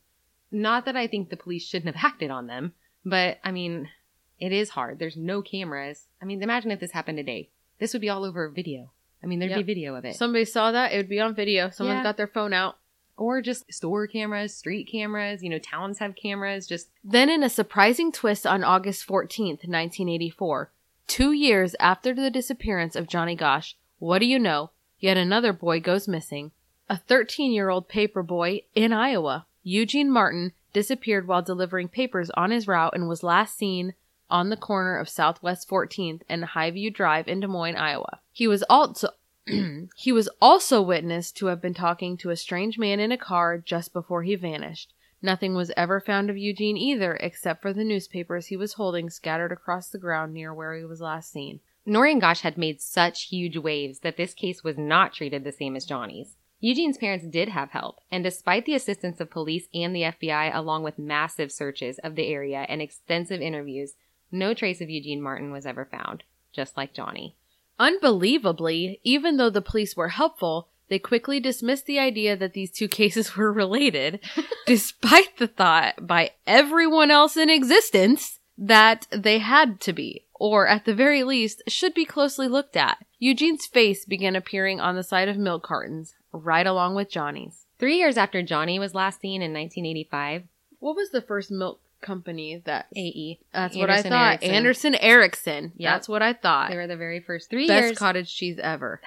Not 0.52 0.86
that 0.86 0.96
I 0.98 1.08
think 1.08 1.30
the 1.30 1.38
police 1.38 1.66
shouldn't 1.66 1.96
have 1.96 2.04
acted 2.14 2.32
on 2.32 2.48
them, 2.48 2.74
but 3.06 3.40
I 3.44 3.52
mean, 3.52 3.90
it 4.40 4.52
is 4.52 4.70
hard. 4.72 5.00
There's 5.00 5.18
no 5.18 5.42
cameras. 5.42 6.08
I 6.22 6.26
mean, 6.26 6.42
imagine 6.44 6.72
if 6.72 6.80
this 6.80 6.92
happened 6.92 7.18
today. 7.18 7.50
This 7.80 7.94
would 7.94 8.02
be 8.02 8.10
all 8.10 8.24
over 8.24 8.48
video. 8.50 8.92
I 9.24 9.28
mean, 9.28 9.40
there'd 9.40 9.52
Yep. 9.52 9.60
be 9.60 9.74
video 9.74 9.96
of 9.96 10.06
it. 10.06 10.16
Somebody 10.16 10.46
saw 10.46 10.72
that, 10.72 10.92
it 10.94 10.98
would 10.98 11.10
be 11.10 11.20
on 11.20 11.34
video. 11.36 11.70
Someone's 11.70 11.98
Yeah. 12.00 12.04
got 12.04 12.18
their 12.18 12.28
phone 12.28 12.54
out. 12.54 12.78
or 13.18 13.42
just 13.42 13.72
store 13.74 14.08
cameras, 14.08 14.54
street 14.54 14.90
cameras. 14.92 15.42
You 15.42 15.50
know, 15.50 15.58
towns 15.58 16.00
have 16.00 16.18
cameras. 16.18 16.68
Just 16.68 16.90
Then, 17.02 17.30
in 17.30 17.44
a 17.44 17.50
surprising 17.50 18.12
twist 18.12 18.46
on 18.46 18.62
August 18.62 19.06
14th, 19.08 19.64
1984, 19.66 20.70
two 21.08 21.32
years 21.32 21.78
after 21.80 22.14
the 22.14 22.30
disappearance 22.30 22.94
of 22.94 23.08
Johnny 23.08 23.34
Gosch, 23.34 23.76
what 24.00 24.20
do 24.20 24.26
you 24.26 24.38
know? 24.38 24.72
Yet 25.00 25.16
another 25.16 25.54
boy 25.54 25.80
goes 25.80 26.10
missing. 26.10 26.52
A 26.90 26.98
13 26.98 27.54
year 27.54 27.70
old 27.70 27.88
paper 27.88 28.22
boy 28.22 28.64
in 28.76 28.92
Iowa, 28.92 29.46
Eugene 29.64 30.12
Martin, 30.12 30.52
disappeared 30.74 31.26
while 31.26 31.42
delivering 31.42 31.88
papers 31.88 32.30
on 32.32 32.52
his 32.52 32.68
route 32.68 32.94
and 32.94 33.08
was 33.08 33.24
last 33.24 33.58
seen 33.58 33.94
on 34.30 34.50
the 34.50 34.58
corner 34.58 34.98
of 34.98 35.10
Southwest 35.10 35.70
14th 35.70 36.22
and 36.28 36.44
Highview 36.44 36.94
Drive 36.94 37.28
in 37.28 37.40
Des 37.40 37.48
Moines, 37.48 37.76
Iowa. 37.76 38.20
He 38.32 38.48
was 38.48 38.64
also 38.70 39.10
he 39.96 40.12
was 40.12 40.30
also 40.42 40.82
witnessed 40.82 41.38
to 41.38 41.48
have 41.48 41.62
been 41.62 41.74
talking 41.74 42.18
to 42.18 42.32
a 42.32 42.36
strange 42.36 42.80
man 42.80 43.00
in 43.00 43.12
a 43.12 43.18
car 43.18 43.58
just 43.58 43.94
before 43.94 44.24
he 44.24 44.36
vanished. 44.36 44.94
Nothing 45.22 45.56
was 45.56 45.72
ever 45.78 46.00
found 46.00 46.30
of 46.30 46.38
Eugene 46.38 46.78
either, 46.78 47.16
except 47.16 47.62
for 47.62 47.74
the 47.74 47.84
newspapers 47.84 48.48
he 48.48 48.58
was 48.58 48.74
holding 48.74 49.10
scattered 49.10 49.52
across 49.52 49.90
the 49.90 49.98
ground 49.98 50.34
near 50.34 50.54
where 50.54 50.76
he 50.76 50.84
was 50.84 51.02
last 51.02 51.32
seen. 51.32 51.60
Noreen 51.86 52.20
Gosch 52.20 52.42
had 52.42 52.58
made 52.58 52.82
such 52.82 53.28
huge 53.28 53.58
waves 53.58 54.00
that 54.00 54.18
this 54.18 54.34
case 54.34 54.64
was 54.64 54.78
not 54.78 55.14
treated 55.14 55.44
the 55.44 55.52
same 55.52 55.76
as 55.76 55.86
Johnny's. 55.86 56.36
Eugene's 56.60 56.98
parents 56.98 57.28
did 57.28 57.50
have 57.50 57.72
help, 57.72 58.00
and 58.12 58.24
despite 58.24 58.66
the 58.66 58.74
assistance 58.74 59.20
of 59.20 59.30
police 59.30 59.68
and 59.74 59.96
the 59.96 60.02
FBI, 60.02 60.56
along 60.56 60.82
with 60.84 60.98
massive 60.98 61.52
searches 61.52 62.00
of 62.00 62.16
the 62.16 62.28
area 62.28 62.66
and 62.68 62.82
extensive 62.82 63.42
interviews, 63.42 63.94
no 64.36 64.54
trace 64.54 64.82
of 64.82 64.90
Eugene 64.90 65.22
Martin 65.22 65.52
was 65.52 65.66
ever 65.66 65.86
found, 65.86 66.24
just 66.54 66.78
like 66.78 66.94
Johnny. 66.94 67.36
Unbelievably, 67.80 69.00
even 69.04 69.38
though 69.38 69.50
the 69.50 69.62
police 69.62 69.96
were 69.96 70.10
helpful, 70.10 70.70
they 70.88 71.00
quickly 71.00 71.40
dismissed 71.40 71.86
the 71.86 72.00
idea 72.00 72.38
that 72.38 72.54
these 72.54 72.72
two 72.72 72.88
cases 73.00 73.36
were 73.36 73.52
related, 73.52 74.20
despite 74.66 75.38
the 75.38 75.48
thought 75.48 76.08
by 76.08 76.32
everyone 76.46 77.12
else 77.12 77.36
in 77.38 77.50
existence 77.50 78.40
that 78.58 79.08
they 79.12 79.40
had 79.40 79.82
to 79.82 79.94
be, 79.94 80.26
or 80.34 80.68
at 80.68 80.86
the 80.86 80.94
very 80.94 81.24
least, 81.24 81.64
should 81.68 81.94
be 81.94 82.06
closely 82.06 82.48
looked 82.48 82.78
at. 82.78 82.98
Eugene's 83.20 83.66
face 83.66 84.06
began 84.06 84.36
appearing 84.36 84.80
on 84.80 84.96
the 84.96 85.04
side 85.04 85.28
of 85.28 85.38
milk 85.38 85.64
cartons, 85.64 86.16
right 86.32 86.66
along 86.66 86.96
with 86.96 87.10
Johnny's. 87.10 87.66
Three 87.78 87.98
years 87.98 88.18
after 88.18 88.42
Johnny 88.42 88.80
was 88.80 88.94
last 88.96 89.20
seen 89.20 89.42
in 89.42 89.52
1985, 89.52 90.44
What 90.80 90.96
was 90.96 91.10
the 91.10 91.22
first 91.22 91.52
milk 91.52 91.82
company 92.06 92.62
that 92.66 92.88
AE? 92.96 93.40
That's 93.54 93.76
what 93.76 93.90
I 93.90 94.02
thought. 94.02 94.44
Erickson. 94.44 94.52
Anderson 94.52 94.96
Erickson. 94.96 95.74
Yep. 95.76 95.92
That's 95.94 96.08
what 96.10 96.22
I 96.22 96.34
thought. 96.34 96.70
They 96.70 96.78
were 96.78 96.88
the 96.88 96.96
very 96.96 97.20
first 97.20 97.50
three 97.50 97.68
Best 97.68 97.84
years. 97.84 97.98
cottage 97.98 98.34
cheese 98.34 98.60
ever. 98.62 99.02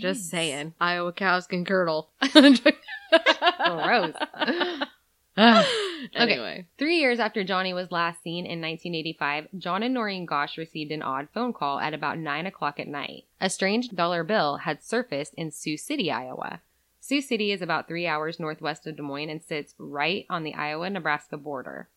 Just 0.00 0.28
saying. 0.28 0.74
Iowa 0.80 1.12
cows 1.12 1.46
can 1.46 1.64
curdle. 1.64 2.10
Gross. 2.32 4.14
Anyway. 6.14 6.66
Three 6.78 6.98
years 6.98 7.20
after 7.20 7.44
Johnny 7.44 7.72
was 7.72 7.90
last 7.92 8.22
seen 8.22 8.44
in 8.44 8.60
1985, 8.60 9.48
John 9.58 9.82
and 9.82 9.94
Noreen 9.94 10.26
Gosch 10.26 10.58
received 10.58 10.90
an 10.92 11.02
odd 11.02 11.28
phone 11.32 11.52
call 11.52 11.78
at 11.78 11.94
about 11.94 12.18
9 12.18 12.46
o'clock 12.46 12.80
at 12.80 12.88
night. 12.88 13.24
A 13.40 13.48
strange 13.48 13.88
dollar 13.90 14.24
bill 14.24 14.58
had 14.58 14.82
surfaced 14.82 15.34
in 15.34 15.50
Sioux 15.50 15.76
City, 15.76 16.10
Iowa. 16.10 16.60
Sioux 17.00 17.22
City 17.22 17.52
is 17.52 17.62
about 17.62 17.88
three 17.88 18.06
hours 18.06 18.38
northwest 18.38 18.86
of 18.86 18.96
Des 18.96 19.02
Moines 19.02 19.30
and 19.30 19.42
sits 19.42 19.74
right 19.78 20.26
on 20.28 20.42
the 20.42 20.54
Iowa 20.54 20.90
Nebraska 20.90 21.36
border. 21.36 21.88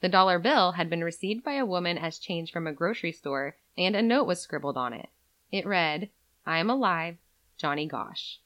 The 0.00 0.08
dollar 0.08 0.38
bill 0.38 0.72
had 0.72 0.88
been 0.88 1.02
received 1.02 1.42
by 1.44 1.54
a 1.54 1.66
woman 1.66 1.98
as 1.98 2.18
change 2.18 2.52
from 2.52 2.66
a 2.66 2.72
grocery 2.72 3.12
store, 3.12 3.56
and 3.76 3.96
a 3.96 4.02
note 4.02 4.26
was 4.26 4.40
scribbled 4.40 4.76
on 4.76 4.92
it. 4.92 5.08
It 5.50 5.66
read, 5.66 6.10
I 6.46 6.58
am 6.58 6.70
alive, 6.70 7.16
Johnny 7.56 7.86
Gosch. 7.86 8.36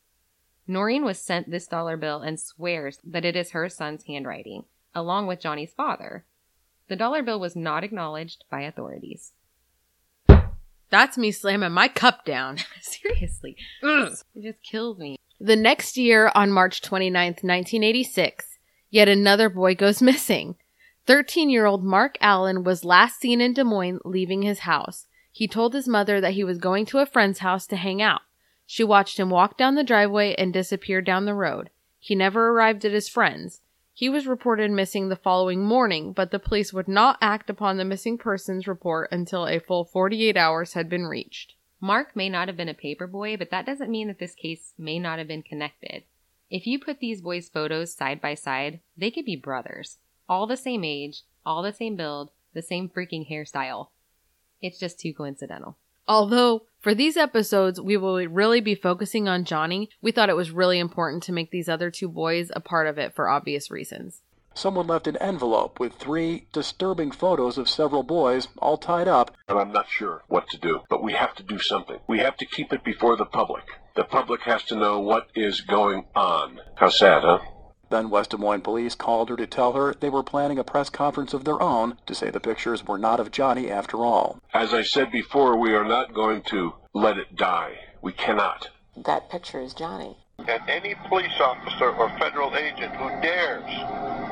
Noreen 0.67 1.05
was 1.05 1.19
sent 1.19 1.51
this 1.51 1.67
dollar 1.67 1.97
bill 1.97 2.21
and 2.21 2.39
swears 2.41 2.99
that 3.05 3.25
it 3.25 3.37
is 3.37 3.51
her 3.51 3.69
son's 3.69 4.05
handwriting, 4.05 4.65
along 4.95 5.27
with 5.27 5.41
Johnny's 5.41 5.73
father. 5.73 6.25
The 6.89 6.97
dollar 6.97 7.23
bill 7.23 7.41
was 7.41 7.57
not 7.57 7.85
acknowledged 7.85 8.45
by 8.51 8.63
authorities. 8.63 9.33
That's 10.91 11.17
me 11.17 11.33
slamming 11.33 11.73
my 11.73 11.89
cup 11.89 12.25
down. 12.25 12.59
Seriously. 12.81 13.57
It 14.35 14.43
just 14.43 14.63
kills 14.63 14.99
me. 14.99 15.17
The 15.41 15.57
next 15.57 15.97
year, 15.97 16.31
on 16.35 16.53
March 16.53 16.83
29th, 16.83 17.43
1986, 17.43 18.59
yet 18.91 19.09
another 19.09 19.49
boy 19.49 19.75
goes 19.75 20.01
missing. 20.01 20.57
13 21.07 21.51
year 21.51 21.67
old 21.67 21.83
Mark 21.83 22.17
Allen 22.21 22.63
was 22.63 22.85
last 22.85 23.21
seen 23.21 23.41
in 23.41 23.55
Des 23.55 23.65
Moines 23.65 24.01
leaving 24.05 24.43
his 24.43 24.61
house. 24.61 25.07
He 25.33 25.49
told 25.49 25.75
his 25.75 25.89
mother 25.89 26.21
that 26.21 26.35
he 26.35 26.45
was 26.45 26.59
going 26.59 26.87
to 26.87 26.99
a 26.99 27.07
friend's 27.07 27.41
house 27.41 27.67
to 27.69 27.77
hang 27.77 28.01
out. 28.01 28.21
She 28.67 28.85
watched 28.85 29.19
him 29.19 29.29
walk 29.29 29.59
down 29.59 29.75
the 29.75 29.83
driveway 29.83 30.35
and 30.37 30.53
disappear 30.53 31.03
down 31.03 31.25
the 31.25 31.35
road. 31.35 31.71
He 31.99 32.15
never 32.15 32.49
arrived 32.51 32.85
at 32.85 32.93
his 32.93 33.09
friend's. 33.09 33.61
He 33.93 34.09
was 34.09 34.27
reported 34.27 34.71
missing 34.71 35.09
the 35.09 35.17
following 35.17 35.65
morning, 35.65 36.13
but 36.13 36.31
the 36.31 36.39
police 36.39 36.73
would 36.73 36.89
not 36.89 37.19
act 37.21 37.51
upon 37.51 37.77
the 37.77 37.85
missing 37.85 38.17
persons 38.17 38.67
report 38.67 39.09
until 39.11 39.47
a 39.47 39.59
full 39.59 39.85
48 39.85 40.37
hours 40.37 40.75
had 40.75 40.89
been 40.89 41.07
reached. 41.07 41.55
Mark 41.81 42.15
may 42.15 42.29
not 42.29 42.49
have 42.49 42.57
been 42.57 42.69
a 42.69 42.75
paperboy, 42.75 43.39
but 43.39 43.51
that 43.51 43.67
doesn't 43.67 43.91
mean 43.91 44.07
that 44.07 44.19
this 44.19 44.35
case 44.35 44.73
may 44.79 44.99
not 44.99 45.19
have 45.19 45.29
been 45.29 45.43
connected. 45.43 46.05
If 46.49 46.67
you 46.67 46.79
put 46.79 47.01
these 47.01 47.21
boys' 47.21 47.49
photos 47.49 47.93
side 47.93 48.21
by 48.21 48.35
side, 48.35 48.81
they 48.97 49.11
could 49.11 49.25
be 49.25 49.37
brothers. 49.37 49.99
All 50.29 50.47
the 50.47 50.57
same 50.57 50.85
age, 50.85 51.23
all 51.45 51.63
the 51.63 51.73
same 51.73 51.97
build, 51.97 52.31
the 52.55 52.63
same 52.63 52.89
freaking 52.89 53.29
hairstyle. 53.29 53.89
It's 54.61 54.79
just 54.79 55.01
too 55.01 55.13
coincidental. 55.13 55.77
Although, 56.07 56.63
for 56.81 56.95
these 56.95 57.17
episodes, 57.17 57.81
we 57.81 57.97
will 57.97 58.17
really 58.27 58.61
be 58.61 58.75
focusing 58.75 59.29
on 59.29 59.45
Johnny, 59.45 59.89
we 60.01 60.11
thought 60.11 60.31
it 60.31 60.37
was 60.37 60.51
really 60.51 60.79
important 60.79 61.23
to 61.25 61.33
make 61.33 61.51
these 61.51 61.69
other 61.69 61.91
two 61.91 62.09
boys 62.09 62.51
a 62.55 62.61
part 62.61 62.87
of 62.87 62.99
it 62.99 63.15
for 63.15 63.29
obvious 63.29 63.71
reasons. 63.71 64.21
Someone 64.55 64.87
left 64.87 65.07
an 65.07 65.17
envelope 65.17 65.81
with 65.81 65.95
three 65.95 66.47
disturbing 66.53 67.11
photos 67.11 67.57
of 67.57 67.69
several 67.69 68.03
boys 68.03 68.49
all 68.59 68.77
tied 68.77 69.09
up. 69.09 69.35
And 69.49 69.59
I'm 69.59 69.73
not 69.73 69.89
sure 69.89 70.25
what 70.29 70.49
to 70.51 70.59
do, 70.59 70.81
but 70.91 71.03
we 71.03 71.15
have 71.15 71.35
to 71.37 71.43
do 71.43 71.59
something. 71.59 71.99
We 72.07 72.19
have 72.19 72.37
to 72.37 72.47
keep 72.47 72.73
it 72.73 72.85
before 72.85 73.17
the 73.17 73.25
public. 73.25 73.65
The 73.97 74.05
public 74.05 74.43
has 74.43 74.63
to 74.65 74.77
know 74.77 75.01
what 75.01 75.29
is 75.35 75.63
going 75.63 76.05
on. 76.15 76.61
How 76.75 76.91
sad, 76.91 77.23
huh? 77.23 77.39
Then 77.93 78.09
West 78.09 78.31
Des 78.31 78.39
Moines 78.39 78.63
police 78.63 78.95
called 78.95 79.29
her 79.29 79.37
to 79.37 79.47
tell 79.47 79.75
her 79.75 79.93
they 79.93 80.09
were 80.09 80.23
planning 80.23 80.59
a 80.59 80.65
press 80.65 80.89
conference 80.89 81.35
of 81.35 81.45
their 81.45 81.61
own 81.61 81.99
to 82.07 82.15
say 82.15 82.31
the 82.31 82.41
pictures 82.41 82.87
were 82.87 82.97
not 82.97 83.21
of 83.21 83.31
Johnny 83.31 83.71
after 83.71 83.99
all. 83.99 84.41
As 84.55 84.73
I 84.73 84.81
said 84.83 85.13
before, 85.13 85.59
we 85.59 85.75
are 85.75 85.85
not 85.85 86.15
going 86.15 86.41
to 86.45 86.73
let 86.95 87.19
it 87.19 87.37
die. 87.37 87.81
We 88.01 88.13
cannot. 88.13 88.71
That 88.97 89.29
picture 89.29 89.61
is 89.61 89.75
Johnny. 89.75 90.17
And 90.39 90.63
any 90.71 90.95
police 91.07 91.39
officer 91.39 91.91
or 91.91 92.09
federal 92.19 92.57
agent 92.57 92.97
who 92.97 93.09
dares 93.21 93.71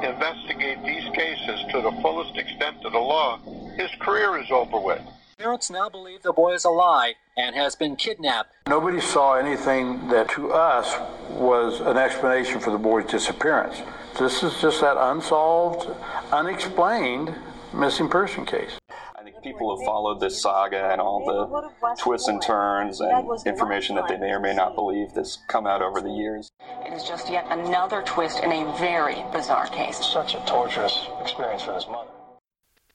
investigate 0.03 0.83
these 0.83 1.05
cases 1.13 1.61
to 1.71 1.83
the 1.83 1.93
fullest 2.01 2.39
extent 2.39 2.83
of 2.87 2.93
the 2.93 2.99
law, 2.99 3.41
his 3.77 3.91
career 4.01 4.39
is 4.39 4.51
over 4.51 4.81
with. 4.81 5.03
Parents 5.37 5.71
now 5.71 5.91
believe 5.91 6.23
the 6.23 6.33
boy 6.33 6.55
is 6.55 6.65
a 6.65 6.71
lie 6.71 7.13
and 7.37 7.55
has 7.55 7.77
been 7.77 7.97
kidnapped. 7.97 8.55
Nobody 8.67 9.03
saw 9.03 9.35
anything 9.35 10.09
that 10.09 10.31
to 10.31 10.51
us 10.51 10.97
was 11.41 11.81
an 11.81 11.97
explanation 11.97 12.61
for 12.61 12.71
the 12.71 12.79
boy's 12.79 13.11
disappearance. 13.11 13.81
This 14.19 14.43
is 14.43 14.61
just 14.61 14.81
that 14.83 14.97
unsolved, 14.99 15.89
unexplained 16.31 17.35
missing 17.73 18.09
person 18.09 18.45
case. 18.45 18.79
I 19.17 19.23
think 19.23 19.43
people 19.43 19.77
have 19.77 19.87
followed 19.87 20.21
this 20.21 20.41
saga 20.41 20.91
and 20.93 21.01
all 21.01 21.25
the 21.25 21.95
twists 21.99 22.29
and 22.29 22.43
turns 22.43 23.01
and 23.01 23.29
information 23.47 23.97
that 23.97 24.09
they 24.09 24.19
may 24.19 24.31
or 24.31 24.41
may 24.41 24.55
not 24.55 24.75
believe 24.75 25.15
that's 25.15 25.39
come 25.49 25.67
out 25.67 25.81
over 25.83 26.01
the 26.01 26.11
years. 26.11 26.51
It 26.85 26.93
is 26.93 27.05
just 27.05 27.31
yet 27.31 27.47
another 27.49 28.03
twist 28.03 28.43
in 28.43 28.53
a 28.53 28.77
very 28.79 29.25
bizarre 29.33 29.69
case. 29.69 29.97
Such 30.05 30.35
a 30.35 30.45
torturous 30.47 31.07
experience 31.23 31.63
for 31.63 31.73
this 31.73 31.87
mother. 31.87 32.11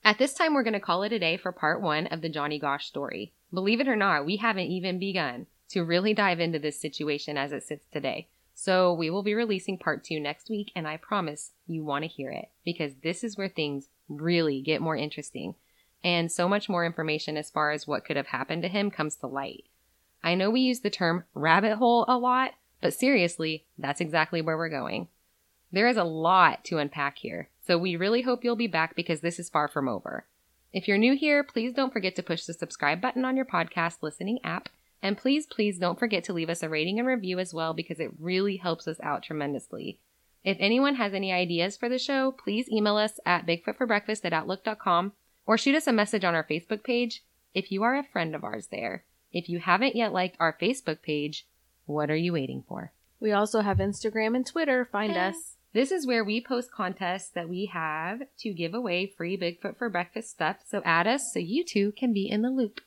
At 0.04 0.20
this 0.20 0.36
time, 0.36 0.54
we're 0.54 0.64
going 0.64 0.74
to 0.74 0.80
call 0.80 1.02
it 1.02 1.14
a 1.14 1.18
day 1.20 1.36
for 1.36 1.52
part 1.52 1.82
one 1.82 2.06
of 2.08 2.22
the 2.22 2.30
Johnny 2.30 2.60
Gosch 2.60 2.86
story. 2.86 3.34
Believe 3.52 3.80
it 3.80 3.88
or 3.88 3.96
not, 3.96 4.26
we 4.26 4.38
haven't 4.38 4.68
even 4.68 5.00
begun 5.00 5.48
to 5.70 5.82
really 5.82 6.14
dive 6.14 6.40
into 6.40 6.60
this 6.60 6.80
situation 6.80 7.38
as 7.38 7.52
it 7.52 7.64
sits 7.64 7.88
today. 7.92 8.28
So 8.58 8.94
we 8.94 9.10
will 9.10 9.22
be 9.22 9.36
releasing 9.36 9.78
part 9.78 10.04
two 10.04 10.20
next 10.20 10.50
week, 10.50 10.72
and 10.76 10.88
I 10.88 10.98
promise 10.98 11.52
you 11.68 11.84
want 11.84 12.04
to 12.04 12.08
hear 12.08 12.32
it 12.32 12.50
because 12.64 12.94
this 13.04 13.24
is 13.24 13.38
where 13.38 13.50
things 13.50 13.90
really 14.08 14.62
get 14.62 14.82
more 14.82 14.96
interesting. 14.96 15.56
and 16.06 16.32
so 16.32 16.48
much 16.48 16.70
more 16.70 16.86
information 16.86 17.36
as 17.36 17.50
far 17.50 17.72
as 17.72 17.88
what 17.88 18.06
could 18.06 18.16
have 18.16 18.28
happened 18.28 18.62
to 18.62 18.70
him 18.70 18.92
comes 18.92 19.16
to 19.16 19.28
light. 19.28 19.66
I 20.24 20.36
know 20.36 20.52
we 20.52 20.62
use 20.62 20.82
the 20.82 20.92
term 20.92 21.24
rabbit 21.34 21.78
hole 21.78 22.06
a 22.08 22.18
lot, 22.18 22.52
but 22.80 22.94
seriously, 22.94 23.66
that's 23.78 24.00
exactly 24.00 24.40
where 24.40 24.56
we're 24.56 24.70
going. 24.70 25.08
There 25.72 25.88
is 25.88 25.98
a 25.98 26.04
lot 26.04 26.64
to 26.66 26.78
unpack 26.78 27.18
here, 27.18 27.50
so 27.66 27.78
we 27.78 27.96
really 27.96 28.22
hope 28.22 28.44
you'll 28.44 28.56
be 28.56 28.68
back 28.68 28.96
because 28.96 29.22
this 29.22 29.40
is 29.40 29.50
far 29.50 29.68
from 29.68 29.90
over. 29.90 30.26
If 30.72 30.88
you're 30.88 31.00
new 31.00 31.16
here, 31.16 31.44
please 31.44 31.74
don't 31.74 31.92
forget 31.92 32.16
to 32.18 32.24
push 32.24 32.44
the 32.46 32.54
subscribe 32.54 33.02
button 33.02 33.26
on 33.26 33.36
your 33.36 33.46
podcast 33.46 34.04
listening 34.04 34.40
app. 34.44 34.70
And 35.02 35.18
please, 35.18 35.46
please 35.46 35.78
don't 35.78 36.00
forget 36.00 36.24
to 36.26 36.34
leave 36.34 36.50
us 36.50 36.64
a 36.64 36.70
rating 36.70 37.00
and 37.00 37.08
review 37.08 37.40
as 37.40 37.54
well 37.54 37.74
because 37.74 38.00
it 38.00 38.12
really 38.20 38.58
helps 38.58 38.88
us 38.88 38.98
out 39.04 39.24
tremendously. 39.24 40.00
If 40.44 40.58
anyone 40.60 40.96
has 40.96 41.14
any 41.14 41.32
ideas 41.32 41.76
for 41.76 41.90
the 41.90 41.98
show, 41.98 42.32
please 42.32 42.70
email 42.70 42.98
us 42.98 43.20
at 43.26 43.46
bigfootforbreakfast 43.46 44.26
at 44.26 44.34
outlook.com 44.34 45.14
or 45.46 45.58
shoot 45.58 45.76
us 45.76 45.88
a 45.88 45.94
message 45.94 46.24
on 46.24 46.36
our 46.36 46.44
Facebook 46.44 46.84
page 46.84 47.24
if 47.54 47.72
you 47.72 47.84
are 47.84 47.96
a 47.96 48.04
friend 48.04 48.36
of 48.36 48.44
ours 48.44 48.68
there. 48.68 49.06
If 49.32 49.50
you 49.50 49.60
haven't 49.60 49.96
yet 49.96 50.14
liked 50.14 50.38
our 50.40 50.58
Facebook 50.60 51.02
page, 51.02 51.48
what 51.86 52.10
are 52.10 52.16
you 52.16 52.34
waiting 52.34 52.64
for? 52.68 52.94
We 53.20 53.32
also 53.32 53.62
have 53.62 53.78
Instagram 53.78 54.36
and 54.36 54.46
Twitter. 54.46 54.86
Find 54.86 55.18
us. 55.18 55.56
This 55.74 55.92
is 55.92 56.08
where 56.08 56.24
we 56.24 56.42
post 56.42 56.72
contests 56.72 57.30
that 57.32 57.50
we 57.50 57.66
have 57.66 58.22
to 58.40 58.54
give 58.54 58.74
away 58.74 59.08
free 59.08 59.38
Bigfoot 59.38 59.78
for 59.78 59.90
Breakfast 59.90 60.30
stuff, 60.30 60.58
so 60.66 60.82
add 60.86 61.06
us 61.06 61.34
so 61.34 61.40
you 61.40 61.66
too 61.66 61.92
can 61.98 62.14
be 62.14 62.30
in 62.30 62.44
the 62.44 62.50
loop. 62.50 62.80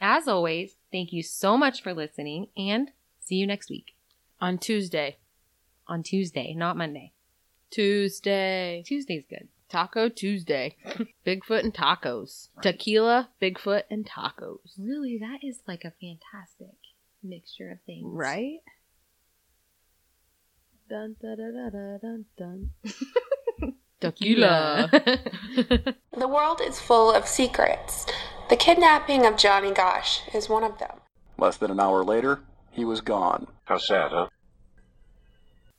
As 0.00 0.28
always, 0.28 0.76
thank 0.94 1.12
you 1.12 1.24
so 1.24 1.58
much 1.58 1.82
for 1.82 1.92
listening 1.92 2.46
and 2.56 2.92
see 3.18 3.34
you 3.34 3.46
next 3.48 3.68
week. 3.68 3.96
On 4.40 4.58
Tuesday. 4.58 5.16
On 5.88 6.04
Tuesday, 6.04 6.54
not 6.54 6.76
Monday. 6.76 7.12
Tuesday. 7.70 8.84
Tuesday's 8.86 9.24
good. 9.28 9.48
Taco 9.68 10.08
Tuesday. 10.08 10.76
Bigfoot 11.26 11.64
and 11.64 11.74
tacos. 11.74 12.48
Tequila, 12.62 13.30
Bigfoot, 13.42 13.82
and 13.90 14.08
tacos. 14.08 14.78
Really, 14.78 15.18
that 15.18 15.40
is 15.42 15.58
like 15.66 15.84
a 15.84 15.92
fantastic 16.00 16.76
mixture 17.24 17.72
of 17.72 17.80
things. 17.84 18.04
Right? 18.06 18.60
Dun 20.88 21.16
da 21.20 21.34
da 21.34 21.50
da 21.50 21.70
da 21.70 21.98
dun 21.98 22.24
dun. 22.38 22.70
Tequila. 24.00 24.90
The 26.16 26.28
world 26.28 26.60
is 26.64 26.78
full 26.78 27.12
of 27.12 27.26
secrets. 27.26 28.06
The 28.50 28.56
kidnapping 28.56 29.24
of 29.24 29.38
Johnny 29.38 29.72
Gosch 29.72 30.20
is 30.34 30.50
one 30.50 30.64
of 30.64 30.78
them. 30.78 31.00
Less 31.38 31.56
than 31.56 31.70
an 31.70 31.80
hour 31.80 32.04
later, 32.04 32.40
he 32.70 32.84
was 32.84 33.00
gone. 33.00 33.46
How 33.64 33.78
sad, 33.78 34.10
huh? 34.12 34.28